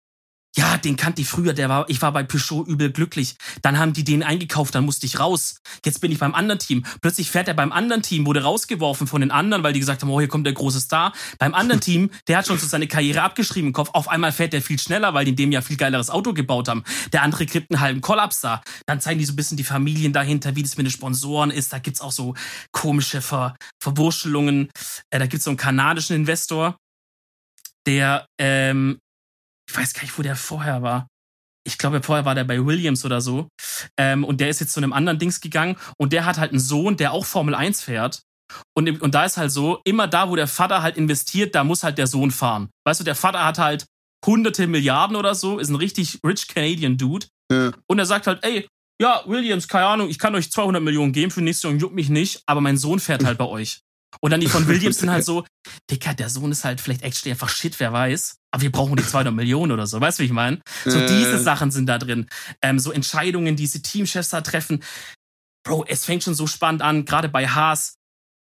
Ja, 0.56 0.78
den 0.78 0.96
kannte 0.96 1.20
ich 1.20 1.28
früher, 1.28 1.52
der 1.52 1.68
war, 1.68 1.88
ich 1.88 2.00
war 2.00 2.10
bei 2.12 2.22
Peugeot 2.22 2.64
übel 2.66 2.90
glücklich. 2.90 3.36
Dann 3.62 3.78
haben 3.78 3.92
die 3.92 4.02
den 4.02 4.22
eingekauft, 4.22 4.74
dann 4.74 4.84
musste 4.84 5.06
ich 5.06 5.20
raus. 5.20 5.60
Jetzt 5.84 6.00
bin 6.00 6.10
ich 6.10 6.18
beim 6.18 6.34
anderen 6.34 6.58
Team. 6.58 6.84
Plötzlich 7.02 7.30
fährt 7.30 7.48
er 7.48 7.54
beim 7.54 7.70
anderen 7.70 8.02
Team, 8.02 8.24
wurde 8.26 8.42
rausgeworfen 8.42 9.06
von 9.06 9.20
den 9.20 9.30
anderen, 9.30 9.62
weil 9.62 9.72
die 9.72 9.80
gesagt 9.80 10.02
haben, 10.02 10.10
oh, 10.10 10.18
hier 10.18 10.28
kommt 10.28 10.46
der 10.46 10.54
große 10.54 10.80
Star. 10.80 11.12
Beim 11.38 11.54
anderen 11.54 11.80
Team, 11.80 12.10
der 12.26 12.38
hat 12.38 12.46
schon 12.46 12.58
so 12.58 12.66
seine 12.66 12.88
Karriere 12.88 13.22
abgeschrieben 13.22 13.68
im 13.68 13.72
Kopf. 13.72 13.90
Auf 13.92 14.08
einmal 14.08 14.32
fährt 14.32 14.52
der 14.52 14.62
viel 14.62 14.78
schneller, 14.78 15.12
weil 15.12 15.26
die 15.26 15.32
in 15.32 15.36
dem 15.36 15.52
Jahr 15.52 15.62
viel 15.62 15.76
geileres 15.76 16.08
Auto 16.08 16.32
gebaut 16.32 16.68
haben. 16.68 16.82
Der 17.12 17.22
andere 17.22 17.44
kriegt 17.46 17.70
einen 17.70 17.80
halben 17.80 18.00
Kollaps 18.00 18.40
da. 18.40 18.62
Dann 18.86 19.00
zeigen 19.00 19.18
die 19.18 19.26
so 19.26 19.34
ein 19.34 19.36
bisschen 19.36 19.58
die 19.58 19.64
Familien 19.64 20.12
dahinter, 20.12 20.56
wie 20.56 20.62
das 20.62 20.76
mit 20.76 20.86
den 20.86 20.90
Sponsoren 20.90 21.50
ist. 21.50 21.72
Da 21.72 21.78
gibt's 21.78 22.00
auch 22.00 22.12
so 22.12 22.34
komische 22.72 23.20
Ver 23.20 23.54
Verwurschtelungen. 23.80 24.70
Äh, 25.10 25.18
da 25.18 25.26
gibt's 25.26 25.44
so 25.44 25.50
einen 25.50 25.58
kanadischen 25.58 26.16
Investor, 26.16 26.76
der, 27.86 28.26
ähm, 28.40 28.98
ich 29.68 29.76
weiß 29.76 29.94
gar 29.94 30.02
nicht, 30.02 30.18
wo 30.18 30.22
der 30.22 30.36
vorher 30.36 30.82
war. 30.82 31.08
Ich 31.64 31.76
glaube, 31.76 32.02
vorher 32.02 32.24
war 32.24 32.34
der 32.34 32.44
bei 32.44 32.64
Williams 32.64 33.04
oder 33.04 33.20
so. 33.20 33.48
Ähm, 33.98 34.24
und 34.24 34.40
der 34.40 34.48
ist 34.48 34.60
jetzt 34.60 34.72
zu 34.72 34.80
einem 34.80 34.92
anderen 34.92 35.18
Dings 35.18 35.40
gegangen 35.40 35.76
und 35.98 36.12
der 36.12 36.24
hat 36.24 36.38
halt 36.38 36.52
einen 36.52 36.60
Sohn, 36.60 36.96
der 36.96 37.12
auch 37.12 37.26
Formel 37.26 37.54
1 37.54 37.82
fährt. 37.82 38.22
Und, 38.74 39.02
und 39.02 39.14
da 39.14 39.24
ist 39.24 39.36
halt 39.36 39.50
so, 39.50 39.80
immer 39.84 40.08
da, 40.08 40.30
wo 40.30 40.36
der 40.36 40.46
Vater 40.48 40.82
halt 40.82 40.96
investiert, 40.96 41.54
da 41.54 41.64
muss 41.64 41.82
halt 41.82 41.98
der 41.98 42.06
Sohn 42.06 42.30
fahren. 42.30 42.70
Weißt 42.86 43.00
du, 43.00 43.04
der 43.04 43.14
Vater 43.14 43.44
hat 43.44 43.58
halt 43.58 43.84
hunderte 44.24 44.66
Milliarden 44.66 45.16
oder 45.16 45.34
so, 45.34 45.58
ist 45.58 45.68
ein 45.68 45.76
richtig 45.76 46.20
rich 46.24 46.48
Canadian 46.48 46.96
Dude. 46.96 47.26
Ja. 47.52 47.72
Und 47.86 47.98
er 47.98 48.06
sagt 48.06 48.26
halt, 48.26 48.42
ey, 48.44 48.66
ja, 49.00 49.22
Williams, 49.26 49.68
keine 49.68 49.86
Ahnung, 49.86 50.08
ich 50.08 50.18
kann 50.18 50.34
euch 50.34 50.50
200 50.50 50.82
Millionen 50.82 51.12
geben 51.12 51.30
für 51.30 51.42
nächstes 51.42 51.70
Jahr, 51.70 51.78
juckt 51.78 51.94
mich 51.94 52.08
nicht, 52.08 52.42
aber 52.46 52.60
mein 52.60 52.78
Sohn 52.78 52.98
fährt 52.98 53.24
halt 53.24 53.38
bei 53.38 53.44
euch. 53.44 53.80
Und 54.20 54.30
dann 54.30 54.40
die 54.40 54.48
von 54.48 54.66
Williams 54.66 54.98
sind 54.98 55.10
halt 55.10 55.24
so, 55.26 55.44
Dicker, 55.90 56.14
der 56.14 56.28
Sohn 56.28 56.50
ist 56.50 56.64
halt 56.64 56.80
vielleicht 56.80 57.02
actually 57.02 57.32
einfach 57.32 57.48
shit, 57.48 57.78
wer 57.78 57.92
weiß. 57.92 58.36
Aber 58.52 58.62
wir 58.62 58.72
brauchen 58.72 58.96
die 58.96 59.06
200 59.06 59.34
Millionen 59.34 59.72
oder 59.72 59.86
so, 59.86 60.00
weißt 60.00 60.18
du, 60.18 60.22
wie 60.22 60.26
ich 60.26 60.32
meine? 60.32 60.60
So 60.84 60.98
Äh. 60.98 61.06
diese 61.06 61.38
Sachen 61.38 61.70
sind 61.70 61.86
da 61.86 61.98
drin. 61.98 62.26
Ähm, 62.62 62.78
so 62.78 62.90
Entscheidungen, 62.90 63.56
die 63.56 63.64
diese 63.64 63.82
Teamchefs 63.82 64.30
da 64.30 64.40
treffen. 64.40 64.82
Bro, 65.66 65.84
es 65.86 66.04
fängt 66.04 66.24
schon 66.24 66.34
so 66.34 66.46
spannend 66.46 66.82
an, 66.82 67.04
gerade 67.04 67.28
bei 67.28 67.46
Haas. 67.46 67.94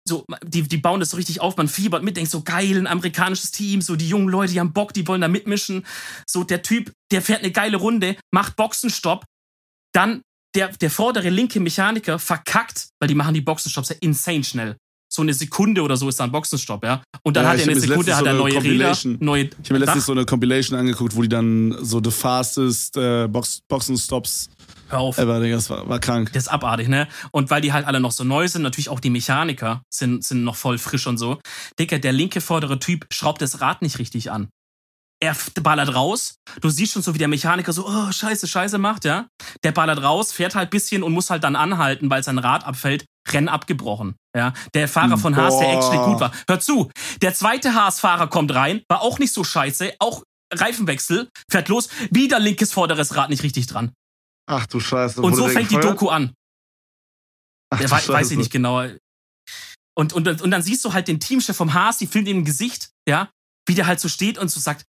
So, 0.08 0.26
die, 0.44 0.64
die 0.64 0.78
bauen 0.78 1.00
das 1.00 1.12
so 1.12 1.18
richtig 1.18 1.42
auf, 1.42 1.58
man 1.58 1.68
fiebert 1.68 2.02
mit, 2.02 2.18
denkt 2.18 2.32
so 2.32 2.42
geil, 2.42 2.76
ein 2.76 2.88
amerikanisches 2.88 3.52
Team, 3.52 3.84
so 3.84 3.96
die 3.96 4.10
jungen 4.10 4.30
Leute, 4.30 4.52
die 4.52 4.60
haben 4.60 4.74
Bock, 4.74 4.94
die 4.94 5.08
wollen 5.08 5.22
da 5.22 5.28
mitmischen. 5.28 5.86
So, 6.28 6.44
der 6.44 6.64
Typ, 6.64 6.92
der 7.12 7.22
fährt 7.22 7.44
eine 7.44 7.52
geile 7.52 7.78
Runde, 7.78 8.16
macht 8.34 8.56
Boxenstopp, 8.56 9.26
dann 9.94 10.24
der, 10.56 10.70
der 10.70 10.90
vordere 10.90 11.30
linke 11.30 11.60
Mechaniker 11.60 12.18
verkackt, 12.18 12.90
weil 13.00 13.08
die 13.08 13.16
machen 13.16 13.36
die 13.36 13.42
Boxenstopps 13.42 13.90
ja 13.90 13.96
insane 14.02 14.44
schnell. 14.44 14.78
So 15.14 15.22
eine 15.22 15.34
Sekunde 15.34 15.82
oder 15.82 15.98
so 15.98 16.08
ist 16.08 16.20
da 16.20 16.24
ein 16.24 16.32
Boxenstopp, 16.32 16.84
ja. 16.86 17.02
Und 17.24 17.36
dann 17.36 17.44
Ja, 17.44 17.50
hat 17.52 17.60
er 17.60 17.70
eine 17.70 17.80
Sekunde, 17.80 18.16
hat 18.16 18.26
er 18.26 18.32
so 18.34 18.38
neue 18.40 18.54
Räder, 18.54 18.62
Compilation- 18.62 19.18
neue 19.20 19.44
Ich 19.44 19.50
habe 19.70 19.74
mir 19.74 19.80
letztens 19.80 20.04
Dach. 20.04 20.08
so 20.08 20.12
eine 20.14 20.26
Compilation 20.26 20.80
angeguckt, 20.80 21.16
wo 21.16 21.22
die 21.22 21.30
dann 21.30 21.76
so 21.82 22.02
the 22.04 22.12
fastest 22.12 22.96
äh, 22.96 23.28
Box 23.28 23.60
Boxenstops 23.68 24.50
Hör 24.90 25.00
auf. 25.00 25.18
ever, 25.18 25.40
Digga, 25.42 25.56
das 25.58 25.70
war, 25.70 25.88
war 25.90 26.00
krank. 26.00 26.32
Das 26.34 26.44
ist 26.44 26.50
abartig, 26.50 26.88
ne? 26.88 27.08
Und 27.32 27.50
weil 27.50 27.62
die 27.62 27.74
halt 27.74 27.86
alle 27.88 28.00
noch 28.00 28.12
so 28.12 28.24
neu 28.24 28.48
sind, 28.48 28.62
natürlich 28.62 28.88
auch 28.90 29.00
die 29.02 29.10
Mechaniker 29.10 29.82
sind, 29.94 30.24
sind 30.24 30.44
noch 30.46 30.56
voll 30.56 30.78
frisch 30.78 31.08
und 31.08 31.18
so. 31.18 31.40
Dicker, 31.78 32.00
der 32.00 32.14
linke 32.14 32.40
vordere 32.40 32.80
Typ 32.80 33.06
schraubt 33.12 33.42
das 33.42 33.60
Rad 33.60 33.82
nicht 33.82 34.00
richtig 34.00 34.32
an. 34.32 34.48
Er 35.24 35.36
ballert 35.62 35.94
raus. 35.94 36.36
Du 36.62 36.70
siehst 36.70 36.94
schon 36.94 37.04
so, 37.04 37.14
wie 37.14 37.20
der 37.20 37.28
Mechaniker 37.28 37.74
so, 37.74 37.86
oh, 37.88 38.12
scheiße, 38.12 38.48
scheiße 38.48 38.78
macht, 38.80 39.06
ja? 39.06 39.28
Der 39.64 39.72
ballert 39.72 40.02
raus, 40.02 40.32
fährt 40.32 40.56
halt 40.56 40.72
bisschen 40.72 41.04
und 41.04 41.12
muss 41.14 41.30
halt 41.30 41.44
dann 41.44 41.56
anhalten, 41.56 42.10
weil 42.10 42.24
sein 42.24 42.40
Rad 42.40 42.66
abfällt. 42.66 43.06
Rennen 43.28 43.50
abgebrochen, 43.50 44.16
ja? 44.36 44.54
Der 44.74 44.88
Fahrer 44.88 45.18
von 45.18 45.36
Haas, 45.36 45.60
der 45.60 45.68
Boah. 45.68 45.76
actually 45.78 46.12
gut 46.12 46.20
war. 46.20 46.32
Hör 46.48 46.60
zu, 46.60 46.90
der 47.22 47.34
zweite 47.34 47.74
Haas-Fahrer 47.76 48.28
kommt 48.28 48.54
rein, 48.54 48.84
war 48.90 49.02
auch 49.02 49.20
nicht 49.20 49.34
so 49.34 49.44
scheiße, 49.44 49.94
auch 50.00 50.24
Reifenwechsel, 50.54 51.30
fährt 51.50 51.70
los, 51.70 51.90
wieder 52.10 52.40
linkes 52.40 52.74
vorderes 52.74 53.16
Rad 53.16 53.30
nicht 53.30 53.44
richtig 53.44 53.68
dran. 53.68 53.94
Ach 54.50 54.66
du 54.66 54.80
Scheiße. 54.80 55.22
Und 55.22 55.36
so 55.36 55.44
der 55.46 55.54
fängt 55.54 55.72
die 55.72 55.76
gefeuert? 55.76 55.94
Doku 56.02 56.10
an. 56.10 56.34
Ach, 57.70 57.78
Der 57.78 57.88
du 57.88 57.92
wei 57.92 57.98
weiß 57.98 58.06
Scheiße. 58.06 58.34
ich 58.34 58.38
nicht 58.40 58.52
genau. 58.52 58.86
Und, 59.96 60.14
und, 60.14 60.42
und 60.42 60.52
dann 60.52 60.62
siehst 60.62 60.84
du 60.84 60.94
halt 60.94 61.08
den 61.08 61.20
Teamchef 61.20 61.56
vom 61.56 61.74
Haas, 61.74 61.98
die 62.00 62.08
filmt 62.08 62.28
ihm 62.28 62.38
im 62.40 62.46
Gesicht, 62.46 62.90
ja, 63.08 63.30
wie 63.68 63.76
der 63.76 63.86
halt 63.88 64.00
so 64.00 64.10
steht 64.10 64.38
und 64.38 64.50
so 64.50 64.60
sagt, 64.60 64.86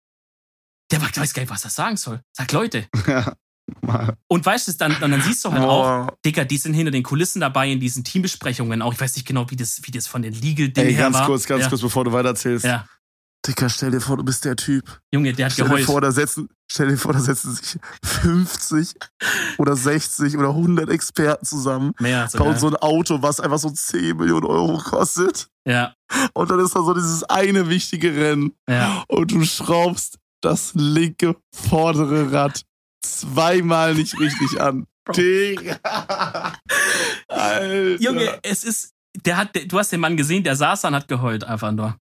der 0.93 1.03
weiß 1.03 1.35
gar 1.35 1.43
nicht, 1.43 1.51
was 1.51 1.65
er 1.65 1.71
sagen 1.71 1.97
soll. 1.97 2.21
Sag 2.37 2.53
Leute. 2.53 2.89
Ja. 3.07 3.35
Und 4.29 4.47
weißt 4.47 4.69
du, 4.69 4.73
dann, 4.73 4.93
und 5.03 5.11
dann 5.11 5.23
siehst 5.23 5.45
du 5.45 5.53
halt 5.53 5.63
auch, 5.63 6.07
Boah. 6.07 6.17
Dicker, 6.25 6.45
die 6.45 6.57
sind 6.57 6.75
hinter 6.75 6.91
den 6.91 7.03
Kulissen 7.03 7.41
dabei 7.41 7.71
in 7.71 7.81
diesen 7.81 8.05
Teambesprechungen 8.05 8.83
auch. 8.83 8.93
Ich 8.93 9.01
weiß 9.01 9.17
nicht 9.17 9.27
genau, 9.27 9.51
wie 9.51 9.57
das, 9.57 9.81
wie 9.85 9.91
das 9.91 10.07
von 10.07 10.23
den 10.23 10.33
Legal-Dingen 10.35 10.91
her 10.91 11.05
ganz 11.05 11.17
war. 11.17 11.27
kurz, 11.27 11.47
ganz 11.47 11.63
ja. 11.65 11.69
kurz, 11.69 11.81
bevor 11.81 12.05
du 12.05 12.13
weitererzählst. 12.13 12.65
Ja, 12.65 12.87
Dicker, 13.47 13.71
stell 13.71 13.91
dir 13.91 14.01
vor, 14.01 14.19
du 14.19 14.23
bist 14.23 14.45
der 14.45 14.55
Typ. 14.55 15.01
Junge, 15.15 15.33
der 15.33 15.47
hat 15.47 15.53
Stell 15.53 15.65
dir 15.65 15.71
geheult. 15.71 15.87
vor, 15.87 16.01
da 16.03 16.13
setzen, 16.13 16.49
stell 16.71 16.89
dir 16.89 16.99
vor, 16.99 17.15
da 17.15 17.21
setzen 17.21 17.55
sich 17.55 17.79
50 18.05 18.95
oder 19.57 19.77
60 19.77 20.37
oder 20.37 20.51
100 20.51 20.91
Experten 20.91 21.47
zusammen, 21.47 21.93
Mehr 21.99 22.29
sogar. 22.29 22.49
bauen 22.49 22.59
so 22.59 22.69
ein 22.69 22.77
Auto, 22.77 23.23
was 23.23 23.41
einfach 23.41 23.59
so 23.59 23.71
10 23.71 24.17
Millionen 24.19 24.45
Euro 24.45 24.77
kostet. 24.79 25.49
Ja, 25.67 25.95
Und 26.35 26.51
dann 26.51 26.61
ist 26.61 26.75
da 26.77 26.83
so 26.83 26.93
dieses 26.93 27.25
eine 27.25 27.69
wichtige 27.71 28.15
Rennen. 28.15 28.53
ja. 28.69 29.05
Und 29.09 29.31
du 29.33 29.43
schraubst 29.45 30.19
das 30.43 30.73
linke 30.75 31.37
vordere 31.55 32.33
Rad 32.33 32.63
zweimal 33.03 33.95
nicht 33.95 34.19
richtig 34.19 34.61
an. 34.61 34.87
Digga. 35.17 35.79
Alter. 37.29 38.01
Junge, 38.01 38.39
es 38.43 38.65
ist, 38.65 38.93
der 39.25 39.37
hat, 39.37 39.51
du 39.67 39.79
hast 39.79 39.93
den 39.93 40.01
Mann 40.01 40.17
gesehen, 40.17 40.45
der 40.45 40.57
saß 40.57 40.83
da 40.83 40.89
und 40.89 40.95
hat 40.95 41.09
geheult 41.09 41.45
einfach 41.45 41.73
nur. 41.73 41.97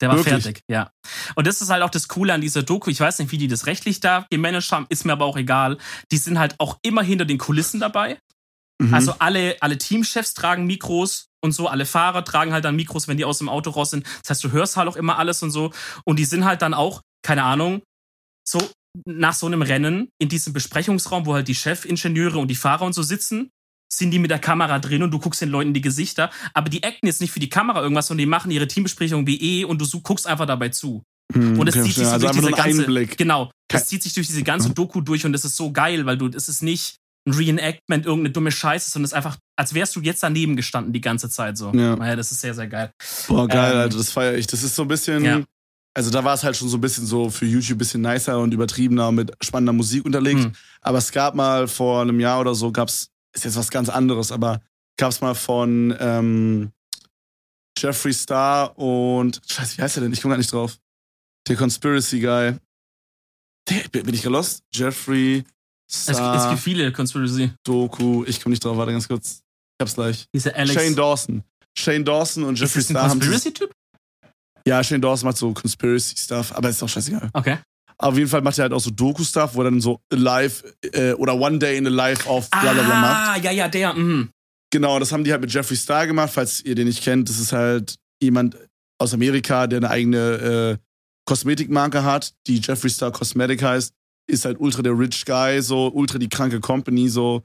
Der 0.00 0.08
war 0.08 0.16
Wirklich? 0.16 0.42
fertig, 0.42 0.62
ja. 0.68 0.90
Und 1.36 1.46
das 1.46 1.62
ist 1.62 1.70
halt 1.70 1.82
auch 1.82 1.90
das 1.90 2.08
Coole 2.08 2.34
an 2.34 2.40
dieser 2.40 2.62
Doku. 2.62 2.90
Ich 2.90 3.00
weiß 3.00 3.20
nicht, 3.20 3.30
wie 3.30 3.38
die 3.38 3.48
das 3.48 3.66
rechtlich 3.66 4.00
da 4.00 4.26
gemanagt 4.30 4.70
haben, 4.72 4.86
ist 4.88 5.04
mir 5.04 5.12
aber 5.12 5.24
auch 5.24 5.36
egal. 5.36 5.78
Die 6.10 6.18
sind 6.18 6.38
halt 6.38 6.56
auch 6.58 6.78
immer 6.82 7.02
hinter 7.02 7.24
den 7.24 7.38
Kulissen 7.38 7.80
dabei. 7.80 8.18
Mhm. 8.80 8.92
Also 8.92 9.14
alle, 9.18 9.56
alle 9.60 9.78
Teamchefs 9.78 10.34
tragen 10.34 10.66
Mikros 10.66 11.28
und 11.40 11.52
so, 11.52 11.68
alle 11.68 11.86
Fahrer 11.86 12.24
tragen 12.24 12.52
halt 12.52 12.64
dann 12.64 12.74
Mikros, 12.74 13.06
wenn 13.06 13.16
die 13.16 13.24
aus 13.24 13.38
dem 13.38 13.48
Auto 13.48 13.70
raus 13.70 13.90
sind. 13.90 14.04
Das 14.22 14.30
heißt, 14.30 14.44
du 14.44 14.50
hörst 14.50 14.76
halt 14.76 14.88
auch 14.88 14.96
immer 14.96 15.18
alles 15.18 15.42
und 15.42 15.52
so. 15.52 15.72
Und 16.04 16.18
die 16.18 16.24
sind 16.24 16.44
halt 16.44 16.60
dann 16.62 16.74
auch, 16.74 17.02
keine 17.22 17.44
Ahnung, 17.44 17.82
so 18.46 18.58
nach 19.06 19.34
so 19.34 19.46
einem 19.46 19.62
Rennen 19.62 20.08
in 20.18 20.28
diesem 20.28 20.52
Besprechungsraum, 20.52 21.26
wo 21.26 21.34
halt 21.34 21.48
die 21.48 21.54
Chefingenieure 21.54 22.38
und 22.38 22.48
die 22.48 22.54
Fahrer 22.54 22.84
und 22.84 22.92
so 22.94 23.02
sitzen, 23.02 23.50
sind 23.92 24.10
die 24.10 24.18
mit 24.18 24.30
der 24.30 24.38
Kamera 24.38 24.78
drin 24.78 25.02
und 25.02 25.10
du 25.10 25.18
guckst 25.18 25.40
den 25.40 25.50
Leuten 25.50 25.68
in 25.68 25.74
die 25.74 25.80
Gesichter. 25.80 26.30
Aber 26.52 26.68
die 26.68 26.82
acten 26.82 27.06
jetzt 27.06 27.20
nicht 27.20 27.30
für 27.32 27.40
die 27.40 27.48
Kamera 27.48 27.82
irgendwas, 27.82 28.06
sondern 28.06 28.20
die 28.20 28.26
machen 28.26 28.50
ihre 28.50 28.66
Teambesprechung 28.66 29.26
wie 29.26 29.60
eh 29.60 29.64
und 29.64 29.80
du 29.80 30.00
guckst 30.00 30.26
einfach 30.26 30.46
dabei 30.46 30.70
zu. 30.70 31.02
Hm, 31.32 31.58
Und 31.58 31.68
es 31.68 31.74
zieht 31.74 31.84
sich 31.84 32.04
so 32.04 32.10
also 32.10 32.26
durch 32.26 32.36
diese 32.38 32.50
ganze, 32.50 32.80
Einblick. 32.82 33.16
genau, 33.16 33.50
das 33.68 33.86
zieht 33.86 34.02
sich 34.02 34.12
durch 34.14 34.26
diese 34.26 34.42
ganze 34.42 34.70
Doku 34.70 35.00
durch 35.00 35.24
und 35.24 35.32
das 35.32 35.44
ist 35.44 35.56
so 35.56 35.72
geil, 35.72 36.06
weil 36.06 36.18
du, 36.18 36.28
es 36.28 36.48
ist 36.48 36.62
nicht 36.62 36.96
ein 37.26 37.32
Reenactment, 37.32 38.04
irgendeine 38.04 38.32
dumme 38.32 38.52
Scheiße, 38.52 38.90
sondern 38.90 39.06
es 39.06 39.12
ist 39.12 39.16
einfach, 39.16 39.38
als 39.56 39.72
wärst 39.72 39.96
du 39.96 40.00
jetzt 40.00 40.22
daneben 40.22 40.56
gestanden 40.56 40.92
die 40.92 41.00
ganze 41.00 41.30
Zeit 41.30 41.56
so. 41.56 41.72
Ja. 41.72 41.96
Naja, 41.96 42.16
das 42.16 42.30
ist 42.30 42.40
sehr, 42.42 42.52
sehr 42.54 42.66
geil. 42.66 42.90
Boah, 43.28 43.48
geil, 43.48 43.72
Ähm, 43.72 43.78
Alter, 43.78 43.96
das 43.96 44.12
feiere 44.12 44.34
ich. 44.36 44.46
Das 44.46 44.62
ist 44.62 44.76
so 44.76 44.82
ein 44.82 44.88
bisschen, 44.88 45.24
Ja. 45.24 45.42
Also 45.94 46.10
da 46.10 46.24
war 46.24 46.34
es 46.34 46.42
halt 46.42 46.56
schon 46.56 46.68
so 46.68 46.76
ein 46.76 46.80
bisschen 46.80 47.06
so 47.06 47.30
für 47.30 47.46
YouTube 47.46 47.76
ein 47.76 47.78
bisschen 47.78 48.02
nicer 48.02 48.38
und 48.40 48.52
übertriebener 48.52 49.12
mit 49.12 49.32
spannender 49.40 49.72
Musik 49.72 50.04
unterlegt. 50.04 50.40
Hm. 50.40 50.52
Aber 50.80 50.98
es 50.98 51.12
gab 51.12 51.36
mal 51.36 51.68
vor 51.68 52.02
einem 52.02 52.18
Jahr 52.18 52.40
oder 52.40 52.54
so, 52.54 52.72
gab's, 52.72 53.10
ist 53.32 53.44
jetzt 53.44 53.56
was 53.56 53.70
ganz 53.70 53.88
anderes, 53.88 54.32
aber 54.32 54.60
gab's 54.96 55.20
mal 55.20 55.34
von 55.34 55.96
ähm, 56.00 56.72
Jeffree 57.78 58.12
Star 58.12 58.76
und, 58.76 59.40
scheiße, 59.46 59.78
wie 59.78 59.82
heißt 59.82 59.96
der 59.96 60.02
denn? 60.02 60.12
Ich 60.12 60.20
komme 60.20 60.32
gar 60.32 60.38
nicht 60.38 60.52
drauf. 60.52 60.78
Der 61.46 61.56
Conspiracy 61.56 62.20
Guy. 62.20 62.56
Der, 63.68 64.02
bin 64.02 64.14
ich 64.14 64.22
gelost? 64.22 64.62
Jeffrey 64.72 65.44
Es, 65.88 66.08
es 66.08 66.16
Star 66.16 66.50
gibt 66.50 66.62
viele 66.62 66.92
Conspiracy. 66.92 67.52
Doku. 67.62 68.24
Ich 68.26 68.40
komme 68.40 68.52
nicht 68.52 68.64
drauf, 68.64 68.76
warte 68.76 68.92
ganz 68.92 69.06
kurz. 69.06 69.42
Ich 69.78 69.82
hab's 69.82 69.94
gleich. 69.94 70.26
Diese 70.34 70.54
Alex. 70.54 70.74
Shane 70.74 70.96
Dawson. 70.96 71.44
Shane 71.76 72.04
Dawson 72.04 72.44
und 72.44 72.54
ist 72.54 72.60
Jeffree 72.60 72.80
das 72.80 72.90
ein 72.90 72.96
Star 72.96 73.08
Conspiracy-Typ? 73.10 73.74
Ja, 74.66 74.82
Shane 74.82 75.00
Dawson 75.00 75.26
macht 75.26 75.36
so 75.36 75.52
Conspiracy-Stuff, 75.52 76.52
aber 76.52 76.70
ist 76.70 76.82
auch 76.82 76.88
scheißegal. 76.88 77.30
Okay. 77.32 77.58
Auf 77.98 78.16
jeden 78.16 78.28
Fall 78.28 78.42
macht 78.42 78.58
er 78.58 78.62
halt 78.62 78.72
auch 78.72 78.80
so 78.80 78.90
Doku-Stuff, 78.90 79.54
wo 79.54 79.60
er 79.62 79.70
dann 79.70 79.80
so 79.80 80.00
live 80.10 80.64
äh, 80.92 81.12
oder 81.12 81.38
One 81.38 81.58
Day 81.58 81.76
in 81.76 81.84
the 81.84 81.90
Life 81.90 82.28
of 82.28 82.50
bla 82.50 82.72
bla 82.72 82.82
bla 82.82 83.00
macht. 83.00 83.28
Ah, 83.28 83.36
ja, 83.42 83.50
ja, 83.50 83.68
der. 83.68 83.94
Mhm. 83.94 84.30
Genau, 84.72 84.98
das 84.98 85.12
haben 85.12 85.22
die 85.22 85.30
halt 85.30 85.40
mit 85.40 85.52
Jeffree 85.52 85.76
Star 85.76 86.06
gemacht, 86.06 86.30
falls 86.32 86.60
ihr 86.64 86.74
den 86.74 86.88
nicht 86.88 87.04
kennt. 87.04 87.28
Das 87.28 87.38
ist 87.38 87.52
halt 87.52 87.94
jemand 88.20 88.56
aus 88.98 89.14
Amerika, 89.14 89.66
der 89.66 89.78
eine 89.78 89.90
eigene 89.90 90.18
äh, 90.18 90.76
Kosmetikmarke 91.26 92.02
hat, 92.02 92.34
die 92.46 92.58
Jeffree 92.58 92.88
Star 92.88 93.12
Cosmetic 93.12 93.62
heißt. 93.62 93.92
Ist 94.26 94.44
halt 94.44 94.58
ultra 94.58 94.82
der 94.82 94.98
Rich 94.98 95.26
Guy, 95.26 95.62
so 95.62 95.92
ultra 95.92 96.18
die 96.18 96.28
kranke 96.28 96.58
Company, 96.58 97.08
so, 97.08 97.42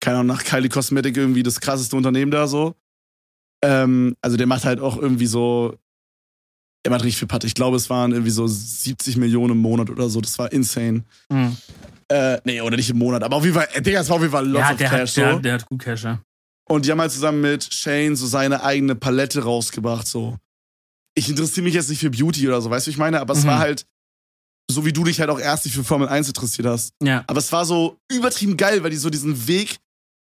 keine 0.00 0.18
Ahnung, 0.18 0.34
nach 0.34 0.44
Kylie 0.44 0.68
Cosmetic 0.68 1.16
irgendwie 1.16 1.42
das 1.42 1.60
krasseste 1.60 1.96
Unternehmen 1.96 2.30
da 2.30 2.46
so. 2.46 2.74
Ähm, 3.62 4.16
also 4.22 4.36
der 4.36 4.46
macht 4.46 4.64
halt 4.64 4.80
auch 4.80 4.96
irgendwie 4.96 5.26
so, 5.26 5.76
er 6.82 6.90
macht 6.90 7.02
richtig 7.04 7.18
viel 7.18 7.28
Patte. 7.28 7.46
Ich 7.46 7.54
glaube, 7.54 7.76
es 7.76 7.90
waren 7.90 8.12
irgendwie 8.12 8.30
so 8.30 8.46
70 8.46 9.16
Millionen 9.16 9.52
im 9.52 9.58
Monat 9.58 9.90
oder 9.90 10.08
so. 10.08 10.20
Das 10.20 10.38
war 10.38 10.50
insane. 10.52 11.04
Mhm. 11.30 11.56
Äh, 12.08 12.38
nee, 12.44 12.60
oder 12.60 12.76
nicht 12.76 12.90
im 12.90 12.98
Monat, 12.98 13.22
aber 13.22 13.36
auf 13.36 13.44
jeden 13.44 13.54
Fall, 13.54 13.68
äh, 13.72 13.82
Digga, 13.82 14.00
es 14.00 14.08
war 14.08 14.16
auf 14.16 14.22
jeden 14.22 14.32
Fall 14.32 14.46
lots 14.48 14.64
Ja, 14.66 14.72
of 14.72 14.78
der 14.78 14.88
cash. 14.88 15.00
hat, 15.00 15.08
so. 15.10 15.20
der, 15.20 15.38
der 15.40 15.52
hat 15.54 15.66
gut 15.66 15.80
Cash, 15.82 16.04
ja. 16.04 16.20
Und 16.68 16.84
die 16.86 16.90
haben 16.90 17.00
halt 17.00 17.12
zusammen 17.12 17.40
mit 17.40 17.72
Shane 17.72 18.16
so 18.16 18.26
seine 18.26 18.62
eigene 18.62 18.94
Palette 18.94 19.42
rausgebracht. 19.44 20.06
So. 20.06 20.36
Ich 21.14 21.28
interessiere 21.28 21.64
mich 21.64 21.74
jetzt 21.74 21.88
nicht 21.90 22.00
für 22.00 22.10
Beauty 22.10 22.46
oder 22.48 22.60
so, 22.60 22.70
weißt 22.70 22.86
du, 22.86 22.88
wie 22.88 22.92
ich 22.92 22.98
meine? 22.98 23.20
Aber 23.20 23.34
es 23.34 23.42
Mhm. 23.44 23.48
war 23.48 23.58
halt, 23.58 23.86
so 24.70 24.84
wie 24.84 24.92
du 24.92 25.04
dich 25.04 25.20
halt 25.20 25.30
auch 25.30 25.40
erst 25.40 25.64
nicht 25.66 25.74
für 25.74 25.84
Formel 25.84 26.08
1 26.08 26.28
interessiert 26.28 26.66
hast. 26.66 26.94
Ja. 27.02 27.24
Aber 27.26 27.38
es 27.38 27.50
war 27.52 27.64
so 27.64 27.98
übertrieben 28.10 28.56
geil, 28.56 28.82
weil 28.82 28.90
die 28.90 28.96
so 28.96 29.10
diesen 29.10 29.46
Weg 29.48 29.78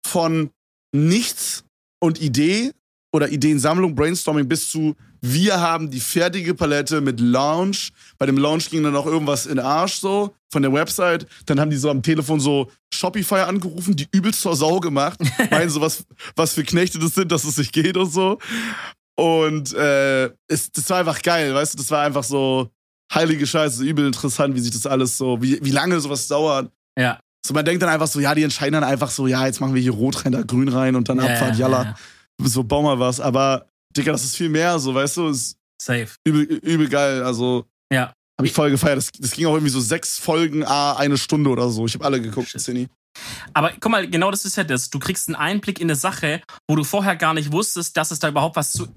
von 0.05 0.51
nichts 0.93 1.63
und 2.01 2.21
Idee 2.21 2.71
oder 3.15 3.29
Ideensammlung, 3.29 3.95
Brainstorming 3.95 4.47
bis 4.47 4.69
zu 4.69 4.95
wir 5.27 5.59
haben 5.59 5.89
die 5.89 5.99
fertige 5.99 6.53
Palette 6.53 7.01
mit 7.01 7.19
Launch. 7.19 7.91
Bei 8.19 8.27
dem 8.27 8.37
Launch 8.37 8.69
ging 8.69 8.83
dann 8.83 8.95
auch 8.95 9.07
irgendwas 9.07 9.47
in 9.47 9.55
den 9.55 9.65
Arsch 9.65 9.95
so 9.95 10.35
von 10.51 10.61
der 10.61 10.71
Website. 10.71 11.25
Dann 11.47 11.59
haben 11.59 11.71
die 11.71 11.77
so 11.77 11.89
am 11.89 12.03
Telefon 12.03 12.39
so 12.39 12.69
Shopify 12.93 13.39
angerufen, 13.39 13.95
die 13.95 14.07
übelst 14.11 14.41
zur 14.41 14.55
Sau 14.55 14.79
gemacht. 14.79 15.19
Meinen 15.49 15.71
so, 15.71 15.81
was, 15.81 16.05
was 16.35 16.53
für 16.53 16.63
Knechte 16.63 16.99
das 16.99 17.15
sind, 17.15 17.31
dass 17.31 17.43
es 17.43 17.57
nicht 17.57 17.73
geht 17.73 17.97
und 17.97 18.11
so. 18.11 18.37
Und 19.15 19.73
äh, 19.73 20.25
es, 20.47 20.71
das 20.71 20.87
war 20.91 20.99
einfach 20.99 21.21
geil, 21.21 21.55
weißt 21.55 21.73
du, 21.73 21.77
das 21.77 21.89
war 21.89 22.03
einfach 22.03 22.23
so 22.23 22.69
heilige 23.11 23.47
Scheiße, 23.47 23.83
übel 23.83 24.05
interessant, 24.05 24.55
wie 24.55 24.59
sich 24.59 24.71
das 24.71 24.85
alles 24.85 25.17
so, 25.17 25.41
wie, 25.41 25.57
wie 25.63 25.71
lange 25.71 25.99
sowas 26.01 26.27
dauert. 26.27 26.69
Ja. 26.99 27.19
So, 27.43 27.53
man 27.53 27.65
denkt 27.65 27.81
dann 27.81 27.89
einfach 27.89 28.07
so, 28.07 28.19
ja, 28.19 28.35
die 28.35 28.43
entscheiden 28.43 28.73
dann 28.73 28.83
einfach 28.83 29.09
so, 29.09 29.25
ja, 29.25 29.45
jetzt 29.45 29.61
machen 29.61 29.73
wir 29.73 29.81
hier 29.81 29.93
Rot 29.93 30.25
rein, 30.25 30.33
da 30.33 30.41
Grün 30.41 30.67
rein 30.67 30.95
und 30.95 31.09
dann 31.09 31.17
ja, 31.17 31.25
Abfahrt, 31.25 31.53
ja, 31.53 31.67
jalla. 31.67 31.83
ja. 31.83 31.95
So, 32.41 32.63
bau 32.63 32.81
mal 32.81 32.99
was. 32.99 33.19
Aber, 33.19 33.67
Digga, 33.95 34.11
das 34.11 34.23
ist 34.23 34.35
viel 34.35 34.49
mehr, 34.49 34.77
so, 34.79 34.93
weißt 34.93 35.17
du, 35.17 35.27
ist 35.29 35.57
Safe. 35.81 36.07
übel, 36.25 36.43
übel 36.43 36.89
geil. 36.89 37.23
Also, 37.23 37.65
Ja. 37.91 38.13
hab 38.37 38.45
ich 38.45 38.51
voll 38.51 38.71
gefeiert. 38.71 38.97
Das, 38.97 39.11
das 39.11 39.31
ging 39.31 39.45
auch 39.47 39.53
irgendwie 39.53 39.71
so 39.71 39.79
sechs 39.79 40.19
Folgen, 40.19 40.63
ah, 40.65 40.95
eine 40.97 41.17
Stunde 41.17 41.49
oder 41.49 41.69
so. 41.69 41.85
Ich 41.85 41.93
habe 41.93 42.05
alle 42.05 42.21
geguckt. 42.21 42.49
Cindy. 42.49 42.87
Aber 43.53 43.71
guck 43.79 43.89
mal, 43.91 44.09
genau 44.09 44.29
das 44.31 44.43
ist 44.43 44.57
ja 44.57 44.65
das. 44.65 44.89
Du 44.89 44.99
kriegst 44.99 45.29
einen 45.29 45.35
Einblick 45.37 45.79
in 45.79 45.85
eine 45.87 45.95
Sache, 45.95 46.41
wo 46.67 46.75
du 46.75 46.83
vorher 46.83 47.15
gar 47.15 47.33
nicht 47.33 47.51
wusstest, 47.53 47.95
dass 47.95 48.11
es 48.11 48.19
da 48.19 48.27
überhaupt 48.27 48.57
was 48.57 48.73
zu, 48.73 48.87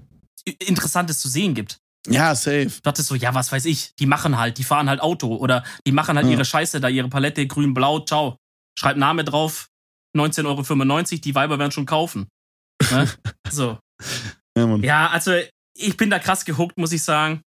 Interessantes 0.65 1.19
zu 1.21 1.29
sehen 1.29 1.53
gibt. 1.53 1.77
Ja, 2.07 2.33
safe. 2.35 2.65
Du 2.65 2.81
dachtest 2.83 3.07
so, 3.09 3.15
ja, 3.15 3.33
was 3.33 3.51
weiß 3.51 3.65
ich, 3.65 3.93
die 3.99 4.05
machen 4.05 4.37
halt, 4.37 4.57
die 4.57 4.63
fahren 4.63 4.89
halt 4.89 4.99
Auto 5.01 5.35
oder 5.35 5.63
die 5.85 5.91
machen 5.91 6.15
halt 6.17 6.25
Ja. 6.27 6.33
ihre 6.33 6.45
Scheiße 6.45 6.79
da, 6.81 6.89
ihre 6.89 7.07
Palette 7.09 7.45
grün, 7.47 7.73
blau, 7.73 7.99
ciao. 8.01 8.35
Schreib 8.77 8.97
Name 8.97 9.23
drauf, 9.23 9.69
19,95 10.17 10.45
Euro, 10.45 11.21
die 11.21 11.35
Weiber 11.35 11.59
werden 11.59 11.71
schon 11.71 11.85
kaufen. 11.85 12.27
Ne? 12.91 13.09
so. 13.49 13.79
Ja. 14.57 14.75
Ja, 14.77 15.07
also 15.07 15.33
ich 15.77 15.97
bin 15.97 16.09
da 16.09 16.19
krass 16.19 16.45
gehuckt, 16.45 16.77
muss 16.77 16.91
ich 16.91 17.03
sagen. 17.03 17.41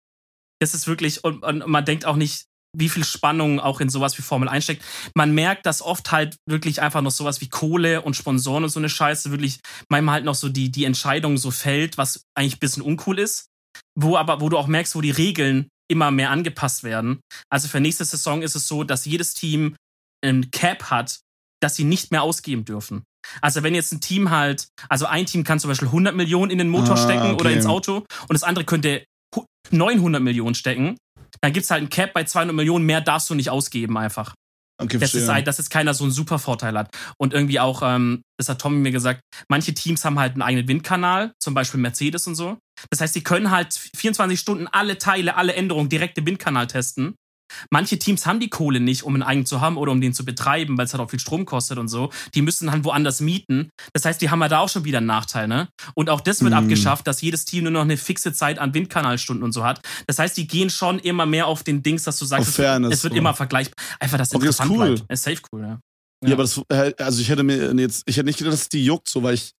Das 0.61 0.73
ist 0.73 0.88
wirklich, 0.88 1.23
und, 1.23 1.43
und 1.43 1.67
man 1.67 1.86
denkt 1.86 2.05
auch 2.05 2.15
nicht, 2.15 2.45
wie 2.77 2.89
viel 2.89 3.03
Spannung 3.03 3.59
auch 3.59 3.82
in 3.82 3.89
sowas 3.89 4.17
wie 4.17 4.21
Formel 4.21 4.47
1 4.47 4.63
steckt. 4.63 4.86
Man 5.15 5.34
merkt, 5.34 5.65
dass 5.65 5.82
oft 5.82 6.11
halt 6.11 6.38
wirklich 6.47 6.82
einfach 6.82 7.01
noch 7.01 7.11
sowas 7.11 7.41
wie 7.41 7.49
Kohle 7.49 8.01
und 8.01 8.15
Sponsoren 8.15 8.63
und 8.63 8.69
so 8.69 8.80
eine 8.80 8.89
Scheiße 8.89 9.32
wirklich 9.32 9.59
manchmal 9.89 10.15
halt 10.15 10.25
noch 10.25 10.36
so 10.36 10.49
die, 10.49 10.69
die 10.69 10.86
Entscheidung 10.86 11.38
so 11.38 11.51
fällt, 11.51 11.97
was 11.97 12.23
eigentlich 12.36 12.57
ein 12.57 12.59
bisschen 12.59 12.84
uncool 12.84 13.17
ist. 13.17 13.47
Wo 13.95 14.17
aber, 14.17 14.41
wo 14.41 14.49
du 14.49 14.57
auch 14.57 14.67
merkst, 14.67 14.95
wo 14.95 15.01
die 15.01 15.11
Regeln 15.11 15.69
immer 15.89 16.11
mehr 16.11 16.30
angepasst 16.30 16.84
werden. 16.84 17.21
Also 17.51 17.67
für 17.67 17.80
nächste 17.80 18.05
Saison 18.05 18.43
ist 18.43 18.55
es 18.55 18.67
so, 18.67 18.84
dass 18.84 19.05
jedes 19.05 19.34
Team 19.34 19.75
ein 20.23 20.51
Cap 20.51 20.91
hat, 20.91 21.19
das 21.61 21.75
sie 21.75 21.84
nicht 21.84 22.11
mehr 22.11 22.21
ausgeben 22.21 22.65
dürfen. 22.65 23.03
Also 23.41 23.63
wenn 23.63 23.76
jetzt 23.76 23.91
ein 23.93 24.01
Team 24.01 24.30
halt, 24.30 24.67
also 24.89 25.05
ein 25.05 25.26
Team 25.26 25.43
kann 25.43 25.59
zum 25.59 25.70
Beispiel 25.70 25.88
100 25.89 26.15
Millionen 26.15 26.51
in 26.51 26.57
den 26.57 26.70
Motor 26.70 26.95
Ah, 26.95 26.97
stecken 26.97 27.32
okay. 27.32 27.39
oder 27.39 27.51
ins 27.51 27.65
Auto 27.65 27.97
und 27.97 28.34
das 28.34 28.43
andere 28.43 28.65
könnte 28.65 29.03
hu- 29.36 29.45
900 29.72 30.22
Millionen 30.22 30.55
stecken, 30.55 30.97
dann 31.41 31.53
gibt's 31.53 31.70
halt 31.72 31.84
ein 31.84 31.89
Cap 31.89 32.13
bei 32.13 32.24
200 32.24 32.55
Millionen, 32.55 32.86
mehr 32.86 33.01
darfst 33.01 33.30
du 33.30 33.36
nicht 33.36 33.49
ausgeben 33.49 33.97
einfach. 33.97 34.34
Okay, 34.82 34.97
Das 34.97 35.13
ist, 35.13 35.28
halt, 35.28 35.45
dass 35.45 35.57
jetzt 35.57 35.72
keiner 35.72 35.93
so 35.93 36.05
einen 36.05 36.13
super 36.13 36.39
Vorteil 36.39 36.78
hat. 36.78 36.88
Und 37.20 37.34
irgendwie 37.34 37.59
auch, 37.59 37.82
ähm, 37.84 38.22
das 38.39 38.47
hat 38.47 38.61
Tommy 38.61 38.78
mir 38.78 38.91
gesagt, 38.93 39.20
manche 39.49 39.74
Teams 39.74 40.05
haben 40.05 40.17
halt 40.17 40.34
einen 40.34 40.41
eigenen 40.41 40.70
Windkanal, 40.70 41.34
zum 41.43 41.53
Beispiel 41.53 41.82
Mercedes 41.82 42.28
und 42.28 42.36
so. 42.36 42.57
Das 42.89 43.01
heißt, 43.01 43.13
die 43.13 43.22
können 43.24 43.51
halt 43.51 43.74
24 43.74 44.39
Stunden 44.39 44.67
alle 44.67 44.97
Teile, 44.97 45.36
alle 45.36 45.53
Änderungen 45.53 45.89
direkt 45.89 46.17
im 46.17 46.26
Windkanal 46.28 46.67
testen. 46.67 47.15
Manche 47.72 48.00
Teams 48.00 48.26
haben 48.26 48.39
die 48.39 48.50
Kohle 48.50 48.80
nicht, 48.80 49.04
um 49.04 49.14
einen 49.14 49.24
eigenen 49.24 49.45
zu 49.45 49.62
haben 49.62 49.78
oder 49.78 49.91
um 49.91 50.02
den 50.02 50.14
zu 50.14 50.26
betreiben, 50.26 50.78
weil 50.78 50.86
es 50.86 50.93
halt 50.93 51.02
auch 51.02 51.10
viel 51.10 51.20
Strom 51.20 51.45
kostet 51.45 51.78
und 51.78 51.88
so. 51.88 52.10
Die 52.36 52.41
müssen 52.41 52.72
halt 52.72 52.84
woanders 52.84 53.22
mieten. 53.22 53.70
Das 53.93 54.06
heißt, 54.06 54.22
die 54.22 54.30
haben 54.30 54.41
ja 54.41 54.47
da 54.47 54.60
auch 54.60 54.70
schon 54.70 54.86
wieder 54.86 55.00
einen 55.00 55.08
Nachteil, 55.08 55.47
ne? 55.47 55.68
Und 55.95 56.10
auch 56.10 56.22
das 56.22 56.41
wird 56.41 56.54
Hm. 56.54 56.60
abgeschafft, 56.64 57.08
dass 57.08 57.22
jedes 57.22 57.45
Team 57.45 57.64
nur 57.64 57.72
noch 57.72 57.82
eine 57.82 57.97
fixe 57.97 58.34
Zeit 58.34 58.60
an 58.60 58.74
Windkanalstunden 58.74 59.43
und 59.43 59.52
so 59.52 59.64
hat. 59.64 59.82
Das 60.08 60.20
heißt, 60.20 60.38
die 60.38 60.47
gehen 60.47 60.70
schon 60.70 61.00
immer 61.00 61.26
mehr 61.26 61.47
auf 61.47 61.64
den 61.64 61.84
Dings, 61.84 62.04
dass 62.04 62.18
du 62.20 62.26
sagst, 62.26 62.50
es, 62.50 62.56
Fairness, 62.56 62.93
es 62.93 63.04
wird 63.04 63.16
immer 63.16 63.34
vergleichbar. 63.34 63.76
Einfach, 64.00 64.18
dass 64.18 64.30
es 64.30 64.36
Okay, 64.36 64.45
das 64.47 64.60
ist 64.60 64.70
cool. 64.70 64.95
bleibt. 64.95 65.12
Ist 65.12 65.24
safe 65.24 65.41
cool, 65.52 65.62
ja. 65.62 65.80
Ja, 66.26 66.34
aber 66.34 66.43
das, 66.43 66.62
äh, 66.70 66.93
also 66.97 67.22
ich 67.22 67.30
hätte 67.30 67.43
mir 67.43 67.74
jetzt, 67.76 68.04
ich 68.06 68.18
hätte 68.18 68.26
nicht 68.26 68.38
gedacht, 68.39 68.54
dass 68.54 68.68
die 68.70 68.84
juckt, 68.84 69.08
so, 69.08 69.24
weil 69.24 69.36
ich, 69.36 69.52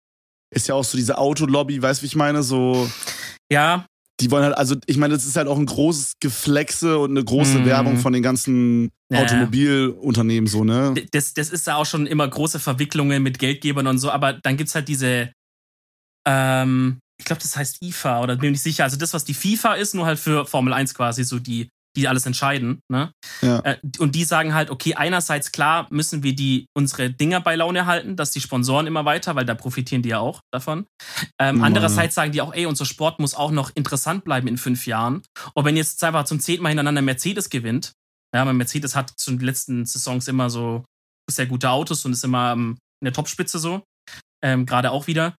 ist 0.54 0.68
ja 0.68 0.74
auch 0.74 0.84
so 0.84 0.98
diese 0.98 1.16
Autolobby, 1.16 1.80
weißt 1.80 2.00
du, 2.00 2.02
wie 2.02 2.06
ich 2.08 2.16
meine, 2.16 2.42
so, 2.42 2.90
Ja, 3.50 3.86
die 4.20 4.30
wollen 4.30 4.44
halt, 4.44 4.56
also 4.56 4.76
ich 4.86 4.96
meine, 4.96 5.14
das 5.14 5.24
ist 5.24 5.36
halt 5.36 5.48
auch 5.48 5.58
ein 5.58 5.66
großes 5.66 6.14
Geflexe 6.20 6.98
und 6.98 7.10
eine 7.10 7.24
große 7.24 7.58
Mhm. 7.60 7.64
Werbung 7.66 7.96
von 7.98 8.12
den 8.12 8.22
ganzen 8.22 8.90
Ja, 9.10 9.18
ja. 9.18 9.22
Automobilunternehmen, 9.24 10.46
so, 10.46 10.62
ne? 10.64 10.94
das, 11.12 11.34
das 11.34 11.50
ist 11.50 11.66
da 11.66 11.76
auch 11.76 11.86
schon 11.86 12.06
immer 12.06 12.28
große 12.28 12.60
Verwicklungen 12.60 13.22
mit 13.22 13.38
Geldgebern 13.38 13.86
und 13.86 13.98
so, 13.98 14.10
aber 14.10 14.34
dann 14.34 14.56
gibt's 14.56 14.74
halt 14.74 14.88
diese, 14.88 15.32
ähm, 16.26 16.98
ich 17.18 17.24
glaube, 17.24 17.42
das 17.42 17.56
heißt 17.56 17.82
IFA 17.82 18.22
oder 18.22 18.36
bin 18.36 18.46
mir 18.48 18.50
nicht 18.52 18.62
sicher. 18.62 18.84
Also 18.84 18.96
das, 18.96 19.12
was 19.12 19.24
die 19.24 19.34
FIFA 19.34 19.74
ist, 19.74 19.94
nur 19.94 20.06
halt 20.06 20.18
für 20.18 20.46
Formel 20.46 20.72
1 20.72 20.94
quasi, 20.94 21.24
so 21.24 21.38
die, 21.38 21.68
die 21.96 22.08
alles 22.08 22.26
entscheiden. 22.26 22.80
Ne? 22.88 23.12
Ja. 23.42 23.60
Äh, 23.60 23.78
und 23.98 24.14
die 24.14 24.24
sagen 24.24 24.54
halt, 24.54 24.70
okay, 24.70 24.94
einerseits 24.94 25.52
klar 25.52 25.86
müssen 25.90 26.22
wir 26.22 26.34
die 26.34 26.66
unsere 26.76 27.10
Dinger 27.10 27.40
bei 27.40 27.56
Laune 27.56 27.86
halten, 27.86 28.16
dass 28.16 28.30
die 28.30 28.40
Sponsoren 28.40 28.86
immer 28.86 29.04
weiter, 29.04 29.34
weil 29.34 29.44
da 29.44 29.54
profitieren 29.54 30.02
die 30.02 30.10
ja 30.10 30.18
auch 30.20 30.40
davon. 30.52 30.86
Ähm, 31.38 31.56
Normal. 31.56 31.66
andererseits 31.66 32.14
sagen 32.14 32.32
die 32.32 32.40
auch, 32.40 32.54
ey, 32.54 32.66
unser 32.66 32.84
Sport 32.84 33.18
muss 33.18 33.34
auch 33.34 33.50
noch 33.50 33.70
interessant 33.74 34.24
bleiben 34.24 34.46
in 34.46 34.58
fünf 34.58 34.86
Jahren. 34.86 35.22
Und 35.54 35.64
wenn 35.64 35.76
jetzt 35.76 36.02
einfach 36.04 36.24
zum 36.24 36.40
zehnten 36.40 36.62
Mal 36.62 36.70
hintereinander 36.70 37.02
Mercedes 37.02 37.50
gewinnt, 37.50 37.92
ja, 38.34 38.46
weil 38.46 38.54
Mercedes 38.54 38.94
hat 38.94 39.10
zu 39.16 39.32
den 39.32 39.40
letzten 39.40 39.86
Saisons 39.86 40.28
immer 40.28 40.50
so 40.50 40.84
sehr 41.28 41.46
gute 41.46 41.70
Autos 41.70 42.04
und 42.04 42.12
ist 42.12 42.24
immer 42.24 42.52
ähm, 42.52 42.78
in 43.00 43.06
der 43.06 43.12
Topspitze 43.12 43.58
so, 43.58 43.82
ähm, 44.42 44.66
gerade 44.66 44.90
auch 44.90 45.06
wieder. 45.06 45.34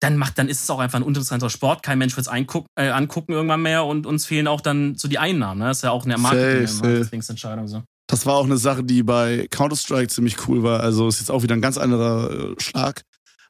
Dann 0.00 0.16
macht, 0.16 0.38
dann 0.38 0.48
ist 0.48 0.62
es 0.62 0.70
auch 0.70 0.78
einfach 0.78 0.98
ein 0.98 1.02
uninteressanter 1.02 1.48
Sport. 1.48 1.82
Kein 1.82 1.98
Mensch 1.98 2.16
wird 2.16 2.26
es 2.26 2.32
äh, 2.76 2.88
angucken 2.88 3.32
irgendwann 3.32 3.62
mehr 3.62 3.84
und 3.84 4.06
uns 4.06 4.26
fehlen 4.26 4.46
auch 4.46 4.60
dann 4.60 4.94
so 4.96 5.08
die 5.08 5.18
Einnahmen. 5.18 5.60
Ne? 5.60 5.68
Das 5.68 5.78
ist 5.78 5.82
ja 5.84 5.90
auch 5.90 6.04
eine. 6.04 6.18
Marketing-Entscheidung 6.18 7.66
so. 7.66 7.82
Das 8.08 8.24
war 8.26 8.34
auch 8.34 8.44
eine 8.44 8.58
Sache, 8.58 8.84
die 8.84 9.02
bei 9.02 9.48
Counter-Strike 9.50 10.08
ziemlich 10.08 10.46
cool 10.46 10.62
war. 10.62 10.80
Also 10.80 11.08
ist 11.08 11.20
jetzt 11.20 11.30
auch 11.30 11.42
wieder 11.42 11.54
ein 11.54 11.62
ganz 11.62 11.78
anderer 11.78 12.30
äh, 12.30 12.54
Schlag. 12.60 13.02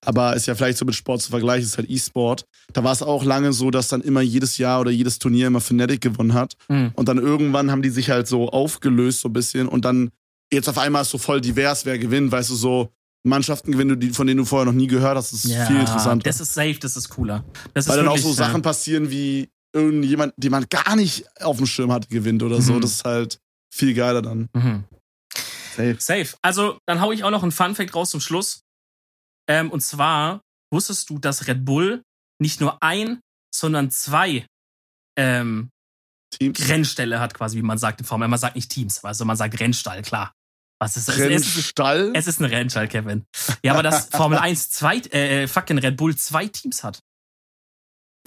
Aber 0.04 0.36
ist 0.36 0.46
ja 0.46 0.54
vielleicht 0.54 0.78
so 0.78 0.84
mit 0.84 0.94
Sport 0.94 1.22
zu 1.22 1.30
vergleichen, 1.30 1.64
ist 1.64 1.78
halt 1.78 1.90
E-Sport. 1.90 2.44
Da 2.72 2.84
war 2.84 2.92
es 2.92 3.02
auch 3.02 3.24
lange 3.24 3.52
so, 3.52 3.70
dass 3.70 3.88
dann 3.88 4.02
immer 4.02 4.20
jedes 4.20 4.56
Jahr 4.56 4.80
oder 4.80 4.90
jedes 4.90 5.18
Turnier 5.18 5.48
immer 5.48 5.60
Fnatic 5.60 6.00
gewonnen 6.00 6.32
hat. 6.32 6.54
Mhm. 6.68 6.92
Und 6.94 7.08
dann 7.08 7.18
irgendwann 7.18 7.70
haben 7.70 7.82
die 7.82 7.90
sich 7.90 8.10
halt 8.10 8.28
so 8.28 8.48
aufgelöst, 8.48 9.20
so 9.20 9.28
ein 9.28 9.32
bisschen. 9.32 9.66
Und 9.66 9.84
dann 9.84 10.10
jetzt 10.52 10.68
auf 10.68 10.78
einmal 10.78 11.02
ist 11.02 11.10
so 11.10 11.18
voll 11.18 11.40
divers, 11.40 11.86
wer 11.86 11.98
gewinnt, 11.98 12.30
weißt 12.30 12.50
du, 12.50 12.54
so 12.54 12.90
Mannschaften 13.26 13.72
gewinnen, 13.72 13.98
die, 13.98 14.10
von 14.10 14.26
denen 14.26 14.38
du 14.38 14.44
vorher 14.44 14.66
noch 14.66 14.72
nie 14.72 14.86
gehört 14.86 15.16
hast. 15.16 15.32
Das 15.32 15.44
ist 15.44 15.54
viel 15.66 15.80
interessanter. 15.80 16.24
Das 16.24 16.40
ist 16.40 16.54
safe, 16.54 16.78
das 16.80 16.96
ist 16.96 17.08
cooler. 17.08 17.44
Das 17.74 17.88
Weil 17.88 17.98
ist 17.98 18.04
dann 18.04 18.08
auch 18.08 18.18
so 18.18 18.32
Sachen 18.32 18.56
ja. 18.56 18.60
passieren 18.60 19.10
wie 19.10 19.50
irgendjemand, 19.72 20.32
den 20.36 20.50
man 20.50 20.66
gar 20.68 20.96
nicht 20.96 21.26
auf 21.40 21.58
dem 21.58 21.66
Schirm 21.66 21.92
hatte, 21.92 22.08
gewinnt 22.08 22.42
oder 22.42 22.62
so. 22.62 22.74
Mhm. 22.74 22.80
Das 22.80 22.92
ist 22.92 23.04
halt 23.04 23.40
viel 23.70 23.94
geiler 23.94 24.22
dann. 24.22 24.48
Mhm. 24.54 24.84
Safe. 25.76 25.96
Safe. 25.98 26.36
Also, 26.42 26.78
dann 26.86 27.00
hau 27.00 27.12
ich 27.12 27.24
auch 27.24 27.30
noch 27.30 27.42
einen 27.42 27.52
Fun-Fact 27.52 27.94
raus 27.94 28.10
zum 28.10 28.20
Schluss. 28.20 28.62
Ähm, 29.48 29.70
und 29.70 29.80
zwar, 29.80 30.40
wusstest 30.72 31.10
du, 31.10 31.18
dass 31.18 31.46
Red 31.46 31.64
Bull 31.64 32.02
nicht 32.38 32.60
nur 32.60 32.82
ein, 32.82 33.20
sondern 33.54 33.90
zwei 33.90 34.46
ähm, 35.16 35.70
Teams. 36.30 36.68
Rennställe 36.68 37.20
hat, 37.20 37.34
quasi, 37.34 37.58
wie 37.58 37.62
man 37.62 37.78
sagt 37.78 38.00
in 38.00 38.06
Formel. 38.06 38.28
Man 38.28 38.38
sagt 38.38 38.56
nicht 38.56 38.70
Teams, 38.70 39.04
also 39.04 39.24
man 39.24 39.36
sagt 39.36 39.58
Rennstall, 39.60 40.02
klar. 40.02 40.32
Was 40.80 40.96
ist 40.96 41.08
das? 41.08 41.16
Es 41.16 41.20
ist, 41.46 41.56
Rennstall? 41.56 42.12
es 42.14 42.26
ist 42.26 42.40
ein 42.40 42.44
Rennstall, 42.44 42.88
Kevin. 42.88 43.24
Ja, 43.62 43.72
aber 43.72 43.82
dass 43.82 44.06
Formel 44.10 44.38
1 44.38 44.70
zwei, 44.70 44.98
äh, 44.98 45.48
fucking 45.48 45.78
Red 45.78 45.96
Bull 45.96 46.14
zwei 46.16 46.46
Teams 46.48 46.84
hat. 46.84 47.00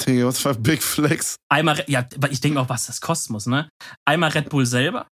Digga, 0.01 0.25
was 0.27 0.39
für 0.39 0.51
ein 0.51 0.63
Big 0.63 0.81
Flex. 0.81 1.35
Einmal, 1.51 1.83
ja, 1.87 2.07
aber 2.15 2.31
ich 2.31 2.39
denke 2.41 2.59
auch, 2.59 2.69
was 2.69 2.85
das 2.87 3.01
kosten 3.01 3.33
muss, 3.33 3.45
ne? 3.45 3.69
Einmal 4.05 4.31
Red 4.31 4.49
Bull 4.49 4.65
selber. 4.65 5.07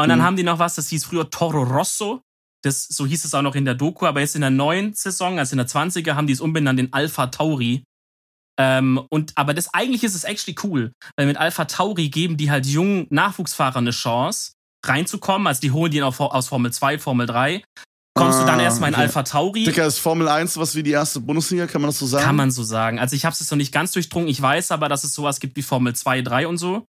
Und 0.00 0.08
dann 0.08 0.18
Mhm. 0.18 0.22
haben 0.24 0.36
die 0.36 0.42
noch 0.42 0.58
was, 0.58 0.74
das 0.74 0.88
hieß 0.88 1.04
früher 1.04 1.28
Toro 1.30 1.62
Rosso. 1.62 2.20
Das, 2.64 2.84
so 2.84 3.06
hieß 3.06 3.24
es 3.24 3.34
auch 3.34 3.42
noch 3.42 3.54
in 3.54 3.64
der 3.64 3.74
Doku, 3.74 4.06
aber 4.06 4.20
jetzt 4.20 4.34
in 4.34 4.40
der 4.40 4.50
neuen 4.50 4.94
Saison, 4.94 5.38
also 5.38 5.52
in 5.52 5.58
der 5.58 5.68
20er, 5.68 6.14
haben 6.14 6.26
die 6.26 6.32
es 6.32 6.40
umbenannt 6.40 6.80
in 6.80 6.92
Alpha 6.92 7.28
Tauri. 7.28 7.84
Ähm, 8.58 8.98
und, 9.10 9.32
aber 9.36 9.52
das 9.54 9.72
eigentlich 9.74 10.02
ist 10.02 10.14
es 10.14 10.24
actually 10.24 10.56
cool, 10.64 10.92
weil 11.16 11.26
mit 11.26 11.36
Alpha 11.36 11.66
Tauri 11.66 12.08
geben 12.08 12.36
die 12.38 12.50
halt 12.50 12.66
jungen 12.66 13.06
Nachwuchsfahrern 13.10 13.84
eine 13.84 13.90
Chance, 13.90 14.52
reinzukommen. 14.88 15.46
Also 15.46 15.60
die 15.60 15.70
holen 15.72 15.90
die 15.90 16.02
auch 16.02 16.18
aus 16.20 16.48
Formel 16.48 16.72
2, 16.72 16.98
Formel 16.98 17.26
3. 17.26 17.62
Kommst 18.14 18.40
du 18.40 18.46
dann 18.46 18.60
Ah, 18.60 18.62
erstmal 18.64 18.88
in 18.88 18.94
okay. 18.94 19.02
Alpha 19.04 19.22
Tauri. 19.24 19.64
Digga, 19.64 19.84
ist 19.86 19.98
Formel 19.98 20.26
1 20.28 20.56
was 20.56 20.74
wie 20.74 20.82
die 20.82 20.92
erste 20.92 21.20
Bundesliga? 21.20 21.66
Kann 21.66 21.82
man 21.82 21.90
das 21.90 21.98
so 21.98 22.06
sagen? 22.06 22.24
Kann 22.24 22.36
man 22.36 22.50
so 22.50 22.62
sagen. 22.62 22.98
Also 22.98 23.14
ich 23.14 23.26
habe 23.26 23.36
es 23.38 23.50
noch 23.50 23.58
nicht 23.58 23.72
ganz 23.72 23.92
durchdrungen. 23.92 24.28
Ich 24.28 24.40
weiß 24.40 24.70
aber, 24.70 24.88
dass 24.88 25.04
es 25.04 25.12
sowas 25.14 25.38
gibt 25.38 25.54
wie 25.56 25.62
Formel 25.62 25.94
2, 25.94 26.22
3 26.22 26.46
und 26.48 26.56
so. 26.56 26.86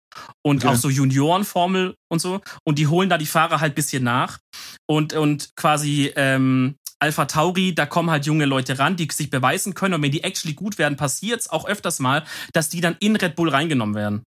Und 0.44 0.66
Okay. 0.66 0.74
auch 0.74 0.76
so 0.76 0.90
Juniorenformel 0.90 1.94
und 2.12 2.20
so. 2.20 2.42
Und 2.66 2.80
die 2.80 2.88
holen 2.88 3.10
da 3.10 3.18
die 3.20 3.26
Fahrer 3.28 3.60
halt 3.62 3.76
bisschen 3.76 4.04
nach. 4.04 4.40
Und, 4.90 5.14
und 5.14 5.56
quasi 5.56 6.12
ähm, 6.16 6.76
Alpha 7.00 7.26
Tauri, 7.26 7.74
da 7.76 7.86
kommen 7.86 8.10
halt 8.12 8.26
junge 8.26 8.46
Leute 8.46 8.78
ran, 8.80 8.96
die 8.96 9.08
sich 9.12 9.30
beweisen 9.30 9.74
können. 9.76 9.94
Und 9.94 10.02
wenn 10.02 10.12
die 10.12 10.24
actually 10.24 10.54
gut 10.56 10.78
werden, 10.80 10.98
passiert 10.98 11.40
es 11.42 11.50
auch 11.50 11.66
öfters 11.68 12.00
mal, 12.00 12.24
dass 12.54 12.70
die 12.70 12.82
dann 12.82 12.96
in 13.00 13.16
Red 13.16 13.36
Bull 13.36 13.50
reingenommen 13.50 13.96
werden. 13.96 14.24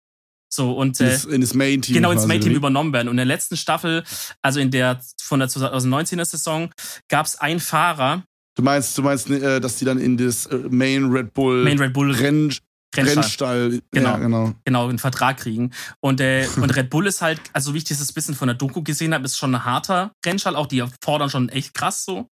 So, 0.52 0.74
und 0.74 1.00
In 1.00 1.06
äh, 1.08 1.10
das, 1.12 1.26
in 1.26 1.42
das 1.42 1.54
Main-Team. 1.54 1.94
genau 1.96 2.12
ins 2.12 2.26
Main-Team 2.26 2.52
oder 2.52 2.58
übernommen 2.58 2.92
werden. 2.92 3.08
Und 3.08 3.14
in 3.14 3.18
der 3.18 3.26
letzten 3.26 3.56
Staffel, 3.56 4.04
also 4.42 4.60
in 4.60 4.72
der 4.72 5.00
von 5.22 5.40
der 5.40 5.50
2019er 5.50 6.26
Saison, 6.26 6.72
gab 7.08 7.26
es 7.26 7.36
einen 7.40 7.60
Fahrer? 7.60 8.24
Du 8.56 8.64
meinst, 8.64 8.98
du 8.98 9.04
meinst, 9.04 9.30
äh, 9.30 9.60
dass 9.62 9.76
die 9.78 9.86
dann 9.86 10.00
in 10.00 10.18
das 10.18 10.48
äh, 10.48 10.58
Main 10.70 11.06
Red 11.12 11.34
Bull 11.34 11.64
Main 11.64 11.80
Red 11.80 11.94
Bull 11.94 12.12
Renn, 12.12 12.52
Rennstall. 12.96 13.16
Rennstall. 13.16 13.80
Genau. 13.92 14.10
Ja, 14.10 14.18
genau. 14.18 14.54
genau, 14.66 14.90
einen 14.90 14.98
Vertrag 15.00 15.38
kriegen. 15.38 15.72
Und, 16.02 16.20
äh, 16.20 16.48
und 16.58 16.76
Red 16.76 16.90
Bull 16.90 17.06
ist 17.06 17.22
halt, 17.22 17.40
also 17.54 17.74
wie 17.74 17.78
ich 17.78 17.90
ein 17.90 18.14
bisschen 18.16 18.34
von 18.36 18.48
der 18.48 18.56
Doku 18.56 18.82
gesehen 18.82 19.14
habe, 19.14 19.26
ist 19.26 19.38
schon 19.38 19.54
ein 19.54 19.64
harter 19.64 20.12
Rennstall. 20.26 20.56
Auch 20.56 20.66
die 20.66 20.84
fordern 21.04 21.30
schon 21.30 21.50
echt 21.50 21.74
krass 21.76 22.04
so. 22.04 22.28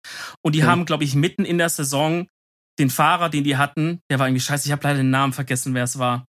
Und 0.42 0.54
die 0.54 0.60
Ja. 0.60 0.66
haben, 0.66 0.84
glaube 0.84 1.04
ich, 1.04 1.14
mitten 1.14 1.44
in 1.46 1.56
der 1.58 1.70
Saison 1.70 2.28
den 2.78 2.90
Fahrer, 2.90 3.28
den 3.30 3.44
die 3.44 3.56
hatten, 3.56 4.00
der 4.10 4.18
war 4.18 4.28
irgendwie 4.28 4.40
scheiße, 4.40 4.66
ich 4.66 4.72
habe 4.72 4.82
leider 4.84 4.98
den 4.98 5.10
Namen 5.10 5.32
vergessen, 5.32 5.74
wer 5.74 5.84
es 5.84 5.98
war. 5.98 6.24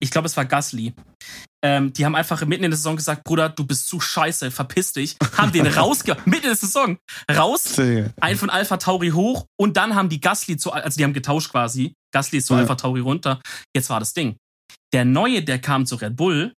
Ich 0.00 0.10
glaube, 0.10 0.26
es 0.26 0.36
war 0.36 0.44
Gasly. 0.44 0.94
Ähm, 1.64 1.92
die 1.92 2.04
haben 2.04 2.14
einfach 2.14 2.44
mitten 2.44 2.64
in 2.64 2.70
der 2.70 2.76
Saison 2.76 2.96
gesagt, 2.96 3.24
Bruder, 3.24 3.48
du 3.48 3.64
bist 3.64 3.88
zu 3.88 3.98
scheiße, 4.00 4.50
verpiss 4.50 4.92
dich. 4.92 5.16
Haben 5.36 5.52
den 5.52 5.66
rausge... 5.78 6.16
mitten 6.26 6.42
in 6.42 6.50
der 6.50 6.56
Saison. 6.56 6.98
Raus, 7.30 7.78
ein 8.20 8.36
von 8.36 8.50
Alpha 8.50 8.76
Tauri 8.76 9.10
hoch 9.10 9.46
und 9.58 9.76
dann 9.78 9.94
haben 9.94 10.10
die 10.10 10.20
Gasly 10.20 10.58
zu, 10.58 10.72
also 10.72 10.98
die 10.98 11.04
haben 11.04 11.14
getauscht 11.14 11.50
quasi. 11.50 11.94
Gasly 12.12 12.38
ist 12.38 12.46
zu 12.46 12.54
Ja. 12.54 12.60
Alpha 12.60 12.74
Tauri 12.74 13.00
runter. 13.00 13.40
Jetzt 13.74 13.88
war 13.88 13.98
das 13.98 14.12
Ding. 14.12 14.36
Der 14.92 15.04
neue, 15.06 15.42
der 15.42 15.58
kam 15.58 15.86
zu 15.86 15.96
Red 15.96 16.16
Bull, 16.16 16.52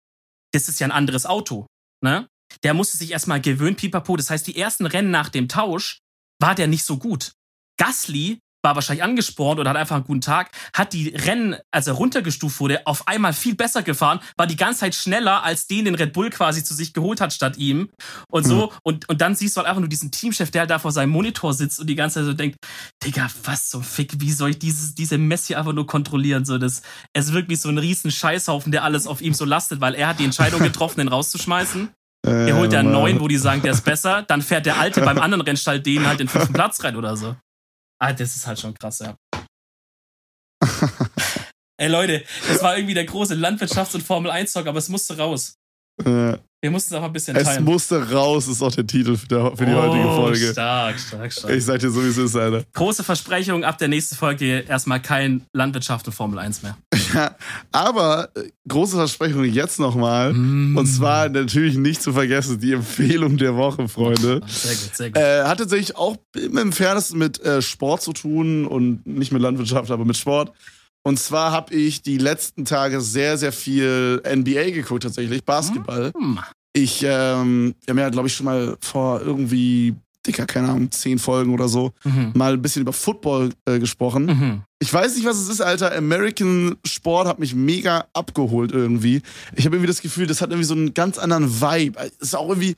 das 0.53 0.69
ist 0.69 0.81
ja 0.81 0.87
ein 0.87 0.93
anderes 0.93 1.25
Auto, 1.25 1.67
ne? 2.03 2.27
Der 2.63 2.75
musste 2.75 2.97
sich 2.97 3.11
erstmal 3.11 3.41
gewöhnen, 3.41 3.77
pipapo. 3.77 4.17
Das 4.17 4.31
heißt, 4.31 4.47
die 4.47 4.57
ersten 4.57 4.87
Rennen 4.87 5.11
nach 5.11 5.29
dem 5.29 5.49
Tausch 5.49 5.99
war 6.41 6.55
der 6.55 6.67
nicht 6.67 6.85
so 6.85 6.97
gut. 6.97 7.33
Gasly 7.79 8.39
war 8.67 8.75
wahrscheinlich 8.75 9.05
angespornt 9.05 9.61
oder 9.61 9.71
hat 9.71 9.77
einfach 9.77 9.95
einen 9.95 10.05
guten 10.05 10.21
Tag, 10.21 10.51
hat 10.75 10.93
die 10.93 11.11
Rennen, 11.11 11.55
als 11.71 11.87
er 11.87 11.93
runtergestuft 11.93 12.59
wurde, 12.59 12.85
auf 12.85 13.07
einmal 13.07 13.33
viel 13.33 13.55
besser 13.55 13.85
gefahren, 13.85 14.19
war 14.37 14.49
die 14.49 14.57
ganze 14.57 14.81
Zeit 14.81 14.97
schneller 14.97 15.45
als 15.45 15.69
den, 15.69 15.85
den 15.85 15.95
Red 15.95 16.13
Bull 16.13 16.31
quasi 16.31 16.65
zu 16.65 16.75
sich 16.75 16.93
geholt 16.93 17.21
hat 17.21 17.33
statt 17.33 17.59
ihm. 17.59 17.91
Und 18.29 18.45
so, 18.45 18.73
und, 18.83 19.09
und 19.09 19.21
dann 19.21 19.37
siehst 19.37 19.57
du 19.57 19.59
halt 19.61 19.69
einfach 19.69 19.81
nur 19.81 19.89
diesen 19.89 20.11
Teamchef, 20.11 20.51
der 20.51 20.63
halt 20.63 20.71
da 20.71 20.81
vor 20.81 20.91
seinem 20.91 21.11
Monitor 21.11 21.55
sitzt 21.55 21.79
und 21.79 21.87
die 21.87 21.95
ganze 21.95 22.17
Zeit 22.17 22.25
so 22.25 22.33
denkt, 22.33 22.57
Digga, 23.05 23.29
was 23.45 23.69
zum 23.69 23.85
Fick, 23.85 24.21
wie 24.21 24.33
soll 24.33 24.51
ich 24.51 24.59
dieses, 24.59 24.97
diese 24.97 25.17
Mess 25.17 25.47
hier 25.47 25.61
einfach 25.61 25.73
nur 25.73 25.87
kontrollieren? 25.87 26.45
So, 26.45 26.59
das, 26.59 26.83
es 27.13 27.27
ist 27.27 27.33
wirklich 27.35 27.61
so 27.61 27.69
ein 27.69 27.79
riesen 27.79 28.11
Scheißhaufen, 28.11 28.73
der 28.73 28.83
alles 28.83 29.07
auf 29.07 29.21
ihm 29.21 29.33
so 29.33 29.45
lastet, 29.45 29.81
weil 29.81 29.95
er 29.95 30.09
hat 30.09 30.19
die 30.19 30.25
Entscheidung 30.25 30.61
getroffen, 30.65 30.99
den 30.99 31.09
rauszuschmeißen. 31.09 31.91
Äh, 32.27 32.53
holt 32.53 32.73
ja 32.73 32.81
einen 32.81 32.91
neuen, 32.91 33.21
wo 33.21 33.29
die 33.29 33.37
sagen, 33.37 33.63
der 33.63 33.71
ist 33.71 33.85
besser. 33.85 34.23
Dann 34.23 34.43
fährt 34.43 34.67
der 34.67 34.79
alte 34.79 35.01
beim 35.05 35.19
anderen 35.19 35.43
Rennstall 35.43 35.79
den 35.79 36.07
halt 36.07 36.19
den 36.19 36.27
fünften 36.27 36.53
Platz 36.53 36.83
rein 36.83 36.97
oder 36.97 37.17
so. 37.17 37.37
Ah, 37.99 38.13
das 38.13 38.37
ist 38.37 38.47
halt 38.47 38.61
schon 38.61 38.75
krass, 38.75 38.99
ja. 39.01 39.17
Ey 41.79 41.89
Leute, 41.89 42.25
das 42.49 42.63
war 42.63 42.77
irgendwie 42.77 42.95
der 42.95 43.05
große 43.05 43.35
Landwirtschafts- 43.35 43.95
und 43.95 44.03
Formel-1-Talk, 44.03 44.67
aber 44.67 44.79
es 44.79 44.89
musste 44.89 45.17
raus. 45.19 45.57
Äh, 46.03 46.39
Wir 46.63 46.71
mussten 46.71 46.95
es 46.95 47.01
auch 47.01 47.05
ein 47.05 47.13
bisschen 47.13 47.37
es 47.37 47.45
teilen. 47.45 47.65
musste 47.65 48.11
raus, 48.13 48.49
ist 48.49 48.63
auch 48.63 48.73
der 48.73 48.87
Titel 48.87 49.17
für, 49.17 49.29
der, 49.29 49.53
für 49.55 49.67
die 49.67 49.73
oh, 49.73 49.83
heutige 49.83 50.05
Folge. 50.05 50.53
Stark, 50.53 50.99
stark, 50.99 51.31
stark. 51.31 51.53
Ich 51.53 51.65
sag 51.65 51.81
dir 51.81 51.91
so, 51.91 52.03
wie 52.03 52.09
es 52.09 52.17
ist, 52.17 52.35
Alter. 52.35 52.65
Große 52.73 53.05
Versprechung, 53.05 53.63
ab 53.63 53.77
der 53.77 53.89
nächsten 53.89 54.17
Folge 54.17 54.65
erstmal 54.67 55.03
kein 55.03 55.45
Landwirtschaft 55.53 56.07
und 56.07 56.15
Formel 56.15 56.39
1 56.39 56.63
mehr. 56.63 56.77
Ja, 57.15 57.37
aber 57.71 58.31
äh, 58.35 58.51
große 58.69 58.97
Versprechung 58.97 59.45
jetzt 59.45 59.79
nochmal. 59.79 60.33
Mm. 60.33 60.77
Und 60.77 60.87
zwar 60.87 61.29
natürlich 61.29 61.77
nicht 61.77 62.03
zu 62.03 62.13
vergessen, 62.13 62.59
die 62.59 62.73
Empfehlung 62.73 63.37
der 63.37 63.55
Woche, 63.55 63.89
Freunde. 63.89 64.41
Sehr 64.49 64.75
gut, 64.75 64.97
sehr 64.97 65.11
gut. 65.11 65.23
Äh, 65.23 65.45
hat 65.45 65.59
tatsächlich 65.59 65.97
auch 65.97 66.17
im 66.35 66.57
Entferntesten 66.57 67.17
mit 67.17 67.41
äh, 67.43 67.63
Sport 67.63 68.03
zu 68.03 68.13
tun 68.13 68.67
und 68.67 69.07
nicht 69.07 69.31
mit 69.31 69.41
Landwirtschaft, 69.41 69.91
aber 69.93 70.05
mit 70.05 70.17
Sport. 70.17 70.53
Und 71.07 71.21
zwar 71.21 71.53
habe 71.53 71.73
ich 71.73 72.03
die 72.03 72.19
letzten 72.19 72.65
Tage 72.65 73.01
sehr, 73.01 73.39
sehr 73.39 73.53
viel 73.53 74.21
NBA 74.27 74.71
geguckt, 74.73 75.05
tatsächlich, 75.05 75.45
Basketball. 75.45 76.11
Hm. 76.19 76.41
Ich, 76.73 77.05
ähm, 77.05 77.77
wir 77.85 77.93
haben 77.93 77.99
ja, 78.01 78.09
glaube 78.09 78.27
ich, 78.27 78.35
schon 78.35 78.47
mal 78.47 78.77
vor 78.81 79.21
irgendwie, 79.21 79.95
dicker, 80.27 80.47
keine 80.47 80.69
Ahnung, 80.69 80.91
zehn 80.91 81.21
Folgen 81.21 81.55
oder 81.55 81.69
so, 81.69 81.93
Mhm. 82.03 82.33
mal 82.35 82.55
ein 82.55 82.61
bisschen 82.61 82.83
über 82.83 82.93
Football 82.93 83.51
äh, 83.67 83.79
gesprochen. 83.79 84.25
Mhm. 84.27 84.63
Ich 84.81 84.93
weiß 84.93 85.15
nicht, 85.15 85.25
was 85.25 85.37
es 85.37 85.49
ist, 85.49 85.61
Alter. 85.61 85.95
American 85.97 86.75
Sport 86.85 87.29
hat 87.29 87.39
mich 87.39 87.55
mega 87.55 88.07
abgeholt 88.13 88.73
irgendwie. 88.73 89.23
Ich 89.55 89.65
habe 89.65 89.77
irgendwie 89.77 89.87
das 89.87 90.03
Gefühl, 90.03 90.27
das 90.27 90.41
hat 90.41 90.51
irgendwie 90.51 90.67
so 90.67 90.75
einen 90.75 90.93
ganz 90.93 91.19
anderen 91.19 91.61
Vibe. 91.61 92.01
Es 92.01 92.17
ist 92.19 92.35
auch 92.35 92.49
irgendwie 92.49 92.75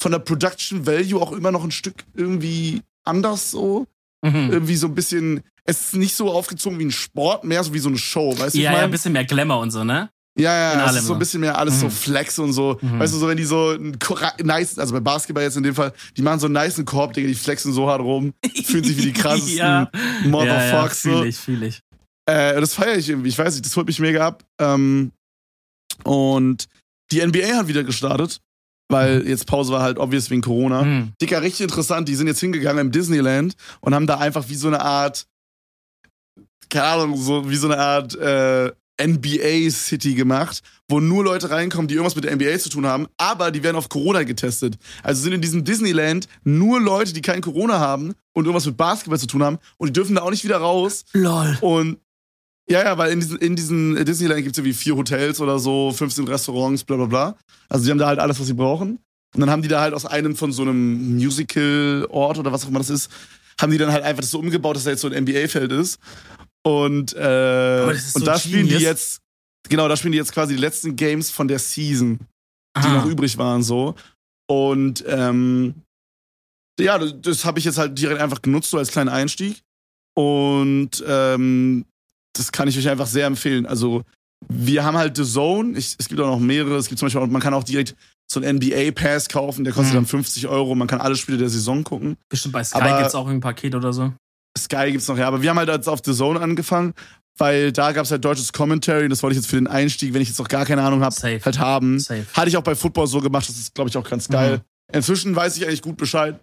von 0.00 0.12
der 0.12 0.20
Production 0.20 0.86
Value 0.86 1.20
auch 1.20 1.32
immer 1.32 1.50
noch 1.50 1.64
ein 1.64 1.72
Stück 1.72 2.04
irgendwie 2.14 2.82
anders 3.02 3.50
so. 3.50 3.88
Mhm. 4.24 4.50
Irgendwie 4.52 4.76
so 4.76 4.86
ein 4.86 4.94
bisschen, 4.94 5.42
es 5.64 5.80
ist 5.86 5.94
nicht 5.94 6.14
so 6.14 6.30
aufgezogen 6.30 6.78
wie 6.78 6.84
ein 6.84 6.90
Sport, 6.92 7.44
mehr 7.44 7.62
so 7.64 7.74
wie 7.74 7.78
so 7.80 7.88
eine 7.88 7.98
Show, 7.98 8.38
weißt 8.38 8.54
du? 8.54 8.58
Ja, 8.58 8.62
ich 8.62 8.64
ja, 8.64 8.72
mein? 8.72 8.80
ein 8.84 8.90
bisschen 8.90 9.12
mehr 9.12 9.24
Glamour 9.24 9.58
und 9.60 9.70
so, 9.70 9.84
ne? 9.84 10.10
Ja, 10.38 10.54
ja, 10.74 10.86
es 10.86 10.92
ist 10.96 11.06
so 11.06 11.12
ein 11.12 11.16
so. 11.16 11.18
bisschen 11.18 11.40
mehr 11.42 11.58
alles 11.58 11.78
so 11.80 11.86
Mhm. 11.86 11.90
Flex 11.90 12.38
und 12.38 12.54
so. 12.54 12.78
Mhm. 12.80 12.98
Weißt 13.00 13.12
du, 13.12 13.18
so 13.18 13.28
wenn 13.28 13.36
die 13.36 13.44
so 13.44 13.76
nice, 14.42 14.78
also 14.78 14.94
bei 14.94 15.00
Basketball 15.00 15.44
jetzt 15.44 15.58
in 15.58 15.62
dem 15.62 15.74
Fall, 15.74 15.92
die 16.16 16.22
machen 16.22 16.40
so 16.40 16.46
einen 16.46 16.54
niceen 16.54 16.86
Korb, 16.86 17.12
Digga, 17.12 17.28
die 17.28 17.34
flexen 17.34 17.72
so 17.74 17.86
hart 17.88 18.00
rum, 18.00 18.32
fühlen 18.64 18.82
sich 18.84 18.96
wie 18.96 19.02
die 19.02 19.12
krassesten 19.20 19.58
ja. 19.58 19.90
Motherfucks. 20.24 21.04
Ja, 21.04 21.10
ja, 21.10 21.16
so. 21.16 21.20
fühl 21.20 21.28
ich, 21.28 21.36
fühl 21.36 21.62
ich. 21.64 21.80
Äh, 22.24 22.60
das 22.60 22.72
feiere 22.74 22.96
ich 22.96 23.10
irgendwie. 23.10 23.28
Ich 23.28 23.36
weiß 23.38 23.52
nicht, 23.54 23.66
das 23.66 23.76
holt 23.76 23.86
mich 23.88 23.98
mega 23.98 24.26
ab. 24.26 24.42
Ähm, 24.58 25.12
und 26.04 26.66
die 27.10 27.24
NBA 27.26 27.56
hat 27.56 27.68
wieder 27.68 27.84
gestartet, 27.84 28.40
weil 28.92 29.26
jetzt 29.26 29.46
Pause 29.46 29.72
war 29.72 29.82
halt 29.82 29.98
obvious 29.98 30.30
wegen 30.30 30.42
Corona. 30.42 30.82
Mhm. 30.82 31.12
Dicker, 31.20 31.42
richtig 31.42 31.62
interessant. 31.62 32.08
Die 32.08 32.14
sind 32.14 32.26
jetzt 32.26 32.40
hingegangen 32.40 32.86
im 32.86 32.92
Disneyland 32.92 33.54
und 33.80 33.94
haben 33.94 34.06
da 34.06 34.18
einfach 34.18 34.48
wie 34.48 34.54
so 34.54 34.68
eine 34.68 34.80
Art, 34.80 35.26
keine 36.68 36.84
Ahnung, 36.84 37.16
so 37.16 37.50
wie 37.50 37.56
so 37.56 37.66
eine 37.66 37.78
Art 37.78 38.14
äh, 38.14 38.70
NBA-City 39.00 40.14
gemacht, 40.14 40.62
wo 40.88 41.00
nur 41.00 41.24
Leute 41.24 41.50
reinkommen, 41.50 41.88
die 41.88 41.94
irgendwas 41.94 42.14
mit 42.14 42.24
der 42.24 42.36
NBA 42.36 42.58
zu 42.58 42.68
tun 42.68 42.86
haben, 42.86 43.06
aber 43.16 43.50
die 43.50 43.62
werden 43.62 43.76
auf 43.76 43.88
Corona 43.88 44.22
getestet. 44.22 44.76
Also 45.02 45.22
sind 45.22 45.32
in 45.32 45.40
diesem 45.40 45.64
Disneyland 45.64 46.28
nur 46.44 46.80
Leute, 46.80 47.12
die 47.12 47.22
kein 47.22 47.40
Corona 47.40 47.78
haben 47.78 48.14
und 48.32 48.44
irgendwas 48.44 48.66
mit 48.66 48.76
Basketball 48.76 49.18
zu 49.18 49.26
tun 49.26 49.42
haben 49.42 49.58
und 49.78 49.88
die 49.88 49.92
dürfen 49.92 50.14
da 50.14 50.22
auch 50.22 50.30
nicht 50.30 50.44
wieder 50.44 50.58
raus. 50.58 51.04
Lol. 51.12 51.56
Und 51.60 51.98
ja, 52.68 52.82
ja, 52.84 52.98
weil 52.98 53.12
in 53.12 53.20
diesen, 53.20 53.38
in 53.38 53.56
diesen 53.56 54.04
Disneyland 54.04 54.42
gibt 54.42 54.54
es 54.56 54.58
irgendwie 54.58 54.76
vier 54.76 54.96
Hotels 54.96 55.40
oder 55.40 55.58
so, 55.58 55.92
15 55.92 56.26
Restaurants, 56.28 56.84
bla 56.84 56.96
bla 56.96 57.06
bla. 57.06 57.36
Also 57.68 57.84
die 57.84 57.90
haben 57.90 57.98
da 57.98 58.06
halt 58.06 58.18
alles, 58.18 58.38
was 58.40 58.46
sie 58.46 58.54
brauchen. 58.54 58.98
Und 59.34 59.40
dann 59.40 59.50
haben 59.50 59.62
die 59.62 59.68
da 59.68 59.80
halt 59.80 59.94
aus 59.94 60.04
einem 60.06 60.36
von 60.36 60.52
so 60.52 60.62
einem 60.62 61.14
Musical-Ort 61.16 62.38
oder 62.38 62.52
was 62.52 62.64
auch 62.64 62.68
immer 62.68 62.78
das 62.80 62.90
ist, 62.90 63.10
haben 63.60 63.72
die 63.72 63.78
dann 63.78 63.90
halt 63.92 64.04
einfach 64.04 64.20
das 64.20 64.30
so 64.30 64.38
umgebaut, 64.38 64.76
dass 64.76 64.84
da 64.84 64.90
jetzt 64.90 65.00
so 65.00 65.08
ein 65.08 65.24
NBA-Feld 65.24 65.72
ist. 65.72 65.98
Und, 66.64 67.14
äh, 67.14 67.84
und 67.88 67.98
so 67.98 68.20
da 68.24 68.38
spielen 68.38 68.68
die 68.68 68.74
jetzt, 68.74 69.20
genau, 69.68 69.88
da 69.88 69.96
spielen 69.96 70.12
die 70.12 70.18
jetzt 70.18 70.32
quasi 70.32 70.54
die 70.54 70.60
letzten 70.60 70.94
Games 70.96 71.30
von 71.30 71.48
der 71.48 71.58
Season, 71.58 72.18
die 72.18 72.86
Ah. 72.86 72.94
noch 72.94 73.06
übrig 73.06 73.36
waren, 73.38 73.62
so. 73.62 73.94
Und 74.48 75.02
ähm, 75.08 75.74
ja, 76.78 76.98
das, 76.98 77.14
das 77.20 77.44
habe 77.44 77.58
ich 77.58 77.64
jetzt 77.64 77.78
halt 77.78 77.98
direkt 77.98 78.20
einfach 78.20 78.42
genutzt, 78.42 78.70
so 78.70 78.78
als 78.78 78.90
kleinen 78.90 79.08
Einstieg. 79.08 79.62
Und 80.14 81.02
ähm, 81.06 81.84
das 82.34 82.52
kann 82.52 82.68
ich 82.68 82.78
euch 82.78 82.88
einfach 82.88 83.06
sehr 83.06 83.26
empfehlen. 83.26 83.66
Also, 83.66 84.02
wir 84.48 84.84
haben 84.84 84.96
halt 84.96 85.16
The 85.16 85.24
Zone. 85.24 85.78
Ich, 85.78 85.94
es 85.98 86.08
gibt 86.08 86.20
auch 86.20 86.26
noch 86.26 86.38
mehrere. 86.40 86.76
Es 86.76 86.88
gibt 86.88 86.98
zum 86.98 87.06
Beispiel 87.06 87.20
auch, 87.22 87.26
man 87.26 87.40
kann 87.42 87.54
auch 87.54 87.64
direkt 87.64 87.94
so 88.30 88.40
einen 88.40 88.56
NBA-Pass 88.56 89.28
kaufen, 89.28 89.64
der 89.64 89.72
kostet 89.72 89.92
Mhm. 89.92 89.98
dann 89.98 90.06
50 90.06 90.48
Euro. 90.48 90.74
Man 90.74 90.88
kann 90.88 91.00
alle 91.00 91.16
Spiele 91.16 91.38
der 91.38 91.48
Saison 91.50 91.84
gucken. 91.84 92.16
Bestimmt 92.28 92.52
bei 92.52 92.64
Sky 92.64 92.78
Aber- 92.80 92.98
gibt's 92.98 93.14
auch 93.14 93.28
ein 93.28 93.40
Paket 93.40 93.74
oder 93.74 93.92
so. 93.92 94.12
Sky 94.58 94.90
gibt's 94.90 95.08
noch, 95.08 95.18
ja. 95.18 95.28
Aber 95.28 95.42
wir 95.42 95.50
haben 95.50 95.58
halt 95.58 95.68
jetzt 95.68 95.88
auf 95.88 96.00
The 96.04 96.12
Zone 96.14 96.40
angefangen, 96.40 96.94
weil 97.38 97.72
da 97.72 97.92
gab's 97.92 98.10
halt 98.10 98.24
deutsches 98.24 98.52
Commentary. 98.52 99.04
Und 99.04 99.10
das 99.10 99.22
wollte 99.22 99.32
ich 99.34 99.42
jetzt 99.42 99.50
für 99.50 99.56
den 99.56 99.66
Einstieg, 99.66 100.12
wenn 100.14 100.22
ich 100.22 100.28
jetzt 100.28 100.38
noch 100.38 100.48
gar 100.48 100.64
keine 100.66 100.82
Ahnung 100.82 101.02
habe, 101.02 101.14
halt 101.14 101.58
haben. 101.58 101.98
Safe. 102.00 102.24
Hatte 102.34 102.48
ich 102.48 102.56
auch 102.56 102.62
bei 102.62 102.74
Football 102.74 103.06
so 103.06 103.20
gemacht, 103.20 103.48
das 103.48 103.56
ist, 103.58 103.74
glaube 103.74 103.90
ich, 103.90 103.96
auch 103.96 104.08
ganz 104.08 104.28
geil. 104.28 104.58
Mhm. 104.58 104.96
Inzwischen 104.96 105.34
weiß 105.36 105.56
ich 105.56 105.66
eigentlich 105.66 105.82
gut 105.82 105.96
Bescheid. 105.96 106.38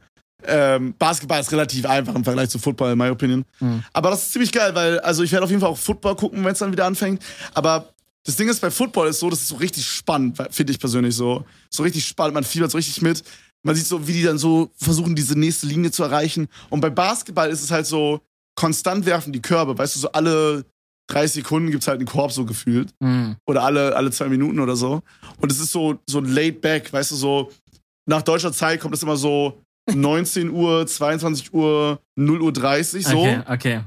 Ähm, 0.45 0.93
Basketball 0.97 1.41
ist 1.41 1.51
relativ 1.51 1.85
einfach 1.85 2.15
im 2.15 2.23
Vergleich 2.23 2.49
zu 2.49 2.59
Football, 2.59 2.93
in 2.93 2.97
my 2.97 3.09
opinion. 3.09 3.45
Mhm. 3.59 3.83
Aber 3.93 4.09
das 4.11 4.23
ist 4.23 4.31
ziemlich 4.33 4.51
geil, 4.51 4.73
weil, 4.73 4.99
also 5.01 5.23
ich 5.23 5.31
werde 5.31 5.43
auf 5.43 5.49
jeden 5.49 5.61
Fall 5.61 5.69
auch 5.69 5.77
Football 5.77 6.15
gucken, 6.15 6.43
wenn 6.45 6.53
es 6.53 6.59
dann 6.59 6.71
wieder 6.71 6.85
anfängt. 6.85 7.21
Aber 7.53 7.89
das 8.25 8.35
Ding 8.35 8.47
ist, 8.47 8.59
bei 8.61 8.71
Football 8.71 9.07
ist 9.09 9.19
so, 9.19 9.29
das 9.29 9.39
ist 9.41 9.47
so 9.49 9.55
richtig 9.55 9.85
spannend, 9.85 10.37
finde 10.51 10.71
ich 10.71 10.79
persönlich 10.79 11.15
so. 11.15 11.45
So 11.69 11.83
richtig 11.83 12.05
spannend, 12.05 12.35
man 12.35 12.43
fiebert 12.43 12.71
so 12.71 12.77
richtig 12.77 13.01
mit. 13.01 13.23
Man 13.63 13.75
sieht 13.75 13.85
so, 13.87 14.07
wie 14.07 14.13
die 14.13 14.23
dann 14.23 14.37
so 14.37 14.69
versuchen, 14.77 15.15
diese 15.15 15.37
nächste 15.37 15.67
Linie 15.67 15.91
zu 15.91 16.03
erreichen. 16.03 16.47
Und 16.69 16.79
bei 16.79 16.89
Basketball 16.89 17.49
ist 17.49 17.61
es 17.63 17.71
halt 17.71 17.85
so, 17.85 18.21
konstant 18.55 19.05
werfen 19.05 19.33
die 19.33 19.41
Körbe, 19.41 19.77
weißt 19.77 19.95
du, 19.95 19.99
so 19.99 20.11
alle 20.11 20.65
30 21.07 21.43
Sekunden 21.43 21.71
gibt's 21.71 21.87
halt 21.87 21.97
einen 21.99 22.07
Korb 22.07 22.31
so 22.31 22.45
gefühlt 22.45 22.93
Mhm. 22.99 23.35
oder 23.47 23.63
alle, 23.63 23.95
alle 23.95 24.11
zwei 24.11 24.27
Minuten 24.29 24.59
oder 24.59 24.75
so. 24.75 25.01
Und 25.41 25.51
es 25.51 25.59
ist 25.59 25.71
so, 25.71 25.97
so 26.07 26.19
laid 26.21 26.61
back, 26.61 26.93
weißt 26.93 27.11
du, 27.11 27.15
so 27.15 27.51
nach 28.05 28.21
deutscher 28.21 28.53
Zeit 28.53 28.79
kommt 28.79 28.93
es 28.95 29.03
immer 29.03 29.17
so 29.17 29.59
19 29.93 30.49
Uhr, 30.51 30.85
22 30.85 31.53
Uhr, 31.53 31.99
0 32.17 32.41
Uhr 32.41 32.53
30 32.53 33.05
so. 33.05 33.17
Okay, 33.19 33.41
okay. 33.47 33.81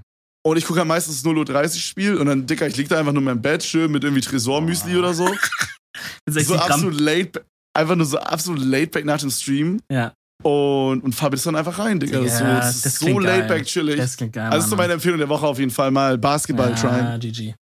Und 0.44 0.56
ich 0.56 0.64
gucke 0.66 0.80
halt 0.80 0.88
meistens 0.88 1.22
0 1.24 1.38
Uhr 1.38 1.44
30 1.44 1.84
Spiel 1.84 2.16
und 2.16 2.26
dann, 2.26 2.46
Dicker, 2.46 2.66
ich 2.66 2.76
lieg 2.76 2.88
da 2.88 2.98
einfach 2.98 3.12
nur 3.12 3.20
in 3.20 3.26
meinem 3.26 3.42
Bett, 3.42 3.62
schön 3.62 3.92
mit 3.92 4.02
irgendwie 4.02 4.22
Tresormüsli 4.22 4.96
Oh. 4.96 4.98
oder 4.98 5.14
so. 5.14 5.24
Mit 5.28 5.38
60 6.34 6.46
So 6.48 6.56
absolut 6.56 7.04
back, 7.04 7.44
einfach 7.74 7.94
nur 7.94 8.06
so 8.06 8.18
absolut 8.18 8.60
laid 8.60 8.90
back 8.90 9.04
nach 9.04 9.20
dem 9.20 9.30
Stream. 9.30 9.78
Ja, 9.90 10.12
Und, 10.42 11.04
und 11.04 11.14
fahr 11.14 11.30
das 11.30 11.44
dann 11.44 11.54
einfach 11.54 11.78
rein, 11.78 12.00
Digga. 12.00 12.18
Das 12.20 12.32
ist 12.32 12.38
so, 12.38 12.44
Ja, 12.44 12.56
das 12.56 12.74
ist 12.76 12.86
das 12.86 12.98
so 12.98 13.14
geil. 13.18 13.46
back, 13.46 13.64
chillig. 13.66 13.96
das 13.96 14.16
klingt 14.16 14.32
geil. 14.32 14.46
also 14.46 14.56
das 14.56 14.64
ist 14.64 14.70
so 14.70 14.76
meine 14.76 14.94
Empfehlung 14.94 15.18
der 15.18 15.28
Woche 15.28 15.46
auf 15.46 15.60
jeden 15.60 15.70
Fall 15.70 15.92
mal 15.92 16.18
Basketball 16.18 16.70
ja, 16.70 16.74
tryen. 16.76 17.20
GG. 17.20 17.54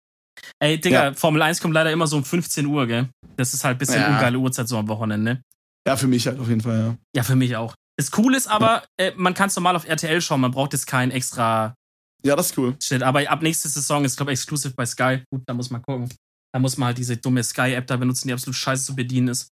Ey, 0.62 0.80
Digga, 0.80 1.14
Formel 1.16 1.42
1 1.42 1.60
kommt 1.60 1.74
leider 1.74 1.92
immer 1.92 2.08
so 2.08 2.16
um 2.16 2.24
15 2.24 2.66
Uhr, 2.66 2.88
gell? 2.88 3.10
Das 3.36 3.54
ist 3.54 3.66
halt 3.66 3.76
ein 3.76 3.80
bisschen 3.80 4.00
Ja. 4.02 4.08
ungeile 4.16 4.38
Uhrzeit 4.38 4.70
so 4.70 4.78
am 4.78 4.88
Wochenende. 4.88 5.34
ne? 5.34 5.42
Ja, 5.86 5.98
für 5.98 6.08
mich 6.08 6.26
halt 6.28 6.40
auf 6.40 6.48
jeden 6.48 6.62
Fall, 6.62 6.80
ja. 6.80 6.96
Ja, 7.16 7.24
für 7.24 7.36
mich 7.36 7.56
auch. 7.58 7.76
Das 8.00 8.12
Coole 8.12 8.38
ist 8.38 8.48
aber, 8.48 8.86
äh, 8.96 9.12
man 9.18 9.34
kann 9.34 9.50
es 9.50 9.58
normal 9.58 9.76
auf 9.76 9.86
RTL 9.86 10.22
schauen, 10.22 10.40
man 10.40 10.52
braucht 10.52 10.72
jetzt 10.72 10.88
kein 10.88 11.12
extra 11.12 11.76
Ja, 12.24 12.38
das 12.38 12.52
ist 12.52 12.58
cool. 12.58 12.78
Shit. 12.82 13.04
Aber 13.04 13.30
ab 13.30 13.42
nächste 13.42 13.68
Saison 13.68 14.06
ist, 14.06 14.16
glaube 14.16 14.32
ich, 14.32 14.40
exklusiv 14.40 14.74
bei 14.74 14.86
Sky. 14.86 15.22
Gut, 15.30 15.42
da 15.46 15.54
muss 15.54 15.70
man 15.70 15.82
gucken. 15.82 16.08
Da 16.54 16.60
muss 16.60 16.78
man 16.78 16.88
halt 16.88 16.98
diese 16.98 17.18
dumme 17.18 17.44
Sky-App 17.44 17.88
da 17.88 17.98
benutzen, 17.98 18.30
die 18.30 18.34
absolut 18.34 18.56
scheiße 18.56 18.86
zu 18.86 18.96
bedienen 18.96 19.28
ist. 19.28 19.50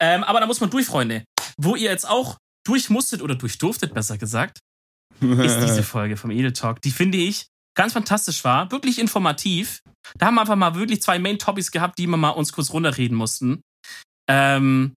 Ähm, 0.00 0.24
aber 0.24 0.40
da 0.40 0.46
muss 0.46 0.62
man 0.62 0.70
durch, 0.70 0.86
Freunde. 0.86 1.24
Wo 1.58 1.76
ihr 1.76 1.90
jetzt 1.90 2.08
auch 2.08 2.38
durch 2.64 2.88
musstet 2.88 3.20
oder 3.20 3.34
durch 3.34 3.58
durftet, 3.58 3.92
besser 3.92 4.16
gesagt, 4.16 4.60
ist 5.20 5.60
diese 5.60 5.82
Folge 5.82 6.16
vom 6.16 6.30
Edel 6.30 6.54
Talk. 6.54 6.80
Die 6.80 6.92
finde 6.92 7.18
ich 7.18 7.48
ganz 7.76 7.92
fantastisch 7.92 8.42
war, 8.42 8.72
wirklich 8.72 8.98
informativ. 8.98 9.82
Da 10.16 10.26
haben 10.26 10.36
wir 10.36 10.40
einfach 10.40 10.56
mal 10.56 10.74
wirklich 10.76 11.02
zwei 11.02 11.18
Main 11.18 11.38
Topics 11.38 11.70
gehabt, 11.70 11.98
die 11.98 12.06
wir 12.06 12.16
mal 12.16 12.30
uns 12.30 12.54
kurz 12.54 12.72
runterreden 12.72 13.18
mussten. 13.18 13.60
Ähm, 14.30 14.94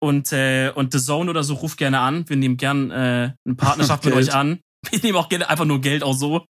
und, 0.00 0.32
äh, 0.32 0.70
und 0.74 0.92
The 0.92 1.00
Zone 1.00 1.30
oder 1.30 1.44
so 1.44 1.54
ruft 1.54 1.78
gerne 1.78 2.00
an. 2.00 2.28
Wir 2.28 2.36
nehmen 2.36 2.56
gern 2.56 2.90
äh, 2.90 3.32
eine 3.44 3.54
Partnerschaft 3.56 4.04
mit 4.06 4.14
euch 4.14 4.32
an. 4.32 4.60
Wir 4.90 5.00
nehmen 5.00 5.18
auch 5.18 5.28
gerne 5.28 5.48
einfach 5.48 5.64
nur 5.64 5.80
Geld 5.80 6.02
auch 6.02 6.14
so. 6.14 6.44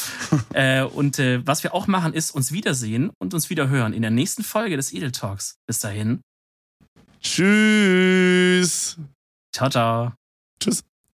äh, 0.52 0.82
und 0.82 1.18
äh, 1.18 1.46
was 1.46 1.62
wir 1.62 1.74
auch 1.74 1.86
machen, 1.86 2.14
ist 2.14 2.30
uns 2.30 2.52
wiedersehen 2.52 3.10
und 3.18 3.34
uns 3.34 3.50
wieder 3.50 3.68
hören 3.68 3.92
in 3.92 4.02
der 4.02 4.10
nächsten 4.10 4.44
Folge 4.44 4.76
des 4.76 4.92
Edel 4.92 5.12
Talks. 5.12 5.56
Bis 5.66 5.80
dahin. 5.80 6.20
Tschüss. 7.20 8.98
Ciao, 9.52 9.68
ciao. 9.68 10.12
Tschüss. 10.60 10.84